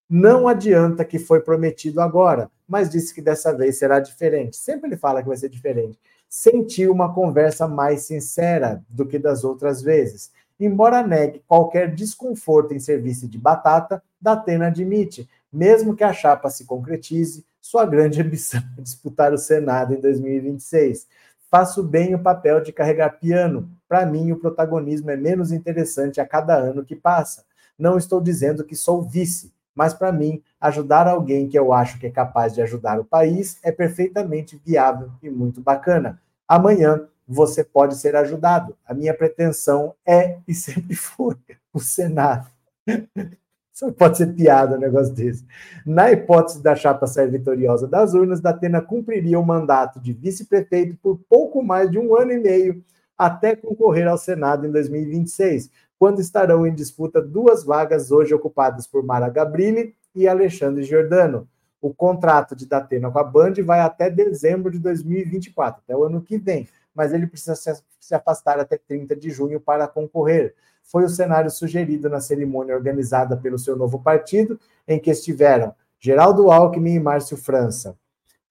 não 0.09 0.47
adianta 0.47 1.05
que 1.05 1.17
foi 1.17 1.39
prometido 1.39 2.01
agora, 2.01 2.51
mas 2.67 2.89
disse 2.89 3.13
que 3.15 3.21
dessa 3.21 3.55
vez 3.55 3.77
será 3.79 3.99
diferente. 3.99 4.57
Sempre 4.57 4.89
ele 4.89 4.97
fala 4.97 5.21
que 5.21 5.27
vai 5.27 5.37
ser 5.37 5.49
diferente. 5.49 5.97
Sentiu 6.29 6.91
uma 6.91 7.13
conversa 7.13 7.67
mais 7.67 8.01
sincera 8.01 8.83
do 8.89 9.05
que 9.05 9.17
das 9.17 9.43
outras 9.43 9.81
vezes. 9.81 10.31
Embora 10.59 11.05
negue 11.05 11.43
qualquer 11.47 11.93
desconforto 11.93 12.73
em 12.73 12.79
serviço 12.79 13.27
de 13.27 13.37
batata, 13.37 14.01
Datena 14.21 14.67
admite, 14.67 15.29
mesmo 15.51 15.95
que 15.95 16.03
a 16.03 16.13
chapa 16.13 16.49
se 16.49 16.65
concretize, 16.65 17.45
sua 17.61 17.85
grande 17.85 18.21
ambição 18.23 18.61
é 18.77 18.81
disputar 18.81 19.33
o 19.33 19.37
Senado 19.37 19.93
em 19.93 19.99
2026. 19.99 21.07
Faço 21.49 21.83
bem 21.83 22.15
o 22.15 22.19
papel 22.19 22.61
de 22.61 22.71
carregar 22.71 23.19
piano. 23.19 23.69
Para 23.87 24.05
mim, 24.05 24.31
o 24.31 24.39
protagonismo 24.39 25.11
é 25.11 25.15
menos 25.15 25.51
interessante 25.51 26.19
a 26.19 26.25
cada 26.25 26.55
ano 26.55 26.83
que 26.83 26.95
passa. 26.95 27.45
Não 27.77 27.97
estou 27.97 28.19
dizendo 28.19 28.63
que 28.63 28.75
sou 28.75 29.01
vice, 29.01 29.53
mas 29.75 29.93
para 29.93 30.11
mim, 30.11 30.41
ajudar 30.59 31.07
alguém 31.07 31.47
que 31.47 31.57
eu 31.57 31.73
acho 31.73 31.99
que 31.99 32.07
é 32.07 32.11
capaz 32.11 32.53
de 32.53 32.61
ajudar 32.61 32.99
o 32.99 33.05
país 33.05 33.59
é 33.63 33.71
perfeitamente 33.71 34.61
viável 34.63 35.11
e 35.21 35.29
muito 35.29 35.61
bacana. 35.61 36.21
Amanhã 36.47 37.07
você 37.27 37.63
pode 37.63 37.95
ser 37.95 38.15
ajudado. 38.15 38.75
A 38.85 38.93
minha 38.93 39.13
pretensão 39.13 39.93
é 40.05 40.37
e 40.47 40.53
sempre 40.53 40.95
foi 40.95 41.35
o 41.73 41.79
Senado. 41.79 42.47
Só 43.73 43.91
pode 43.91 44.17
ser 44.17 44.27
piada 44.33 44.77
um 44.77 44.79
negócio 44.79 45.13
desse. 45.13 45.43
Na 45.83 46.11
hipótese 46.11 46.61
da 46.61 46.75
chapa 46.75 47.07
sair 47.07 47.31
vitoriosa 47.31 47.87
das 47.87 48.13
urnas, 48.13 48.39
Datena 48.39 48.81
cumpriria 48.81 49.39
o 49.39 49.45
mandato 49.45 49.99
de 49.99 50.13
vice-prefeito 50.13 50.95
por 51.01 51.19
pouco 51.27 51.63
mais 51.63 51.89
de 51.89 51.97
um 51.97 52.15
ano 52.15 52.31
e 52.31 52.39
meio, 52.39 52.83
até 53.17 53.55
concorrer 53.55 54.07
ao 54.07 54.17
Senado 54.17 54.67
em 54.67 54.71
2026, 54.71 55.71
quando 55.97 56.19
estarão 56.19 56.67
em 56.67 56.73
disputa 56.73 57.19
duas 57.19 57.63
vagas 57.63 58.11
hoje 58.11 58.33
ocupadas 58.33 58.85
por 58.85 59.03
Mara 59.03 59.29
Gabrilli 59.29 59.95
e 60.13 60.27
Alexandre 60.27 60.83
Giordano. 60.83 61.47
O 61.81 61.93
contrato 61.93 62.55
de 62.55 62.67
Datena 62.67 63.09
com 63.09 63.19
a 63.19 63.23
Band 63.23 63.53
vai 63.65 63.79
até 63.79 64.09
dezembro 64.09 64.71
de 64.71 64.79
2024, 64.79 65.81
até 65.83 65.97
o 65.97 66.03
ano 66.03 66.21
que 66.21 66.37
vem, 66.37 66.67
mas 66.93 67.13
ele 67.13 67.27
precisa 67.27 67.55
se 67.99 68.15
afastar 68.15 68.59
até 68.59 68.77
30 68.77 69.15
de 69.15 69.29
junho 69.29 69.59
para 69.59 69.87
concorrer 69.87 70.55
foi 70.83 71.05
o 71.05 71.09
cenário 71.09 71.49
sugerido 71.49 72.09
na 72.09 72.19
cerimônia 72.19 72.75
organizada 72.75 73.37
pelo 73.37 73.57
seu 73.57 73.75
novo 73.75 73.99
partido, 73.99 74.59
em 74.87 74.99
que 74.99 75.09
estiveram 75.09 75.73
Geraldo 75.99 76.51
Alckmin 76.51 76.95
e 76.95 76.99
Márcio 76.99 77.37
França. 77.37 77.97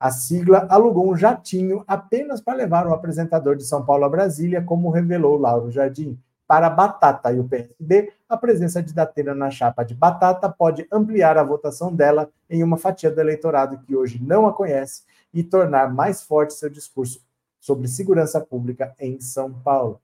A 0.01 0.11
sigla 0.11 0.67
alugou 0.69 1.09
um 1.09 1.17
jatinho 1.17 1.85
apenas 1.87 2.41
para 2.41 2.57
levar 2.57 2.87
o 2.87 2.95
apresentador 2.95 3.55
de 3.55 3.65
São 3.65 3.85
Paulo 3.85 4.05
a 4.05 4.09
Brasília, 4.09 4.63
como 4.63 4.91
revelou 4.91 5.39
Lauro 5.39 5.71
Jardim. 5.71 6.19
Para 6.45 6.69
Batata 6.69 7.33
e 7.33 7.39
o 7.39 7.45
PSB, 7.45 8.13
a 8.29 8.37
presença 8.37 8.83
de 8.83 8.93
Datena 8.93 9.35
na 9.35 9.51
chapa 9.51 9.85
de 9.85 9.95
Batata 9.95 10.49
pode 10.49 10.87
ampliar 10.91 11.39
a 11.39 11.45
votação 11.45 11.95
dela 11.95 12.29
em 12.51 12.65
uma 12.65 12.77
fatia 12.77 13.11
do 13.11 13.21
eleitorado 13.21 13.79
que 13.79 13.95
hoje 13.95 14.21
não 14.21 14.47
a 14.47 14.53
conhece 14.53 15.03
e 15.33 15.45
tornar 15.45 15.95
mais 15.95 16.23
forte 16.23 16.55
seu 16.55 16.69
discurso 16.69 17.21
sobre 17.63 17.87
segurança 17.87 18.41
pública 18.41 18.93
em 18.99 19.21
São 19.21 19.53
Paulo. 19.53 20.01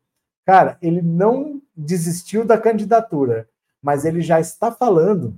Cara, 0.47 0.79
ele 0.81 1.03
não 1.03 1.61
desistiu 1.77 2.45
da 2.45 2.57
candidatura, 2.57 3.49
mas 3.83 4.05
ele 4.05 4.23
já 4.23 4.41
está 4.41 4.71
falando 4.71 5.37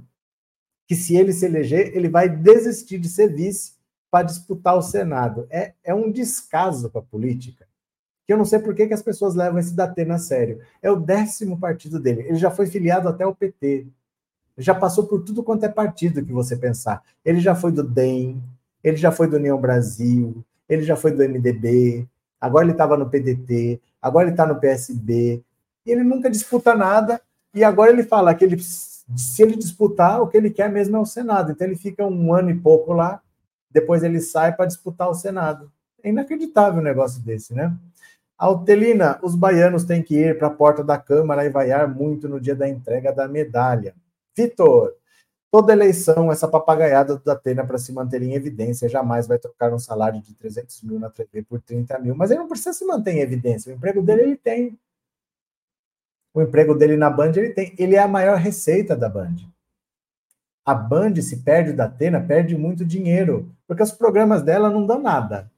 que 0.87 0.95
se 0.95 1.17
ele 1.17 1.33
se 1.33 1.47
eleger, 1.47 1.97
ele 1.97 2.11
vai 2.11 2.29
desistir 2.29 2.99
de 2.99 3.09
ser 3.09 3.35
vice 3.35 3.73
para 4.11 4.27
disputar 4.27 4.77
o 4.77 4.83
Senado. 4.83 5.47
É, 5.49 5.73
é 5.83 5.95
um 5.95 6.13
descaso 6.13 6.91
para 6.91 7.01
a 7.01 7.05
política. 7.05 7.67
Que 8.27 8.35
eu 8.35 8.37
não 8.37 8.45
sei 8.45 8.59
por 8.59 8.75
que, 8.75 8.87
que 8.87 8.95
as 8.95 9.03
pessoas 9.03 9.35
levam 9.35 9.59
esse 9.59 9.75
Datena 9.75 10.17
a 10.17 10.19
sério. 10.19 10.61
É 10.83 10.91
o 10.91 11.01
décimo 11.01 11.59
partido 11.59 11.99
dele. 11.99 12.27
Ele 12.29 12.37
já 12.37 12.51
foi 12.51 12.67
filiado 12.67 13.09
até 13.09 13.25
o 13.25 13.35
PT. 13.35 13.87
Já 14.59 14.75
passou 14.75 15.07
por 15.07 15.23
tudo 15.23 15.43
quanto 15.43 15.65
é 15.65 15.71
partido 15.71 16.25
que 16.25 16.33
você 16.33 16.55
pensar. 16.55 17.03
Ele 17.25 17.41
já 17.41 17.55
foi 17.55 17.73
do 17.73 17.83
DEM, 17.83 18.43
ele 18.85 18.99
já 18.99 19.11
foi 19.11 19.27
do 19.27 19.37
União 19.37 19.59
Brasil, 19.59 20.45
ele 20.71 20.85
já 20.85 20.95
foi 20.95 21.11
do 21.11 21.23
MDB, 21.23 22.09
agora 22.41 22.65
ele 22.65 22.73
estava 22.73 22.97
no 22.97 23.11
PDT, 23.11 23.81
agora 24.01 24.27
ele 24.27 24.35
está 24.35 24.47
no 24.47 24.61
PSB, 24.61 25.43
ele 25.85 26.05
nunca 26.05 26.31
disputa 26.31 26.75
nada, 26.75 27.21
e 27.53 27.65
agora 27.65 27.91
ele 27.91 28.05
fala 28.05 28.33
que 28.33 28.45
ele, 28.45 28.57
se 28.61 29.43
ele 29.43 29.57
disputar, 29.57 30.23
o 30.23 30.29
que 30.29 30.37
ele 30.37 30.51
quer 30.51 30.71
mesmo 30.71 30.97
é 30.97 31.01
o 31.01 31.05
Senado. 31.05 31.51
Então 31.51 31.67
ele 31.67 31.77
fica 31.77 32.07
um 32.07 32.33
ano 32.33 32.51
e 32.51 32.55
pouco 32.55 32.93
lá, 32.93 33.21
depois 33.69 34.05
ele 34.05 34.21
sai 34.21 34.55
para 34.55 34.67
disputar 34.67 35.11
o 35.11 35.15
Senado. 35.15 35.71
É 36.03 36.09
inacreditável 36.09 36.81
um 36.81 36.85
negócio 36.85 37.21
desse, 37.21 37.53
né? 37.53 37.75
Altelina, 38.39 39.19
os 39.23 39.35
baianos 39.35 39.85
têm 39.85 40.03
que 40.03 40.17
ir 40.17 40.39
para 40.39 40.47
a 40.47 40.51
porta 40.51 40.83
da 40.83 40.97
Câmara 40.97 41.45
e 41.45 41.51
vaiar 41.51 41.89
muito 41.89 42.29
no 42.29 42.41
dia 42.41 42.55
da 42.55 42.69
entrega 42.69 43.13
da 43.13 43.29
medalha. 43.29 43.95
Vitor, 44.35 44.95
Toda 45.51 45.73
eleição, 45.73 46.31
essa 46.31 46.47
papagaiada 46.47 47.17
do 47.17 47.25
Datena 47.25 47.67
para 47.67 47.77
se 47.77 47.93
manter 47.93 48.23
em 48.23 48.35
evidência 48.35 48.89
jamais 48.89 49.27
vai 49.27 49.37
trocar 49.37 49.75
um 49.75 49.81
salário 49.81 50.23
de 50.23 50.33
300 50.33 50.83
mil 50.83 51.01
na 51.01 51.11
TV 51.11 51.43
por 51.43 51.61
30 51.61 51.99
mil. 51.99 52.15
Mas 52.15 52.31
ele 52.31 52.39
não 52.39 52.49
precisa 52.49 52.73
se 52.73 52.85
manter 52.85 53.15
em 53.15 53.21
evidência. 53.21 53.73
O 53.73 53.77
emprego 53.77 54.01
dele 54.01 54.23
ele 54.23 54.37
tem. 54.37 54.79
O 56.33 56.41
emprego 56.41 56.73
dele 56.73 56.97
na 56.97 57.11
Band 57.11 57.33
ele 57.35 57.51
tem. 57.51 57.75
Ele 57.77 57.97
é 57.97 57.99
a 57.99 58.07
maior 58.07 58.39
receita 58.39 58.95
da 58.95 59.09
Band. 59.09 59.35
A 60.65 60.73
Band, 60.73 61.17
se 61.17 61.39
perde 61.39 61.71
o 61.71 61.77
Datena, 61.77 62.21
perde 62.21 62.57
muito 62.57 62.85
dinheiro. 62.85 63.51
Porque 63.67 63.83
os 63.83 63.91
programas 63.91 64.43
dela 64.43 64.71
não 64.71 64.87
dão 64.87 65.03
nada. 65.03 65.51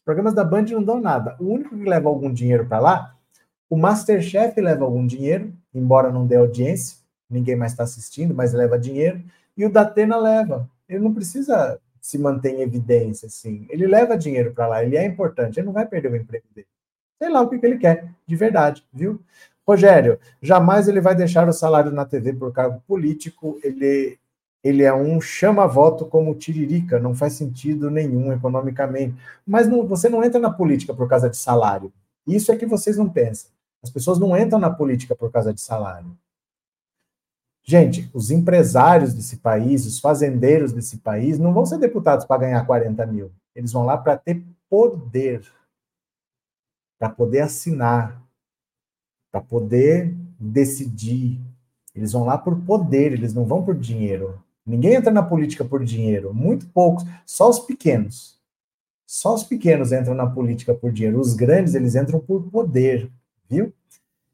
Os 0.00 0.04
programas 0.04 0.34
da 0.34 0.42
Band 0.42 0.64
não 0.72 0.82
dão 0.82 1.00
nada. 1.00 1.36
O 1.38 1.44
único 1.44 1.76
que 1.76 1.88
leva 1.88 2.08
algum 2.08 2.32
dinheiro 2.32 2.66
para 2.66 2.80
lá, 2.80 3.16
o 3.70 3.76
Masterchef 3.76 4.60
leva 4.60 4.84
algum 4.84 5.06
dinheiro, 5.06 5.52
embora 5.72 6.10
não 6.10 6.26
dê 6.26 6.34
audiência 6.34 7.05
ninguém 7.28 7.56
mais 7.56 7.72
está 7.72 7.84
assistindo, 7.84 8.34
mas 8.34 8.52
leva 8.52 8.78
dinheiro, 8.78 9.22
e 9.56 9.64
o 9.64 9.70
Datena 9.70 10.16
leva. 10.16 10.68
Ele 10.88 11.00
não 11.00 11.12
precisa 11.12 11.80
se 12.00 12.18
manter 12.18 12.50
em 12.50 12.62
evidência, 12.62 13.26
assim. 13.26 13.66
Ele 13.68 13.86
leva 13.86 14.16
dinheiro 14.16 14.52
para 14.52 14.68
lá, 14.68 14.84
ele 14.84 14.96
é 14.96 15.04
importante, 15.04 15.58
ele 15.58 15.66
não 15.66 15.72
vai 15.72 15.86
perder 15.86 16.12
o 16.12 16.16
emprego 16.16 16.46
dele. 16.54 16.68
Sei 17.18 17.28
lá 17.30 17.40
o 17.40 17.48
que, 17.48 17.58
que 17.58 17.66
ele 17.66 17.78
quer, 17.78 18.08
de 18.26 18.36
verdade, 18.36 18.86
viu? 18.92 19.20
Rogério, 19.66 20.20
jamais 20.40 20.86
ele 20.86 21.00
vai 21.00 21.14
deixar 21.16 21.48
o 21.48 21.52
salário 21.52 21.90
na 21.90 22.04
TV 22.04 22.32
por 22.32 22.52
cargo 22.52 22.80
político, 22.86 23.58
ele, 23.64 24.16
ele 24.62 24.84
é 24.84 24.94
um 24.94 25.20
chama-voto 25.20 26.06
como 26.06 26.34
Tiririca, 26.36 27.00
não 27.00 27.14
faz 27.14 27.32
sentido 27.32 27.90
nenhum 27.90 28.32
economicamente. 28.32 29.16
Mas 29.44 29.66
não, 29.66 29.84
você 29.84 30.08
não 30.08 30.22
entra 30.22 30.38
na 30.38 30.52
política 30.52 30.94
por 30.94 31.08
causa 31.08 31.28
de 31.28 31.36
salário. 31.36 31.92
Isso 32.26 32.52
é 32.52 32.56
que 32.56 32.66
vocês 32.66 32.96
não 32.96 33.08
pensam. 33.08 33.50
As 33.82 33.90
pessoas 33.90 34.18
não 34.18 34.36
entram 34.36 34.60
na 34.60 34.70
política 34.70 35.16
por 35.16 35.32
causa 35.32 35.52
de 35.52 35.60
salário. 35.60 36.16
Gente, 37.68 38.08
os 38.14 38.30
empresários 38.30 39.12
desse 39.12 39.38
país, 39.38 39.84
os 39.86 39.98
fazendeiros 39.98 40.72
desse 40.72 40.98
país, 40.98 41.36
não 41.36 41.52
vão 41.52 41.66
ser 41.66 41.78
deputados 41.78 42.24
para 42.24 42.42
ganhar 42.42 42.64
40 42.64 43.04
mil. 43.06 43.32
Eles 43.56 43.72
vão 43.72 43.84
lá 43.84 43.98
para 43.98 44.16
ter 44.16 44.40
poder, 44.70 45.44
para 46.96 47.08
poder 47.08 47.40
assinar, 47.40 48.22
para 49.32 49.40
poder 49.40 50.14
decidir. 50.38 51.40
Eles 51.92 52.12
vão 52.12 52.24
lá 52.24 52.38
por 52.38 52.56
poder, 52.60 53.12
eles 53.12 53.34
não 53.34 53.44
vão 53.44 53.64
por 53.64 53.74
dinheiro. 53.74 54.40
Ninguém 54.64 54.94
entra 54.94 55.12
na 55.12 55.22
política 55.22 55.64
por 55.64 55.84
dinheiro, 55.84 56.32
muito 56.32 56.68
poucos, 56.68 57.04
só 57.24 57.50
os 57.50 57.58
pequenos. 57.58 58.38
Só 59.04 59.34
os 59.34 59.42
pequenos 59.42 59.90
entram 59.90 60.14
na 60.14 60.28
política 60.28 60.72
por 60.72 60.92
dinheiro. 60.92 61.18
Os 61.18 61.34
grandes, 61.34 61.74
eles 61.74 61.96
entram 61.96 62.20
por 62.20 62.44
poder, 62.44 63.10
viu? 63.48 63.72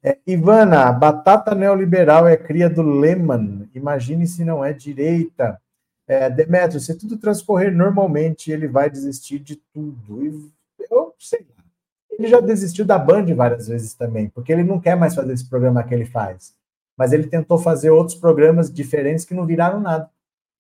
É, 0.05 0.19
Ivana, 0.27 0.91
batata 0.91 1.55
neoliberal 1.55 2.27
é 2.27 2.37
cria 2.37 2.69
do 2.69 2.83
Lehman. 2.83 3.69
Imagine 3.75 4.27
se 4.27 4.45
não 4.45 4.65
é 4.65 4.73
direita. 4.73 5.61
É, 6.09 6.29
Demetrio, 6.29 6.81
se 6.81 6.99
tudo 6.99 7.17
transcorrer 7.17 7.73
normalmente, 7.73 8.51
ele 8.51 8.67
vai 8.67 8.91
desistir 8.91 9.39
de 9.39 9.57
tudo. 9.73 10.51
Eu 10.91 11.15
sei 11.19 11.47
lá. 11.57 11.65
Ele 12.11 12.29
já 12.29 12.41
desistiu 12.41 12.85
da 12.85 12.99
Band 12.99 13.33
várias 13.35 13.69
vezes 13.69 13.95
também, 13.95 14.29
porque 14.29 14.53
ele 14.53 14.65
não 14.65 14.81
quer 14.81 14.97
mais 14.97 15.15
fazer 15.15 15.33
esse 15.33 15.49
programa 15.49 15.83
que 15.83 15.95
ele 15.95 16.05
faz. 16.05 16.55
Mas 16.97 17.13
ele 17.13 17.27
tentou 17.27 17.57
fazer 17.57 17.91
outros 17.91 18.17
programas 18.17 18.73
diferentes 18.73 19.25
que 19.25 19.35
não 19.35 19.47
viraram 19.47 19.81
nada. 19.81 20.11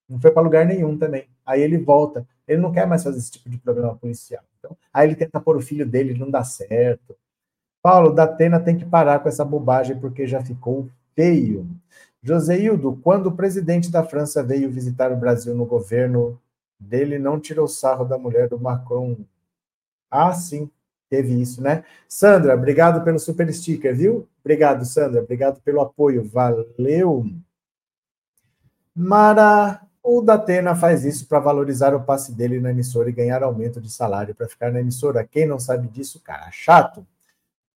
Não 0.08 0.20
foi 0.20 0.30
para 0.30 0.42
lugar 0.42 0.64
nenhum 0.64 0.96
também. 0.96 1.26
Aí 1.44 1.60
ele 1.60 1.78
volta. 1.78 2.26
Ele 2.46 2.60
não 2.60 2.72
quer 2.72 2.86
mais 2.86 3.02
fazer 3.02 3.18
esse 3.18 3.30
tipo 3.30 3.50
de 3.50 3.58
programa 3.58 3.96
policial. 3.96 4.42
Então, 4.58 4.76
aí 4.92 5.08
ele 5.08 5.16
tenta 5.16 5.40
pôr 5.40 5.56
o 5.56 5.60
filho 5.60 5.86
dele, 5.86 6.18
não 6.18 6.30
dá 6.30 6.42
certo. 6.44 7.16
Paulo, 7.82 8.14
da 8.14 8.24
Atena 8.24 8.60
tem 8.60 8.78
que 8.78 8.84
parar 8.84 9.18
com 9.18 9.28
essa 9.28 9.44
bobagem 9.44 9.98
porque 9.98 10.26
já 10.26 10.42
ficou 10.42 10.88
feio. 11.14 11.68
Joseildo, 12.22 13.00
quando 13.02 13.26
o 13.26 13.36
presidente 13.36 13.90
da 13.90 14.04
França 14.04 14.42
veio 14.42 14.70
visitar 14.70 15.10
o 15.10 15.16
Brasil 15.16 15.54
no 15.54 15.66
governo 15.66 16.40
dele, 16.78 17.18
não 17.18 17.40
tirou 17.40 17.66
sarro 17.66 18.04
da 18.04 18.16
mulher 18.16 18.48
do 18.48 18.58
Macron. 18.58 19.16
Ah, 20.08 20.32
sim, 20.32 20.70
teve 21.10 21.40
isso, 21.40 21.60
né? 21.60 21.84
Sandra, 22.08 22.54
obrigado 22.54 23.02
pelo 23.02 23.18
super 23.18 23.52
sticker, 23.52 23.96
viu? 23.96 24.28
Obrigado, 24.44 24.84
Sandra, 24.84 25.20
obrigado 25.20 25.60
pelo 25.62 25.80
apoio, 25.80 26.22
valeu. 26.24 27.26
Mara, 28.94 29.80
o 30.02 30.20
Datena 30.20 30.76
faz 30.76 31.04
isso 31.04 31.26
para 31.26 31.40
valorizar 31.40 31.94
o 31.94 32.04
passe 32.04 32.32
dele 32.32 32.60
na 32.60 32.70
emissora 32.70 33.08
e 33.08 33.12
ganhar 33.12 33.42
aumento 33.42 33.80
de 33.80 33.90
salário 33.90 34.34
para 34.34 34.48
ficar 34.48 34.70
na 34.70 34.80
emissora. 34.80 35.26
Quem 35.26 35.46
não 35.46 35.58
sabe 35.58 35.88
disso, 35.88 36.20
cara, 36.20 36.50
chato. 36.52 37.04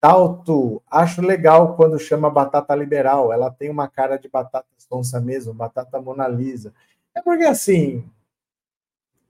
Talto, 0.05 0.83
acho 0.91 1.23
legal 1.23 1.77
quando 1.77 1.99
chama 1.99 2.29
batata 2.29 2.75
liberal. 2.75 3.33
Ela 3.33 3.51
tem 3.51 3.71
uma 3.71 3.89
cara 3.89 4.19
de 4.19 4.29
batata 4.29 4.67
sonsa 4.77 5.19
mesmo, 5.19 5.55
batata 5.55 5.99
Mona 5.99 6.29
Lisa. 6.29 6.75
É 7.15 7.23
porque 7.23 7.45
assim, 7.45 8.05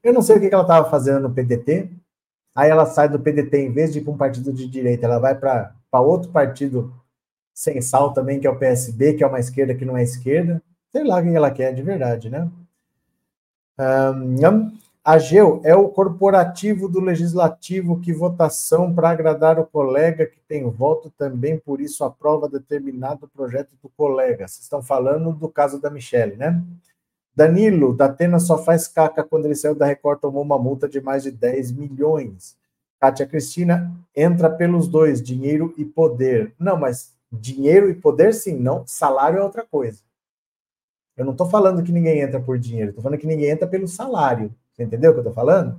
eu 0.03 0.13
não 0.13 0.21
sei 0.21 0.37
o 0.37 0.41
que 0.41 0.53
ela 0.53 0.65
estava 0.65 0.91
fazendo 0.91 1.29
no 1.29 1.33
PDT. 1.33 1.93
Aí 2.57 2.71
ela 2.71 2.87
sai 2.87 3.09
do 3.09 3.21
PDT, 3.21 3.57
em 3.57 3.73
vez 3.73 3.93
de 3.93 4.01
ir 4.01 4.03
para 4.03 4.15
um 4.15 4.17
partido 4.17 4.53
de 4.53 4.67
direita, 4.67 5.07
ela 5.07 5.21
vai 5.21 5.37
para 5.37 5.73
outro 5.93 6.33
partido 6.33 6.93
sem 7.55 7.81
sal 7.81 8.13
também, 8.13 8.41
que 8.41 8.47
é 8.49 8.51
o 8.51 8.59
PSB, 8.59 9.15
que 9.15 9.23
é 9.23 9.27
uma 9.29 9.39
esquerda 9.39 9.77
que 9.77 9.85
não 9.85 9.97
é 9.97 10.03
esquerda. 10.03 10.61
Sei 10.91 11.05
lá 11.05 11.21
o 11.21 11.23
que 11.23 11.29
ela 11.29 11.53
quer 11.53 11.73
de 11.73 11.83
verdade, 11.83 12.29
né? 12.29 12.51
Um, 13.79 14.77
Ageu 15.05 15.61
é 15.65 15.77
o 15.77 15.91
corporativo 15.91 16.89
do 16.89 16.99
legislativo 16.99 18.01
que 18.01 18.11
votação 18.11 18.95
para 18.95 19.11
agradar 19.11 19.61
o 19.61 19.67
colega 19.67 20.25
que 20.25 20.41
tem 20.49 20.67
voto 20.71 21.11
também, 21.11 21.59
por 21.59 21.79
isso 21.79 22.03
aprova 22.05 22.49
determinado 22.49 23.29
projeto 23.29 23.77
do 23.83 23.91
colega. 23.91 24.49
Vocês 24.49 24.63
estão 24.63 24.83
falando 24.83 25.31
do 25.35 25.47
caso 25.51 25.79
da 25.79 25.91
Michelle, 25.91 26.37
né? 26.37 26.59
Danilo, 27.37 27.95
da 27.95 28.07
Atena 28.07 28.39
só 28.39 28.57
faz 28.57 28.89
caca 28.89 29.23
quando 29.23 29.45
ele 29.45 29.55
saiu 29.55 29.75
da 29.75 29.85
Record, 29.85 30.21
tomou 30.21 30.43
uma 30.43 30.59
multa 30.59 30.89
de 30.89 31.03
mais 31.03 31.25
de 31.25 31.31
10 31.31 31.73
milhões. 31.73 32.57
Kátia 32.99 33.27
Cristina 33.27 33.95
entra 34.17 34.49
pelos 34.49 34.89
dois, 34.89 35.21
dinheiro 35.21 35.75
e 35.77 35.85
poder. 35.85 36.55
Não, 36.59 36.79
mas 36.79 37.13
dinheiro 37.31 37.91
e 37.91 37.95
poder 37.95 38.33
sim, 38.33 38.57
não. 38.57 38.87
Salário 38.87 39.39
é 39.39 39.43
outra 39.43 39.67
coisa. 39.67 40.01
Eu 41.15 41.27
não 41.27 41.33
estou 41.33 41.47
falando 41.47 41.83
que 41.83 41.93
ninguém 41.93 42.21
entra 42.21 42.41
por 42.41 42.59
dinheiro, 42.59 42.89
estou 42.89 43.03
falando 43.03 43.21
que 43.21 43.27
ninguém 43.27 43.51
entra 43.51 43.67
pelo 43.67 43.87
salário. 43.87 44.51
Você 44.75 44.83
entendeu 44.83 45.11
o 45.11 45.15
que 45.15 45.19
eu 45.21 45.23
estou 45.23 45.35
falando? 45.35 45.79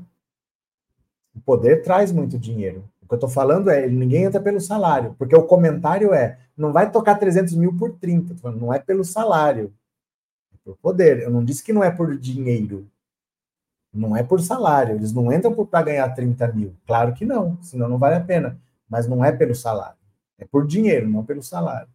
O 1.35 1.41
poder 1.41 1.83
traz 1.83 2.11
muito 2.11 2.39
dinheiro. 2.39 2.83
O 3.01 3.07
que 3.07 3.13
eu 3.13 3.17
estou 3.17 3.29
falando 3.29 3.69
é, 3.69 3.87
ninguém 3.87 4.23
entra 4.23 4.41
pelo 4.41 4.59
salário, 4.59 5.15
porque 5.19 5.35
o 5.35 5.43
comentário 5.43 6.13
é, 6.13 6.39
não 6.57 6.71
vai 6.71 6.89
tocar 6.89 7.15
300 7.15 7.53
mil 7.55 7.77
por 7.77 7.91
30, 7.91 8.35
falando, 8.35 8.59
não 8.59 8.73
é 8.73 8.79
pelo 8.79 9.03
salário, 9.03 9.71
é 10.53 10.57
por 10.63 10.75
poder. 10.77 11.21
Eu 11.21 11.29
não 11.29 11.43
disse 11.43 11.63
que 11.63 11.73
não 11.73 11.83
é 11.83 11.91
por 11.91 12.17
dinheiro, 12.17 12.87
não 13.93 14.15
é 14.15 14.23
por 14.23 14.41
salário, 14.41 14.95
eles 14.95 15.13
não 15.13 15.31
entram 15.31 15.53
para 15.53 15.83
ganhar 15.83 16.09
30 16.09 16.47
mil. 16.53 16.73
Claro 16.87 17.13
que 17.13 17.25
não, 17.25 17.61
senão 17.61 17.87
não 17.87 17.99
vale 17.99 18.15
a 18.15 18.21
pena, 18.21 18.57
mas 18.89 19.07
não 19.07 19.23
é 19.23 19.31
pelo 19.31 19.53
salário, 19.53 19.99
é 20.39 20.45
por 20.45 20.65
dinheiro, 20.65 21.07
não 21.07 21.23
pelo 21.23 21.43
salário. 21.43 21.89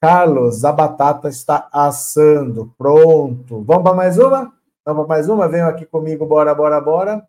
Carlos, 0.00 0.64
a 0.64 0.72
batata 0.72 1.28
está 1.28 1.68
assando, 1.72 2.72
pronto. 2.78 3.62
Vamos 3.64 3.82
para 3.82 3.96
mais 3.96 4.16
uma? 4.16 4.56
Vamos 4.88 5.06
mais 5.06 5.28
uma? 5.28 5.46
Venham 5.46 5.68
aqui 5.68 5.84
comigo, 5.84 6.24
bora, 6.24 6.54
bora, 6.54 6.80
bora. 6.80 7.28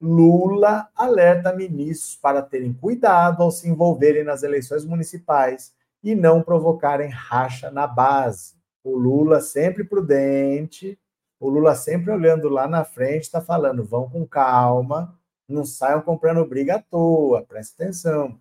Lula 0.00 0.88
alerta 0.96 1.54
ministros 1.54 2.16
para 2.16 2.42
terem 2.42 2.72
cuidado 2.72 3.44
ao 3.44 3.52
se 3.52 3.68
envolverem 3.68 4.24
nas 4.24 4.42
eleições 4.42 4.84
municipais 4.84 5.72
e 6.02 6.16
não 6.16 6.42
provocarem 6.42 7.08
racha 7.08 7.70
na 7.70 7.86
base. 7.86 8.56
O 8.82 8.96
Lula 8.96 9.40
sempre 9.40 9.84
prudente, 9.84 10.98
o 11.38 11.48
Lula 11.48 11.76
sempre 11.76 12.10
olhando 12.10 12.48
lá 12.48 12.66
na 12.66 12.82
frente, 12.82 13.22
está 13.22 13.40
falando: 13.40 13.84
vão 13.84 14.10
com 14.10 14.26
calma, 14.26 15.16
não 15.48 15.64
saiam 15.64 16.02
comprando 16.02 16.44
briga 16.44 16.74
à 16.74 16.82
toa, 16.82 17.42
presta 17.42 17.84
atenção. 17.84 18.36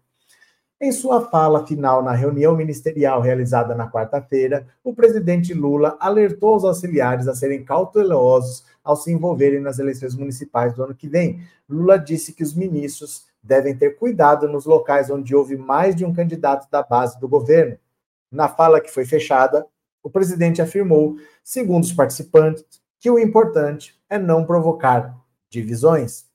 Em 0.82 0.94
sua 0.94 1.30
fala 1.30 1.68
final 1.68 2.02
na 2.02 2.14
reunião 2.14 2.56
ministerial 2.56 3.20
realizada 3.20 3.76
na 3.76 3.92
quarta-feira, 3.92 4.66
o 4.82 4.94
presidente 4.94 5.54
Lula 5.54 5.98
alertou 6.00 6.56
os 6.56 6.64
auxiliares 6.64 7.28
a 7.28 7.36
serem 7.36 7.66
cautelosos 7.66 8.64
ao 8.82 8.96
se 8.96 9.12
envolverem 9.12 9.60
nas 9.60 9.78
eleições 9.78 10.16
municipais 10.16 10.74
do 10.74 10.82
ano 10.82 10.96
que 10.96 11.10
vem. 11.10 11.42
Lula 11.68 12.00
disse 12.00 12.32
que 12.32 12.44
os 12.44 12.54
ministros 12.54 13.28
devem 13.44 13.76
ter 13.76 13.98
cuidado 13.98 14.48
nos 14.48 14.66
locais 14.66 15.10
onde 15.10 15.36
houve 15.36 15.58
mais 15.58 15.98
de 15.98 16.06
um 16.06 16.14
candidato 16.14 16.72
da 16.72 16.82
base 16.82 17.20
do 17.20 17.28
governo. 17.28 17.78
Na 18.32 18.48
fala 18.48 18.80
que 18.80 18.90
foi 18.90 19.04
fechada, 19.04 19.68
o 20.02 20.10
presidente 20.10 20.62
afirmou, 20.62 21.18
segundo 21.44 21.84
os 21.84 21.92
participantes, 21.92 22.64
que 23.02 23.12
o 23.12 23.20
importante 23.20 24.00
é 24.10 24.18
não 24.18 24.46
provocar 24.46 25.14
divisões. 25.50 26.26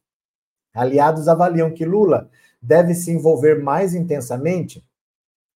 Aliados 0.74 1.28
avaliam 1.28 1.70
que 1.70 1.86
Lula 1.86 2.28
deve 2.64 2.94
se 2.94 3.10
envolver 3.10 3.62
mais 3.62 3.94
intensamente 3.94 4.82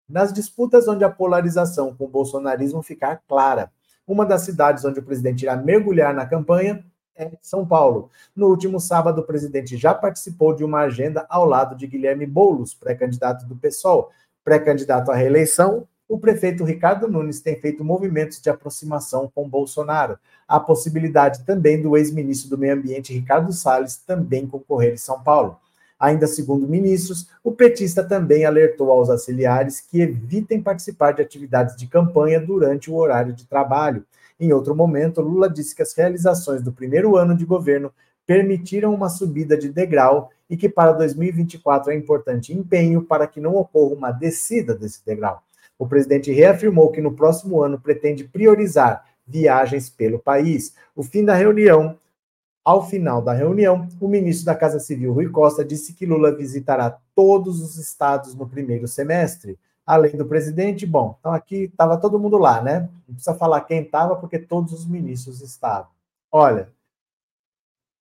nas 0.10 0.34
disputas 0.34 0.88
onde 0.88 1.04
a 1.04 1.10
polarização 1.10 1.94
com 1.96 2.06
o 2.06 2.10
bolsonarismo 2.10 2.82
ficar 2.82 3.22
clara. 3.28 3.72
Uma 4.08 4.26
das 4.26 4.42
cidades 4.42 4.84
onde 4.86 5.00
o 5.00 5.04
presidente 5.04 5.44
irá 5.44 5.56
mergulhar 5.56 6.14
na 6.14 6.26
campanha 6.26 6.84
é 7.16 7.32
São 7.42 7.66
Paulo. 7.66 8.10
No 8.36 8.48
último 8.48 8.80
sábado, 8.80 9.22
o 9.22 9.26
presidente 9.26 9.78
já 9.78 9.94
participou 9.94 10.54
de 10.54 10.64
uma 10.64 10.82
agenda 10.82 11.26
ao 11.30 11.46
lado 11.46 11.76
de 11.76 11.88
Guilherme 11.88 12.26
Boulos, 12.26 12.74
pré-candidato 12.74 13.46
do 13.46 13.56
PSOL. 13.56 14.12
Pré-candidato 14.44 15.12
à 15.12 15.16
reeleição, 15.16 15.88
o 16.08 16.20
prefeito 16.20 16.64
Ricardo 16.64 17.08
Nunes 17.08 17.40
tem 17.40 17.56
feito 17.60 17.84
movimentos 17.84 18.40
de 18.42 18.50
aproximação 18.50 19.32
com 19.34 19.50
Bolsonaro. 19.50 20.20
Há 20.48 20.60
possibilidade 20.60 21.44
também 21.46 21.82
do 21.82 21.98
ex-ministro 21.98 22.50
do 22.50 22.58
Meio 22.58 22.74
Ambiente, 22.74 23.14
Ricardo 23.14 23.52
Salles, 23.54 23.98
também 23.98 24.46
concorrer 24.46 24.94
em 24.94 24.98
São 24.98 25.24
Paulo. 25.24 25.60
Ainda 26.00 26.28
segundo 26.28 26.68
ministros, 26.68 27.30
o 27.44 27.52
petista 27.52 28.04
também 28.04 28.46
alertou 28.46 28.92
aos 28.92 29.10
auxiliares 29.10 29.80
que 29.80 30.02
evitem 30.02 30.62
participar 30.62 31.14
de 31.14 31.22
atividades 31.22 31.76
de 31.76 31.88
campanha 31.88 32.40
durante 32.40 32.92
o 32.92 32.96
horário 32.96 33.34
de 33.34 33.46
trabalho. 33.46 34.06
Em 34.40 34.52
outro 34.52 34.76
momento, 34.76 35.22
Lula 35.22 35.50
disse 35.50 35.74
que 35.74 35.82
as 35.82 35.94
realizações 35.94 36.62
do 36.62 36.74
primeiro 36.74 37.16
ano 37.16 37.36
de 37.36 37.46
governo 37.46 37.94
permitiram 38.28 38.94
uma 38.94 39.08
subida 39.08 39.58
de 39.58 39.70
degrau 39.70 40.30
e 40.50 40.58
que 40.58 40.68
para 40.68 40.92
2024 40.92 41.92
é 41.92 41.96
importante 41.96 42.54
empenho 42.54 43.02
para 43.02 43.28
que 43.28 43.40
não 43.40 43.56
ocorra 43.56 43.96
uma 43.96 44.12
descida 44.12 44.76
desse 44.76 45.06
degrau. 45.06 45.42
O 45.78 45.88
presidente 45.88 46.32
reafirmou 46.32 46.92
que 46.92 47.02
no 47.02 47.14
próximo 47.14 47.62
ano 47.62 47.80
pretende 47.80 48.24
priorizar 48.24 49.06
viagens 49.28 49.90
pelo 49.90 50.20
país. 50.20 50.74
O 50.96 51.04
fim 51.04 51.24
da 51.24 51.36
reunião 51.36 51.98
ao 52.66 52.84
final 52.84 53.22
da 53.22 53.32
reunião, 53.32 53.88
o 54.02 54.08
ministro 54.08 54.48
da 54.48 54.56
Casa 54.56 54.80
Civil, 54.80 55.14
Rui 55.14 55.30
Costa, 55.30 55.64
disse 55.64 55.94
que 55.94 56.04
Lula 56.04 56.36
visitará 56.36 56.98
todos 57.14 57.62
os 57.62 57.78
estados 57.78 58.34
no 58.34 58.50
primeiro 58.50 58.88
semestre, 58.88 59.60
além 59.86 60.18
do 60.18 60.26
presidente. 60.26 60.84
Bom, 60.84 61.16
então 61.20 61.32
aqui 61.32 61.66
estava 61.66 61.96
todo 61.96 62.20
mundo 62.20 62.40
lá, 62.40 62.64
né? 62.64 62.90
Não 63.08 63.14
precisa 63.14 63.36
falar 63.36 63.62
quem 63.62 63.84
estava, 63.84 64.16
porque 64.16 64.40
todos 64.40 64.74
os 64.74 64.88
ministros 64.88 65.42
estavam. 65.42 65.92
Olha, 66.32 66.74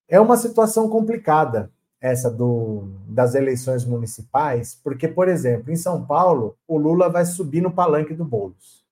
é 0.09 0.19
uma 0.19 0.39
situação 0.39 0.89
complicada 0.89 1.71
essa 2.01 2.31
do, 2.31 2.89
das 3.07 3.35
eleições 3.35 3.85
municipais, 3.85 4.79
porque, 4.83 5.07
por 5.07 5.29
exemplo, 5.29 5.71
em 5.71 5.77
São 5.77 6.05
Paulo, 6.05 6.57
o 6.67 6.79
Lula 6.79 7.11
vai 7.11 7.27
subir 7.27 7.61
no 7.61 7.71
palanque 7.71 8.15
do 8.15 8.25
Boulos. 8.25 8.83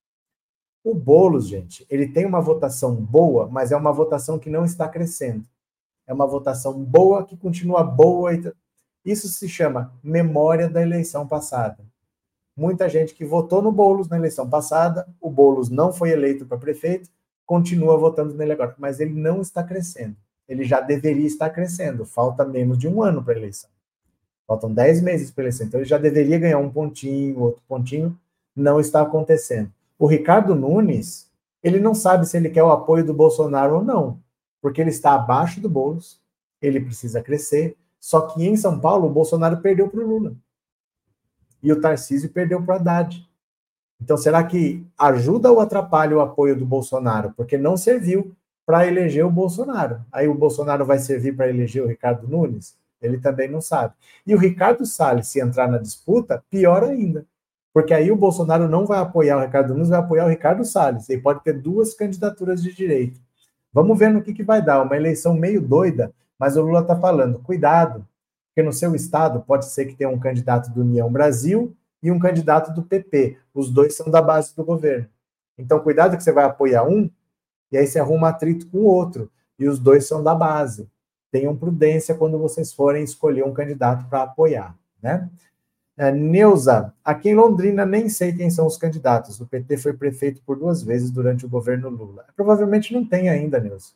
O 0.84 0.94
Boulos, 0.94 1.46
gente, 1.46 1.86
ele 1.88 2.08
tem 2.08 2.26
uma 2.26 2.40
votação 2.40 2.94
boa, 2.94 3.48
mas 3.48 3.72
é 3.72 3.76
uma 3.76 3.92
votação 3.92 4.38
que 4.38 4.50
não 4.50 4.64
está 4.64 4.86
crescendo 4.88 5.44
é 6.06 6.12
uma 6.12 6.26
votação 6.26 6.72
boa 6.72 7.24
que 7.24 7.36
continua 7.36 7.82
boa. 7.82 8.30
Isso 9.04 9.28
se 9.28 9.48
chama 9.48 9.92
memória 10.02 10.68
da 10.68 10.82
eleição 10.82 11.26
passada. 11.26 11.78
Muita 12.56 12.88
gente 12.88 13.14
que 13.14 13.24
votou 13.24 13.62
no 13.62 13.72
Boulos 13.72 14.08
na 14.08 14.18
eleição 14.18 14.48
passada, 14.48 15.08
o 15.20 15.30
Boulos 15.30 15.70
não 15.70 15.92
foi 15.92 16.10
eleito 16.10 16.44
para 16.44 16.58
prefeito, 16.58 17.08
continua 17.46 17.96
votando 17.96 18.34
nele 18.34 18.52
agora, 18.52 18.74
mas 18.78 19.00
ele 19.00 19.14
não 19.14 19.40
está 19.40 19.62
crescendo. 19.62 20.16
Ele 20.46 20.64
já 20.64 20.80
deveria 20.80 21.26
estar 21.26 21.48
crescendo, 21.48 22.04
falta 22.04 22.44
menos 22.44 22.76
de 22.76 22.86
um 22.86 23.02
ano 23.02 23.24
para 23.24 23.32
a 23.32 23.36
eleição. 23.38 23.70
Faltam 24.46 24.72
dez 24.72 25.00
meses 25.00 25.30
para 25.30 25.42
a 25.42 25.44
eleição, 25.44 25.66
então 25.66 25.80
ele 25.80 25.88
já 25.88 25.96
deveria 25.96 26.38
ganhar 26.38 26.58
um 26.58 26.68
pontinho, 26.68 27.40
outro 27.40 27.62
pontinho, 27.66 28.18
não 28.54 28.78
está 28.78 29.00
acontecendo. 29.00 29.72
O 29.98 30.06
Ricardo 30.06 30.54
Nunes, 30.54 31.30
ele 31.62 31.80
não 31.80 31.94
sabe 31.94 32.26
se 32.26 32.36
ele 32.36 32.50
quer 32.50 32.62
o 32.62 32.70
apoio 32.70 33.04
do 33.04 33.14
Bolsonaro 33.14 33.76
ou 33.76 33.84
não 33.84 34.20
porque 34.62 34.80
ele 34.80 34.90
está 34.90 35.14
abaixo 35.14 35.60
do 35.60 35.68
Boulos, 35.68 36.18
ele 36.62 36.80
precisa 36.80 37.20
crescer. 37.20 37.76
Só 37.98 38.22
que 38.22 38.46
em 38.46 38.56
São 38.56 38.78
Paulo, 38.78 39.08
o 39.08 39.12
Bolsonaro 39.12 39.58
perdeu 39.58 39.88
para 39.88 40.00
o 40.00 40.06
Lula. 40.06 40.34
E 41.62 41.72
o 41.72 41.80
Tarcísio 41.80 42.30
perdeu 42.30 42.62
para 42.62 42.74
o 42.74 42.76
Haddad. 42.76 43.28
Então, 44.00 44.16
será 44.16 44.42
que 44.42 44.84
ajuda 44.98 45.50
ou 45.50 45.60
atrapalha 45.60 46.16
o 46.16 46.20
apoio 46.20 46.56
do 46.56 46.64
Bolsonaro? 46.64 47.32
Porque 47.36 47.58
não 47.58 47.76
serviu 47.76 48.34
para 48.64 48.86
eleger 48.86 49.24
o 49.24 49.30
Bolsonaro. 49.30 50.00
Aí 50.10 50.28
o 50.28 50.34
Bolsonaro 50.34 50.84
vai 50.84 50.98
servir 50.98 51.36
para 51.36 51.48
eleger 51.48 51.82
o 51.82 51.88
Ricardo 51.88 52.26
Nunes? 52.26 52.76
Ele 53.00 53.18
também 53.18 53.48
não 53.48 53.60
sabe. 53.60 53.94
E 54.24 54.34
o 54.34 54.38
Ricardo 54.38 54.86
Salles, 54.86 55.26
se 55.26 55.40
entrar 55.40 55.68
na 55.68 55.78
disputa, 55.78 56.42
pior 56.48 56.84
ainda. 56.84 57.26
Porque 57.72 57.94
aí 57.94 58.10
o 58.12 58.16
Bolsonaro 58.16 58.68
não 58.68 58.86
vai 58.86 58.98
apoiar 58.98 59.38
o 59.38 59.40
Ricardo 59.40 59.72
Nunes, 59.72 59.88
vai 59.88 59.98
apoiar 59.98 60.26
o 60.26 60.28
Ricardo 60.28 60.64
Salles. 60.64 61.08
Ele 61.08 61.20
pode 61.20 61.42
ter 61.42 61.54
duas 61.54 61.94
candidaturas 61.94 62.62
de 62.62 62.72
direita. 62.72 63.18
Vamos 63.72 63.98
ver 63.98 64.10
no 64.10 64.22
que, 64.22 64.34
que 64.34 64.42
vai 64.42 64.60
dar. 64.60 64.82
Uma 64.82 64.96
eleição 64.96 65.34
meio 65.34 65.60
doida, 65.60 66.12
mas 66.38 66.56
o 66.56 66.62
Lula 66.62 66.80
está 66.80 66.98
falando: 66.98 67.38
cuidado, 67.40 68.06
porque 68.48 68.62
no 68.62 68.72
seu 68.72 68.94
estado 68.94 69.40
pode 69.40 69.66
ser 69.66 69.86
que 69.86 69.94
tenha 69.94 70.10
um 70.10 70.18
candidato 70.18 70.70
do 70.70 70.82
União 70.82 71.10
Brasil 71.10 71.74
e 72.02 72.10
um 72.10 72.18
candidato 72.18 72.72
do 72.72 72.82
PP. 72.82 73.38
Os 73.54 73.70
dois 73.70 73.96
são 73.96 74.10
da 74.10 74.20
base 74.20 74.54
do 74.54 74.64
governo. 74.64 75.08
Então, 75.56 75.80
cuidado 75.80 76.16
que 76.16 76.22
você 76.22 76.32
vai 76.32 76.44
apoiar 76.44 76.84
um 76.84 77.08
e 77.70 77.78
aí 77.78 77.86
você 77.86 77.98
arruma 77.98 78.28
atrito 78.28 78.68
com 78.68 78.78
o 78.78 78.84
outro. 78.84 79.30
E 79.58 79.66
os 79.66 79.78
dois 79.78 80.06
são 80.06 80.22
da 80.22 80.34
base. 80.34 80.88
Tenham 81.30 81.56
prudência 81.56 82.14
quando 82.14 82.38
vocês 82.38 82.72
forem 82.72 83.04
escolher 83.04 83.44
um 83.44 83.54
candidato 83.54 84.06
para 84.08 84.22
apoiar, 84.22 84.76
né? 85.02 85.30
É, 85.96 86.10
Neuza, 86.10 86.92
aqui 87.04 87.28
em 87.30 87.34
Londrina 87.34 87.84
nem 87.84 88.08
sei 88.08 88.32
quem 88.32 88.50
são 88.50 88.66
os 88.66 88.76
candidatos. 88.76 89.40
O 89.40 89.46
PT 89.46 89.76
foi 89.76 89.92
prefeito 89.92 90.42
por 90.44 90.58
duas 90.58 90.82
vezes 90.82 91.10
durante 91.10 91.44
o 91.44 91.48
governo 91.48 91.88
Lula. 91.88 92.24
Provavelmente 92.34 92.92
não 92.92 93.04
tem 93.04 93.28
ainda, 93.28 93.60
Neuza. 93.60 93.92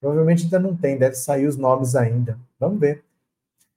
Provavelmente 0.00 0.44
ainda 0.44 0.58
não 0.58 0.76
tem, 0.76 0.98
deve 0.98 1.16
sair 1.16 1.46
os 1.46 1.56
nomes 1.56 1.94
ainda. 1.94 2.38
Vamos 2.58 2.80
ver. 2.80 3.04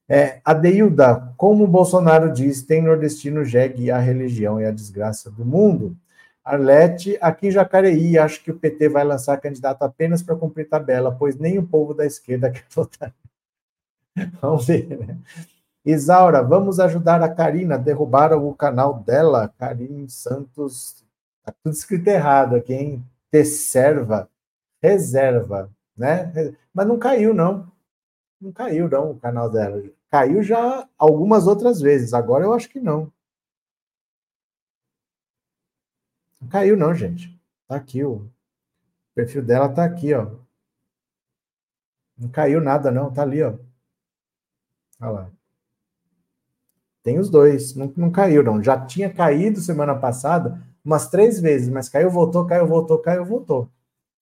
É, 0.09 0.39
Adeilda, 0.45 1.33
como 1.35 1.65
o 1.65 1.67
Bolsonaro 1.67 2.31
diz, 2.31 2.63
tem 2.63 2.81
nordestino 2.81 3.43
jegue 3.43 3.91
a 3.91 3.97
religião 3.97 4.59
e 4.59 4.65
a 4.65 4.71
desgraça 4.71 5.29
do 5.29 5.45
mundo. 5.45 5.97
Arlete, 6.43 7.17
aqui 7.19 7.47
em 7.47 7.51
Jacareí, 7.51 8.17
acho 8.17 8.41
que 8.41 8.51
o 8.51 8.57
PT 8.57 8.87
vai 8.87 9.03
lançar 9.03 9.35
candidato 9.37 9.83
apenas 9.83 10.23
para 10.23 10.37
cumprir 10.37 10.69
tabela, 10.69 11.11
pois 11.11 11.37
nem 11.37 11.59
o 11.59 11.67
povo 11.67 11.93
da 11.93 12.05
esquerda 12.05 12.49
quer 12.51 12.63
votar. 12.69 13.13
Vamos 14.41 14.65
ver, 14.65 14.97
né? 14.97 15.17
Isaura, 15.87 16.43
vamos 16.43 16.81
ajudar 16.81 17.23
a 17.23 17.33
Karina 17.33 17.75
a 17.75 17.77
derrubar 17.77 18.33
o 18.33 18.53
canal 18.53 18.99
dela. 18.99 19.47
Karine 19.57 20.09
Santos, 20.09 21.05
tá 21.41 21.53
tudo 21.63 21.73
escrito 21.73 22.09
errado 22.09 22.57
aqui, 22.57 22.73
hein? 22.73 23.05
Tesserva, 23.31 24.29
reserva, 24.81 25.71
né? 25.95 26.33
Mas 26.73 26.87
não 26.87 26.99
caiu, 26.99 27.33
não. 27.33 27.71
Não 28.41 28.51
caiu, 28.51 28.89
não, 28.89 29.11
o 29.11 29.19
canal 29.19 29.49
dela. 29.49 29.81
Caiu 30.11 30.43
já 30.43 30.87
algumas 30.97 31.47
outras 31.47 31.79
vezes, 31.79 32.13
agora 32.13 32.43
eu 32.43 32.53
acho 32.53 32.69
que 32.69 32.81
não. 32.81 33.09
Não 36.41 36.49
caiu, 36.49 36.75
não, 36.75 36.93
gente. 36.93 37.39
Tá 37.65 37.77
aqui, 37.77 38.03
o 38.03 38.29
perfil 39.15 39.41
dela 39.41 39.69
tá 39.73 39.85
aqui, 39.85 40.13
ó. 40.13 40.35
Não 42.17 42.29
caiu 42.29 42.59
nada, 42.59 42.91
não. 42.91 43.13
Tá 43.13 43.21
ali, 43.21 43.41
ó. 43.41 43.57
Olha 44.99 45.11
lá. 45.11 45.36
Tem 47.07 47.17
os 47.17 47.29
dois. 47.29 47.73
Não, 47.73 47.89
não 47.95 48.11
caiu, 48.11 48.43
não. 48.43 48.61
Já 48.61 48.77
tinha 48.77 49.09
caído 49.09 49.61
semana 49.61 49.95
passada 49.95 50.61
umas 50.83 51.07
três 51.07 51.39
vezes, 51.39 51.69
mas 51.69 51.87
caiu, 51.87 52.11
voltou, 52.11 52.45
caiu, 52.45 52.67
voltou, 52.67 52.99
caiu, 52.99 53.23
voltou. 53.23 53.69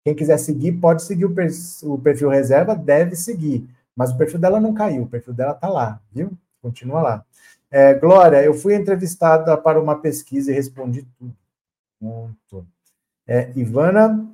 Quem 0.05 0.17
quiser 0.17 0.37
seguir, 0.37 0.73
pode 0.73 1.05
seguir 1.05 1.27
o, 1.27 1.33
perfil, 1.33 1.93
o 1.93 1.97
perfil 1.97 2.29
reserva, 2.29 2.75
deve 2.75 3.15
seguir. 3.15 3.69
Mas 3.95 4.11
o 4.11 4.19
perfil 4.19 4.41
dela 4.41 4.59
não 4.59 4.75
caiu, 4.75 5.05
o 5.05 5.09
perfil 5.09 5.33
dela 5.33 5.55
tá 5.55 5.69
lá, 5.69 6.01
viu? 6.11 6.33
Continua 6.61 7.01
lá. 7.01 7.25
É, 7.71 7.95
Glória, 7.95 8.43
eu 8.43 8.53
fui 8.53 8.75
entrevistada 8.75 9.57
para 9.57 9.81
uma 9.81 10.01
pesquisa 10.01 10.51
e 10.51 10.55
respondi 10.55 11.07
tudo. 12.49 12.67
É, 13.29 13.53
Ivana, 13.55 14.29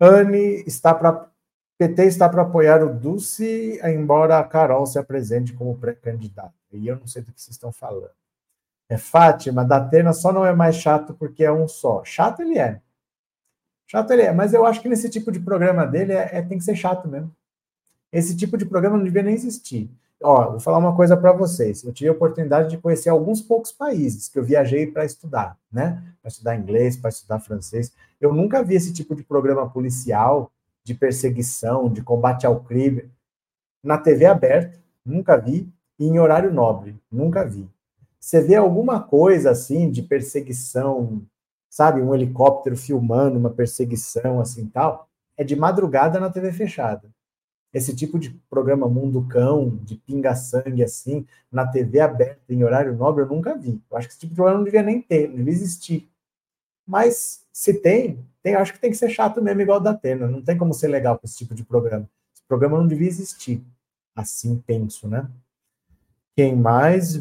Anne 0.00 0.64
está 0.66 0.92
para. 0.92 1.30
PT 1.78 2.04
está 2.04 2.28
para 2.28 2.42
apoiar 2.42 2.82
o 2.82 2.94
Dulce, 2.94 3.80
embora 3.84 4.38
a 4.38 4.44
Carol 4.44 4.86
se 4.86 4.98
apresente 4.98 5.52
como 5.52 5.76
pré-candidata. 5.76 6.54
E 6.72 6.86
eu 6.86 6.96
não 6.96 7.06
sei 7.06 7.22
do 7.22 7.32
que 7.32 7.40
vocês 7.40 7.54
estão 7.54 7.72
falando. 7.72 8.10
É 8.88 8.96
Fátima, 8.96 9.64
da 9.64 9.78
Atena 9.78 10.12
só 10.12 10.32
não 10.32 10.44
é 10.44 10.54
mais 10.54 10.76
chato 10.76 11.14
porque 11.14 11.44
é 11.44 11.52
um 11.52 11.66
só. 11.66 12.04
Chato 12.04 12.40
ele 12.42 12.58
é. 12.58 12.80
Chato 13.86 14.10
ele 14.10 14.22
é, 14.22 14.32
mas 14.32 14.54
eu 14.54 14.64
acho 14.64 14.80
que 14.80 14.88
nesse 14.88 15.08
tipo 15.08 15.32
de 15.32 15.40
programa 15.40 15.86
dele 15.86 16.12
é, 16.12 16.38
é 16.38 16.42
tem 16.42 16.58
que 16.58 16.64
ser 16.64 16.76
chato 16.76 17.08
mesmo. 17.08 17.34
Esse 18.12 18.36
tipo 18.36 18.56
de 18.56 18.66
programa 18.66 18.96
não 18.96 19.04
devia 19.04 19.22
nem 19.22 19.34
existir. 19.34 19.90
Ó, 20.22 20.50
vou 20.52 20.60
falar 20.60 20.78
uma 20.78 20.94
coisa 20.94 21.16
para 21.16 21.32
vocês. 21.32 21.82
Eu 21.82 21.92
tive 21.92 22.08
a 22.08 22.12
oportunidade 22.12 22.70
de 22.70 22.78
conhecer 22.78 23.08
alguns 23.08 23.40
poucos 23.40 23.72
países 23.72 24.28
que 24.28 24.38
eu 24.38 24.44
viajei 24.44 24.86
para 24.86 25.04
estudar, 25.04 25.58
né? 25.70 26.02
Para 26.20 26.28
estudar 26.28 26.56
inglês, 26.56 26.96
para 26.96 27.10
estudar 27.10 27.40
francês. 27.40 27.92
Eu 28.20 28.32
nunca 28.32 28.62
vi 28.62 28.74
esse 28.74 28.92
tipo 28.92 29.14
de 29.14 29.24
programa 29.24 29.68
policial, 29.68 30.52
de 30.84 30.94
perseguição, 30.94 31.90
de 31.90 32.02
combate 32.02 32.46
ao 32.46 32.60
crime 32.62 33.10
na 33.82 33.98
TV 33.98 34.26
aberta, 34.26 34.78
nunca 35.04 35.36
vi, 35.36 35.72
e 35.98 36.06
em 36.06 36.18
horário 36.18 36.52
nobre, 36.52 36.96
nunca 37.10 37.44
vi. 37.44 37.68
Você 38.18 38.40
vê 38.40 38.54
alguma 38.54 39.02
coisa 39.02 39.50
assim 39.50 39.90
de 39.90 40.02
perseguição, 40.02 41.22
sabe, 41.68 42.00
um 42.00 42.14
helicóptero 42.14 42.76
filmando 42.76 43.38
uma 43.38 43.50
perseguição 43.50 44.40
assim 44.40 44.66
tal, 44.66 45.08
é 45.36 45.42
de 45.42 45.56
madrugada 45.56 46.20
na 46.20 46.30
TV 46.30 46.52
fechada 46.52 47.12
esse 47.72 47.96
tipo 47.96 48.18
de 48.18 48.30
programa 48.50 48.88
Mundo 48.88 49.26
Cão, 49.26 49.78
de 49.82 49.96
pinga-sangue 49.96 50.84
assim, 50.84 51.26
na 51.50 51.66
TV 51.66 52.00
aberta, 52.00 52.40
em 52.48 52.62
horário 52.62 52.94
nobre, 52.94 53.24
eu 53.24 53.28
nunca 53.28 53.56
vi. 53.56 53.80
Eu 53.90 53.96
acho 53.96 54.08
que 54.08 54.12
esse 54.12 54.20
tipo 54.20 54.30
de 54.30 54.36
programa 54.36 54.58
não 54.58 54.64
devia 54.64 54.82
nem 54.82 55.00
ter, 55.00 55.28
não 55.28 55.36
devia 55.36 55.52
existir. 55.52 56.08
Mas 56.86 57.46
se 57.52 57.72
tem, 57.74 58.22
tem, 58.42 58.54
acho 58.54 58.72
que 58.72 58.80
tem 58.80 58.90
que 58.90 58.96
ser 58.96 59.08
chato 59.08 59.40
mesmo, 59.40 59.60
igual 59.60 59.80
da 59.80 59.90
Atena. 59.90 60.26
Não 60.26 60.42
tem 60.42 60.58
como 60.58 60.74
ser 60.74 60.88
legal 60.88 61.18
com 61.18 61.26
esse 61.26 61.38
tipo 61.38 61.54
de 61.54 61.64
programa. 61.64 62.08
Esse 62.34 62.42
programa 62.46 62.78
não 62.78 62.86
devia 62.86 63.08
existir. 63.08 63.62
Assim 64.14 64.62
penso, 64.66 65.08
né? 65.08 65.28
Quem 66.36 66.56
mais? 66.56 67.18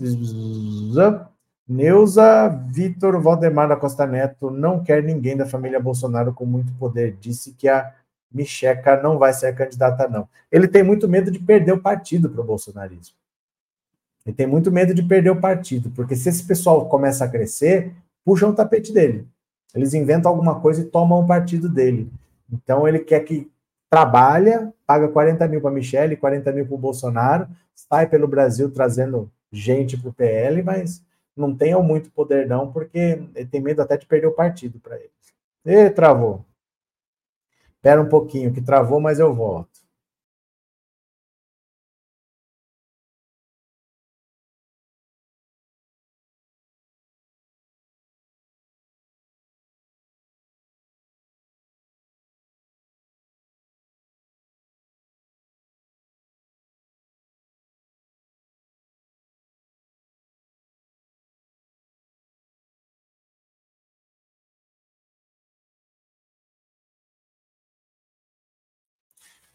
Neuza 1.67 2.49
Vitor 2.67 3.22
Valdemar 3.22 3.67
da 3.67 3.76
Costa 3.76 4.05
Neto 4.05 4.49
não 4.49 4.84
quer 4.84 5.03
ninguém 5.03 5.38
da 5.38 5.45
família 5.45 5.80
Bolsonaro 5.80 6.34
com 6.34 6.45
muito 6.45 6.74
poder. 6.74 7.17
Disse 7.19 7.53
que 7.53 7.69
a 7.69 7.93
Micheca 8.32 9.01
não 9.01 9.17
vai 9.17 9.34
ser 9.34 9.53
candidata, 9.53 10.07
não. 10.07 10.28
Ele 10.51 10.67
tem 10.67 10.84
muito 10.84 11.07
medo 11.07 11.30
de 11.30 11.39
perder 11.39 11.74
o 11.74 11.82
partido 11.82 12.30
para 12.30 12.41
o 12.41 12.45
bolsonarismo. 12.45 13.15
Ele 14.26 14.36
tem 14.36 14.47
muito 14.47 14.72
medo 14.72 14.93
de 14.93 15.03
perder 15.03 15.32
o 15.32 15.41
partido, 15.41 15.89
porque 15.91 16.15
se 16.15 16.30
esse 16.30 16.45
pessoal 16.45 16.88
começa 16.88 17.26
a 17.26 17.30
crescer, 17.30 17.93
puxam 18.24 18.51
o 18.51 18.55
tapete 18.55 18.93
dele. 18.93 19.28
Eles 19.74 19.93
inventam 19.93 20.30
alguma 20.30 20.59
coisa 20.59 20.82
e 20.82 20.86
tomam 20.86 21.19
o 21.19 21.28
partido 21.28 21.69
dele. 21.69 22.11
Então 22.51 22.88
ele 22.88 22.99
quer 22.99 23.22
que 23.22 23.49
trabalha, 23.89 24.74
paga 24.86 25.07
40 25.07 25.47
mil 25.47 25.61
para 25.61 25.72
Michele, 25.72 26.15
40 26.15 26.51
mil 26.51 26.65
para 26.65 26.76
o 26.76 26.78
Bolsonaro, 26.78 27.47
sai 27.74 28.07
pelo 28.07 28.28
Brasil 28.28 28.69
trazendo 28.72 29.32
gente 29.51 29.97
para 29.97 30.09
o 30.09 30.13
PL, 30.13 30.61
mas 30.63 31.03
não 31.36 31.55
tenham 31.55 31.82
muito 31.82 32.11
poder 32.11 32.47
não, 32.47 32.72
porque 32.72 33.22
ele 33.36 33.45
tem 33.45 33.61
medo 33.61 33.82
até 33.82 33.97
de 33.97 34.05
perder 34.05 34.28
o 34.28 34.34
partido 34.34 34.80
para 34.80 34.97
eles. 34.97 35.11
E 35.65 35.89
travou. 35.89 36.45
Espera 37.76 38.01
um 38.01 38.07
pouquinho, 38.07 38.53
que 38.53 38.61
travou, 38.61 38.99
mas 38.99 39.19
eu 39.19 39.34
volto. 39.34 39.70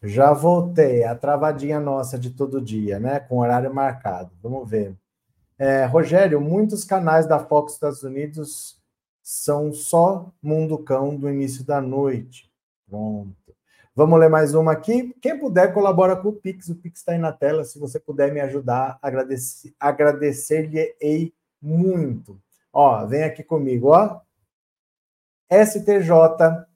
Já 0.01 0.31
voltei, 0.31 1.03
a 1.03 1.15
travadinha 1.15 1.79
nossa 1.79 2.19
de 2.19 2.29
todo 2.29 2.61
dia, 2.61 2.99
né? 2.99 3.19
Com 3.19 3.39
horário 3.39 3.73
marcado. 3.73 4.31
Vamos 4.41 4.69
ver. 4.69 4.95
É, 5.57 5.85
Rogério, 5.85 6.39
muitos 6.39 6.83
canais 6.83 7.25
da 7.25 7.39
Fox 7.39 7.73
Estados 7.73 8.03
Unidos 8.03 8.79
são 9.23 9.73
só 9.73 10.31
Mundo 10.41 10.77
Cão 10.77 11.15
do 11.15 11.29
início 11.29 11.65
da 11.65 11.81
noite. 11.81 12.51
Pronto. 12.87 13.35
Vamos 13.95 14.19
ler 14.19 14.29
mais 14.29 14.53
uma 14.53 14.73
aqui. 14.73 15.15
Quem 15.19 15.39
puder, 15.39 15.73
colabora 15.73 16.15
com 16.15 16.29
o 16.29 16.33
Pix. 16.33 16.69
O 16.69 16.75
Pix 16.75 16.99
está 16.99 17.13
aí 17.13 17.17
na 17.17 17.31
tela. 17.31 17.63
Se 17.65 17.79
você 17.79 17.99
puder 17.99 18.31
me 18.31 18.39
ajudar, 18.39 18.99
agradecer-lhe 19.01 19.73
agradecer 19.79 21.33
muito. 21.59 22.39
Ó, 22.71 23.03
vem 23.07 23.23
aqui 23.23 23.43
comigo, 23.43 23.87
ó. 23.87 24.21
STJ 25.51 26.66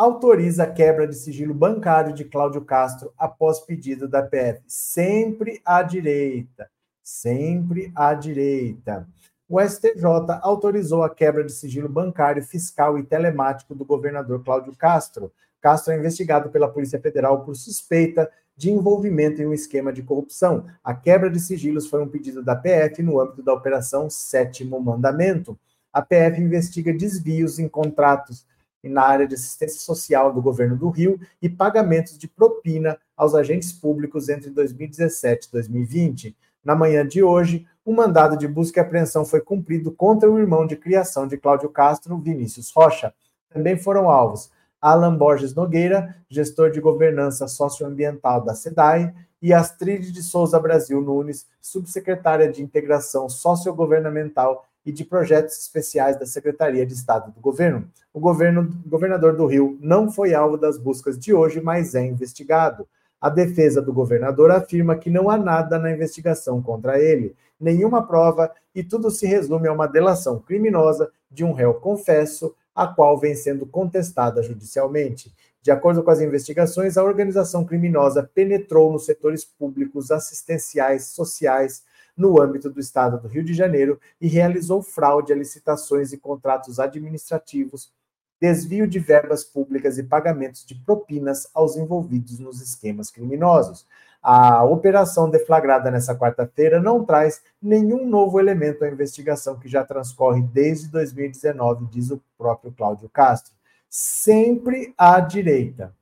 autoriza 0.00 0.62
a 0.62 0.66
quebra 0.66 1.06
de 1.06 1.14
sigilo 1.14 1.52
bancário 1.52 2.14
de 2.14 2.24
Cláudio 2.24 2.62
Castro 2.62 3.12
após 3.18 3.60
pedido 3.60 4.08
da 4.08 4.22
PF. 4.22 4.62
Sempre 4.66 5.60
à 5.62 5.82
direita. 5.82 6.70
Sempre 7.02 7.92
à 7.94 8.14
direita. 8.14 9.06
O 9.46 9.60
STJ 9.60 10.40
autorizou 10.40 11.02
a 11.02 11.10
quebra 11.10 11.44
de 11.44 11.52
sigilo 11.52 11.86
bancário, 11.86 12.42
fiscal 12.42 12.98
e 12.98 13.02
telemático 13.02 13.74
do 13.74 13.84
governador 13.84 14.42
Cláudio 14.42 14.74
Castro. 14.74 15.30
Castro 15.60 15.92
é 15.92 15.98
investigado 15.98 16.48
pela 16.48 16.72
Polícia 16.72 16.98
Federal 16.98 17.44
por 17.44 17.54
suspeita 17.54 18.30
de 18.56 18.70
envolvimento 18.70 19.42
em 19.42 19.46
um 19.46 19.52
esquema 19.52 19.92
de 19.92 20.02
corrupção. 20.02 20.64
A 20.82 20.94
quebra 20.94 21.28
de 21.28 21.38
sigilos 21.38 21.88
foi 21.88 22.02
um 22.02 22.08
pedido 22.08 22.42
da 22.42 22.56
PF 22.56 23.02
no 23.02 23.20
âmbito 23.20 23.42
da 23.42 23.52
Operação 23.52 24.08
Sétimo 24.08 24.80
Mandamento. 24.80 25.58
a 25.92 26.00
PF 26.00 26.40
investiga 26.40 26.90
desvios 26.90 27.58
em 27.58 27.68
contratos 27.68 28.46
na 28.88 29.02
área 29.02 29.26
de 29.26 29.34
assistência 29.34 29.80
social 29.80 30.32
do 30.32 30.40
governo 30.40 30.76
do 30.76 30.88
Rio 30.88 31.20
e 31.42 31.48
pagamentos 31.48 32.16
de 32.16 32.26
propina 32.26 32.98
aos 33.16 33.34
agentes 33.34 33.72
públicos 33.72 34.28
entre 34.28 34.50
2017 34.50 35.48
e 35.48 35.52
2020. 35.52 36.36
Na 36.64 36.74
manhã 36.74 37.06
de 37.06 37.22
hoje, 37.22 37.66
um 37.84 37.94
mandado 37.94 38.36
de 38.36 38.46
busca 38.46 38.80
e 38.80 38.82
apreensão 38.82 39.24
foi 39.24 39.40
cumprido 39.40 39.90
contra 39.92 40.30
o 40.30 40.38
irmão 40.38 40.66
de 40.66 40.76
criação 40.76 41.26
de 41.26 41.36
Cláudio 41.36 41.68
Castro, 41.68 42.18
Vinícius 42.18 42.70
Rocha. 42.70 43.12
Também 43.50 43.76
foram 43.76 44.08
alvos 44.08 44.50
Alan 44.80 45.16
Borges 45.16 45.54
Nogueira, 45.54 46.16
gestor 46.28 46.70
de 46.70 46.80
governança 46.80 47.46
socioambiental 47.46 48.42
da 48.42 48.54
SEDAI, 48.54 49.14
e 49.42 49.52
Astrid 49.54 50.12
de 50.12 50.22
Souza 50.22 50.60
Brasil 50.60 51.00
Nunes, 51.00 51.46
subsecretária 51.60 52.50
de 52.50 52.62
Integração 52.62 53.28
Sociogovernamental 53.28 54.66
e 54.84 54.92
de 54.92 55.04
Projetos 55.04 55.58
Especiais 55.58 56.18
da 56.18 56.26
Secretaria 56.26 56.86
de 56.86 56.94
Estado 56.94 57.32
do 57.32 57.40
Governo. 57.40 57.88
O 58.12 58.20
governo, 58.20 58.70
governador 58.86 59.36
do 59.36 59.46
Rio 59.46 59.78
não 59.80 60.10
foi 60.10 60.34
alvo 60.34 60.56
das 60.56 60.78
buscas 60.78 61.18
de 61.18 61.32
hoje, 61.34 61.60
mas 61.60 61.94
é 61.94 62.04
investigado. 62.04 62.86
A 63.20 63.28
defesa 63.28 63.82
do 63.82 63.92
governador 63.92 64.50
afirma 64.50 64.96
que 64.96 65.10
não 65.10 65.28
há 65.28 65.36
nada 65.36 65.78
na 65.78 65.92
investigação 65.92 66.62
contra 66.62 66.98
ele, 66.98 67.36
nenhuma 67.60 68.06
prova, 68.06 68.50
e 68.74 68.82
tudo 68.82 69.10
se 69.10 69.26
resume 69.26 69.68
a 69.68 69.72
uma 69.72 69.86
delação 69.86 70.38
criminosa 70.38 71.10
de 71.30 71.44
um 71.44 71.52
réu 71.52 71.74
confesso, 71.74 72.54
a 72.74 72.86
qual 72.86 73.18
vem 73.18 73.34
sendo 73.34 73.66
contestada 73.66 74.42
judicialmente. 74.42 75.32
De 75.62 75.70
acordo 75.70 76.02
com 76.02 76.10
as 76.10 76.22
investigações, 76.22 76.96
a 76.96 77.04
organização 77.04 77.64
criminosa 77.64 78.28
penetrou 78.34 78.90
nos 78.90 79.04
setores 79.04 79.44
públicos, 79.44 80.10
assistenciais, 80.10 81.08
sociais, 81.08 81.84
no 82.20 82.40
âmbito 82.40 82.68
do 82.68 82.78
estado 82.78 83.18
do 83.18 83.26
Rio 83.26 83.42
de 83.42 83.54
Janeiro 83.54 83.98
e 84.20 84.28
realizou 84.28 84.82
fraude 84.82 85.32
a 85.32 85.36
licitações 85.36 86.12
e 86.12 86.18
contratos 86.18 86.78
administrativos, 86.78 87.90
desvio 88.38 88.86
de 88.86 88.98
verbas 88.98 89.42
públicas 89.42 89.96
e 89.98 90.02
pagamentos 90.02 90.64
de 90.64 90.74
propinas 90.74 91.48
aos 91.54 91.76
envolvidos 91.76 92.38
nos 92.38 92.60
esquemas 92.60 93.10
criminosos. 93.10 93.86
A 94.22 94.62
operação 94.64 95.30
deflagrada 95.30 95.90
nessa 95.90 96.14
quarta-feira 96.14 96.78
não 96.78 97.04
traz 97.04 97.40
nenhum 97.60 98.06
novo 98.06 98.38
elemento 98.38 98.84
à 98.84 98.88
investigação 98.88 99.58
que 99.58 99.66
já 99.68 99.82
transcorre 99.82 100.42
desde 100.42 100.88
2019, 100.88 101.86
diz 101.86 102.10
o 102.10 102.20
próprio 102.36 102.70
Cláudio 102.72 103.08
Castro. 103.08 103.52
Sempre 103.88 104.94
à 104.96 105.18
direita. 105.20 105.94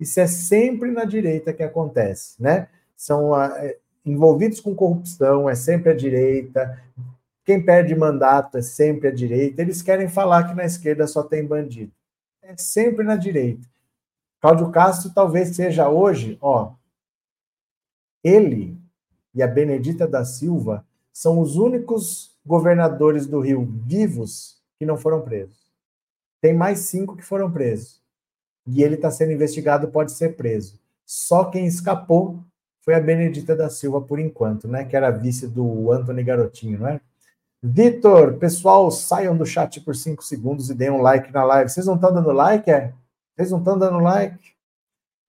Isso 0.00 0.18
é 0.20 0.26
sempre 0.26 0.90
na 0.90 1.04
direita 1.04 1.52
que 1.52 1.62
acontece, 1.62 2.42
né? 2.42 2.68
São 2.96 3.38
é, 3.38 3.76
envolvidos 4.06 4.60
com 4.60 4.74
corrupção, 4.74 5.50
é 5.50 5.54
sempre 5.54 5.90
a 5.90 5.94
direita. 5.94 6.80
Quem 7.44 7.62
perde 7.62 7.94
mandato 7.94 8.56
é 8.56 8.62
sempre 8.62 9.08
a 9.08 9.12
direita. 9.12 9.60
Eles 9.60 9.82
querem 9.82 10.08
falar 10.08 10.44
que 10.44 10.54
na 10.54 10.64
esquerda 10.64 11.06
só 11.06 11.22
tem 11.22 11.44
bandido. 11.44 11.92
É 12.40 12.56
sempre 12.56 13.04
na 13.04 13.16
direita. 13.16 13.66
Cláudio 14.40 14.70
Castro 14.70 15.12
talvez 15.12 15.56
seja 15.56 15.88
hoje, 15.88 16.38
ó, 16.40 16.72
ele 18.22 18.78
e 19.34 19.42
a 19.42 19.46
Benedita 19.46 20.06
da 20.06 20.24
Silva 20.24 20.86
são 21.12 21.40
os 21.40 21.56
únicos 21.56 22.36
governadores 22.44 23.26
do 23.26 23.40
Rio 23.40 23.64
vivos 23.86 24.60
que 24.78 24.86
não 24.86 24.96
foram 24.96 25.22
presos. 25.22 25.70
Tem 26.40 26.54
mais 26.54 26.80
cinco 26.80 27.16
que 27.16 27.24
foram 27.24 27.50
presos. 27.50 28.00
E 28.66 28.82
ele 28.82 28.96
está 28.96 29.10
sendo 29.10 29.32
investigado, 29.32 29.88
pode 29.88 30.12
ser 30.12 30.36
preso. 30.36 30.78
Só 31.04 31.44
quem 31.44 31.66
escapou 31.66 32.42
foi 32.86 32.94
a 32.94 33.00
Benedita 33.00 33.56
da 33.56 33.68
Silva 33.68 34.00
por 34.00 34.20
enquanto, 34.20 34.68
né? 34.68 34.84
Que 34.84 34.96
era 34.96 35.10
vice 35.10 35.48
do 35.48 35.90
Anthony 35.90 36.22
Garotinho, 36.22 36.78
não 36.78 36.86
é? 36.86 37.00
Vitor, 37.60 38.34
pessoal, 38.34 38.88
saiam 38.92 39.36
do 39.36 39.44
chat 39.44 39.80
por 39.80 39.96
cinco 39.96 40.22
segundos 40.22 40.70
e 40.70 40.74
deem 40.74 40.92
um 40.92 41.02
like 41.02 41.32
na 41.32 41.42
live. 41.42 41.68
Vocês 41.68 41.86
não 41.86 41.96
estão 41.96 42.14
dando 42.14 42.30
like, 42.30 42.70
é? 42.70 42.94
Vocês 43.34 43.50
não 43.50 43.58
estão 43.58 43.76
dando 43.76 43.98
like? 43.98 44.54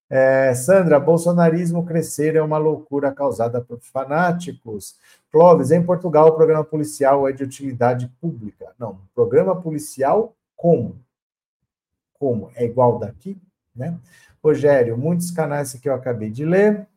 É, 0.07 0.53
Sandra, 0.53 0.99
bolsonarismo 0.99 1.83
crescer 1.83 2.35
é 2.35 2.41
uma 2.43 2.59
loucura 2.59 3.11
causada 3.11 3.59
por 3.59 3.79
fanáticos. 3.79 4.95
Clóvis, 5.31 5.71
em 5.71 5.83
Portugal, 5.83 6.27
o 6.27 6.35
programa 6.35 6.63
policial 6.63 7.27
é 7.27 7.31
de 7.31 7.43
utilidade 7.43 8.07
pública. 8.21 8.71
Não, 8.77 9.01
programa 9.15 9.59
policial 9.59 10.35
como? 10.55 11.01
Como? 12.19 12.51
É 12.53 12.65
igual 12.65 12.99
daqui? 12.99 13.35
Né? 13.75 13.97
Rogério, 14.43 14.95
muitos 14.95 15.31
canais 15.31 15.73
que 15.73 15.89
eu 15.89 15.95
acabei 15.95 16.29
de 16.29 16.45
ler. 16.45 16.87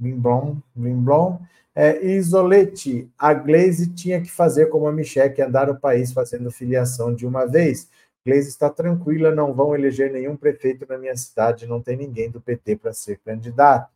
Limblom, 0.00 0.56
Limblom. 0.76 1.38
É, 1.74 2.04
Isolete, 2.04 3.08
a 3.18 3.32
Glaze 3.32 3.92
tinha 3.94 4.20
que 4.20 4.30
fazer 4.30 4.66
como 4.66 4.88
a 4.88 4.92
Michelle, 4.92 5.40
andar 5.42 5.70
o 5.70 5.78
país 5.78 6.12
fazendo 6.12 6.50
filiação 6.50 7.14
de 7.14 7.26
uma 7.26 7.46
vez. 7.46 7.88
Glaze 8.26 8.48
está 8.48 8.68
tranquila, 8.68 9.34
não 9.34 9.54
vão 9.54 9.74
eleger 9.74 10.12
nenhum 10.12 10.36
prefeito 10.36 10.86
na 10.88 10.98
minha 10.98 11.16
cidade, 11.16 11.66
não 11.66 11.80
tem 11.80 11.96
ninguém 11.96 12.30
do 12.30 12.40
PT 12.40 12.76
para 12.76 12.92
ser 12.92 13.18
candidato. 13.18 13.90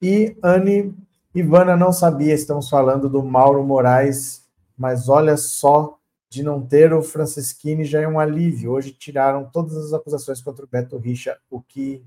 E 0.00 0.36
Anne 0.42 0.94
Ivana 1.34 1.76
não 1.76 1.92
sabia, 1.92 2.32
estamos 2.32 2.68
falando 2.68 3.08
do 3.08 3.22
Mauro 3.22 3.62
Moraes, 3.64 4.46
mas 4.76 5.08
olha 5.08 5.36
só, 5.36 5.98
de 6.28 6.42
não 6.42 6.64
ter 6.64 6.92
o 6.92 7.02
Francisquini 7.02 7.84
já 7.84 8.00
é 8.00 8.08
um 8.08 8.18
alívio. 8.18 8.72
Hoje 8.72 8.92
tiraram 8.92 9.44
todas 9.44 9.76
as 9.76 9.92
acusações 9.92 10.42
contra 10.42 10.64
o 10.64 10.68
Beto 10.68 10.96
Richa, 10.96 11.38
o 11.50 11.60
que 11.60 12.04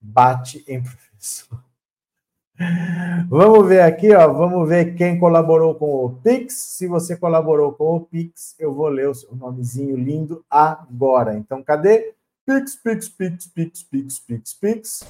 bate 0.00 0.64
em 0.68 0.82
professor. 0.82 1.71
Vamos 3.28 3.66
ver 3.66 3.80
aqui, 3.80 4.14
ó. 4.14 4.32
Vamos 4.32 4.68
ver 4.68 4.94
quem 4.94 5.18
colaborou 5.18 5.74
com 5.74 6.04
o 6.04 6.10
Pix. 6.22 6.54
Se 6.54 6.86
você 6.86 7.16
colaborou 7.16 7.72
com 7.72 7.96
o 7.96 8.00
Pix, 8.00 8.54
eu 8.58 8.74
vou 8.74 8.88
ler 8.88 9.08
o 9.08 9.14
seu 9.14 9.34
nomezinho 9.34 9.96
lindo 9.96 10.44
agora. 10.50 11.34
Então, 11.36 11.62
cadê? 11.62 12.14
Pix, 12.44 12.76
Pix, 12.76 13.08
Pix, 13.08 13.46
Pix, 13.46 13.82
Pix, 13.82 14.18
Pix, 14.18 14.54
Pix. 14.54 15.04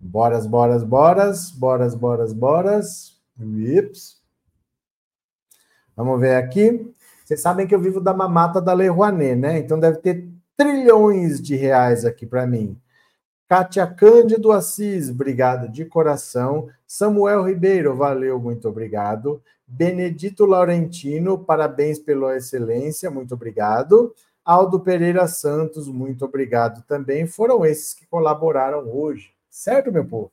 Boras, 0.00 0.46
boras, 0.46 0.82
boras, 0.82 1.50
boras, 1.50 1.94
boras, 1.94 2.32
boras. 2.32 3.18
Ips. 3.40 4.17
Vamos 5.98 6.20
ver 6.20 6.36
aqui. 6.36 6.94
Vocês 7.24 7.40
sabem 7.40 7.66
que 7.66 7.74
eu 7.74 7.80
vivo 7.80 8.00
da 8.00 8.14
mamata 8.14 8.60
da 8.60 8.72
Lei 8.72 8.86
Rouanet, 8.86 9.34
né? 9.34 9.58
Então 9.58 9.80
deve 9.80 9.98
ter 9.98 10.28
trilhões 10.56 11.42
de 11.42 11.56
reais 11.56 12.04
aqui 12.04 12.24
para 12.24 12.46
mim. 12.46 12.78
Kátia 13.48 13.84
Cândido 13.84 14.52
Assis, 14.52 15.10
obrigado 15.10 15.68
de 15.68 15.84
coração. 15.84 16.68
Samuel 16.86 17.42
Ribeiro, 17.42 17.96
valeu, 17.96 18.38
muito 18.38 18.68
obrigado. 18.68 19.42
Benedito 19.66 20.46
Laurentino, 20.46 21.36
parabéns 21.36 21.98
pela 21.98 22.36
excelência, 22.36 23.10
muito 23.10 23.34
obrigado. 23.34 24.14
Aldo 24.44 24.78
Pereira 24.78 25.26
Santos, 25.26 25.88
muito 25.88 26.24
obrigado 26.24 26.84
também. 26.86 27.26
Foram 27.26 27.66
esses 27.66 27.92
que 27.92 28.06
colaboraram 28.06 28.88
hoje, 28.88 29.32
certo, 29.50 29.90
meu 29.90 30.04
povo? 30.04 30.30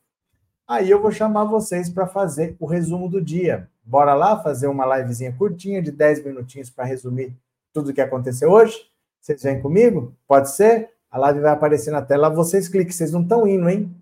Aí 0.64 0.88
eu 0.88 1.02
vou 1.02 1.10
chamar 1.10 1.42
vocês 1.42 1.90
para 1.90 2.06
fazer 2.06 2.54
o 2.60 2.66
resumo 2.66 3.08
do 3.08 3.20
dia. 3.20 3.68
Bora 3.86 4.14
lá 4.14 4.42
fazer 4.42 4.66
uma 4.66 4.84
livezinha 4.98 5.32
curtinha 5.32 5.80
de 5.80 5.92
10 5.92 6.24
minutinhos 6.24 6.68
para 6.68 6.84
resumir 6.84 7.32
tudo 7.72 7.90
o 7.90 7.94
que 7.94 8.00
aconteceu 8.00 8.50
hoje? 8.50 8.76
Vocês 9.20 9.42
vêm 9.42 9.60
comigo? 9.60 10.12
Pode 10.26 10.50
ser? 10.50 10.90
A 11.08 11.18
live 11.18 11.40
vai 11.40 11.52
aparecer 11.52 11.92
na 11.92 12.02
tela. 12.02 12.28
Vocês 12.28 12.68
cliquem, 12.68 12.92
vocês 12.92 13.12
não 13.12 13.22
estão 13.22 13.46
indo, 13.46 13.68
hein? 13.68 13.94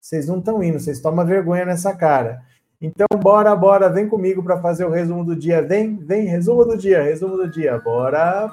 Vocês 0.00 0.26
não 0.26 0.38
estão 0.38 0.62
indo, 0.62 0.80
vocês 0.80 1.00
tomam 1.00 1.24
vergonha 1.24 1.66
nessa 1.66 1.94
cara. 1.94 2.42
Então, 2.80 3.06
bora, 3.18 3.54
bora, 3.54 3.88
vem 3.88 4.08
comigo 4.08 4.42
para 4.42 4.60
fazer 4.60 4.84
o 4.84 4.90
resumo 4.90 5.24
do 5.24 5.36
dia. 5.36 5.62
Vem, 5.62 5.96
vem, 5.96 6.26
resumo 6.26 6.64
do 6.64 6.76
dia, 6.76 7.02
resumo 7.02 7.36
do 7.36 7.48
dia. 7.48 7.78
Bora. 7.78 8.50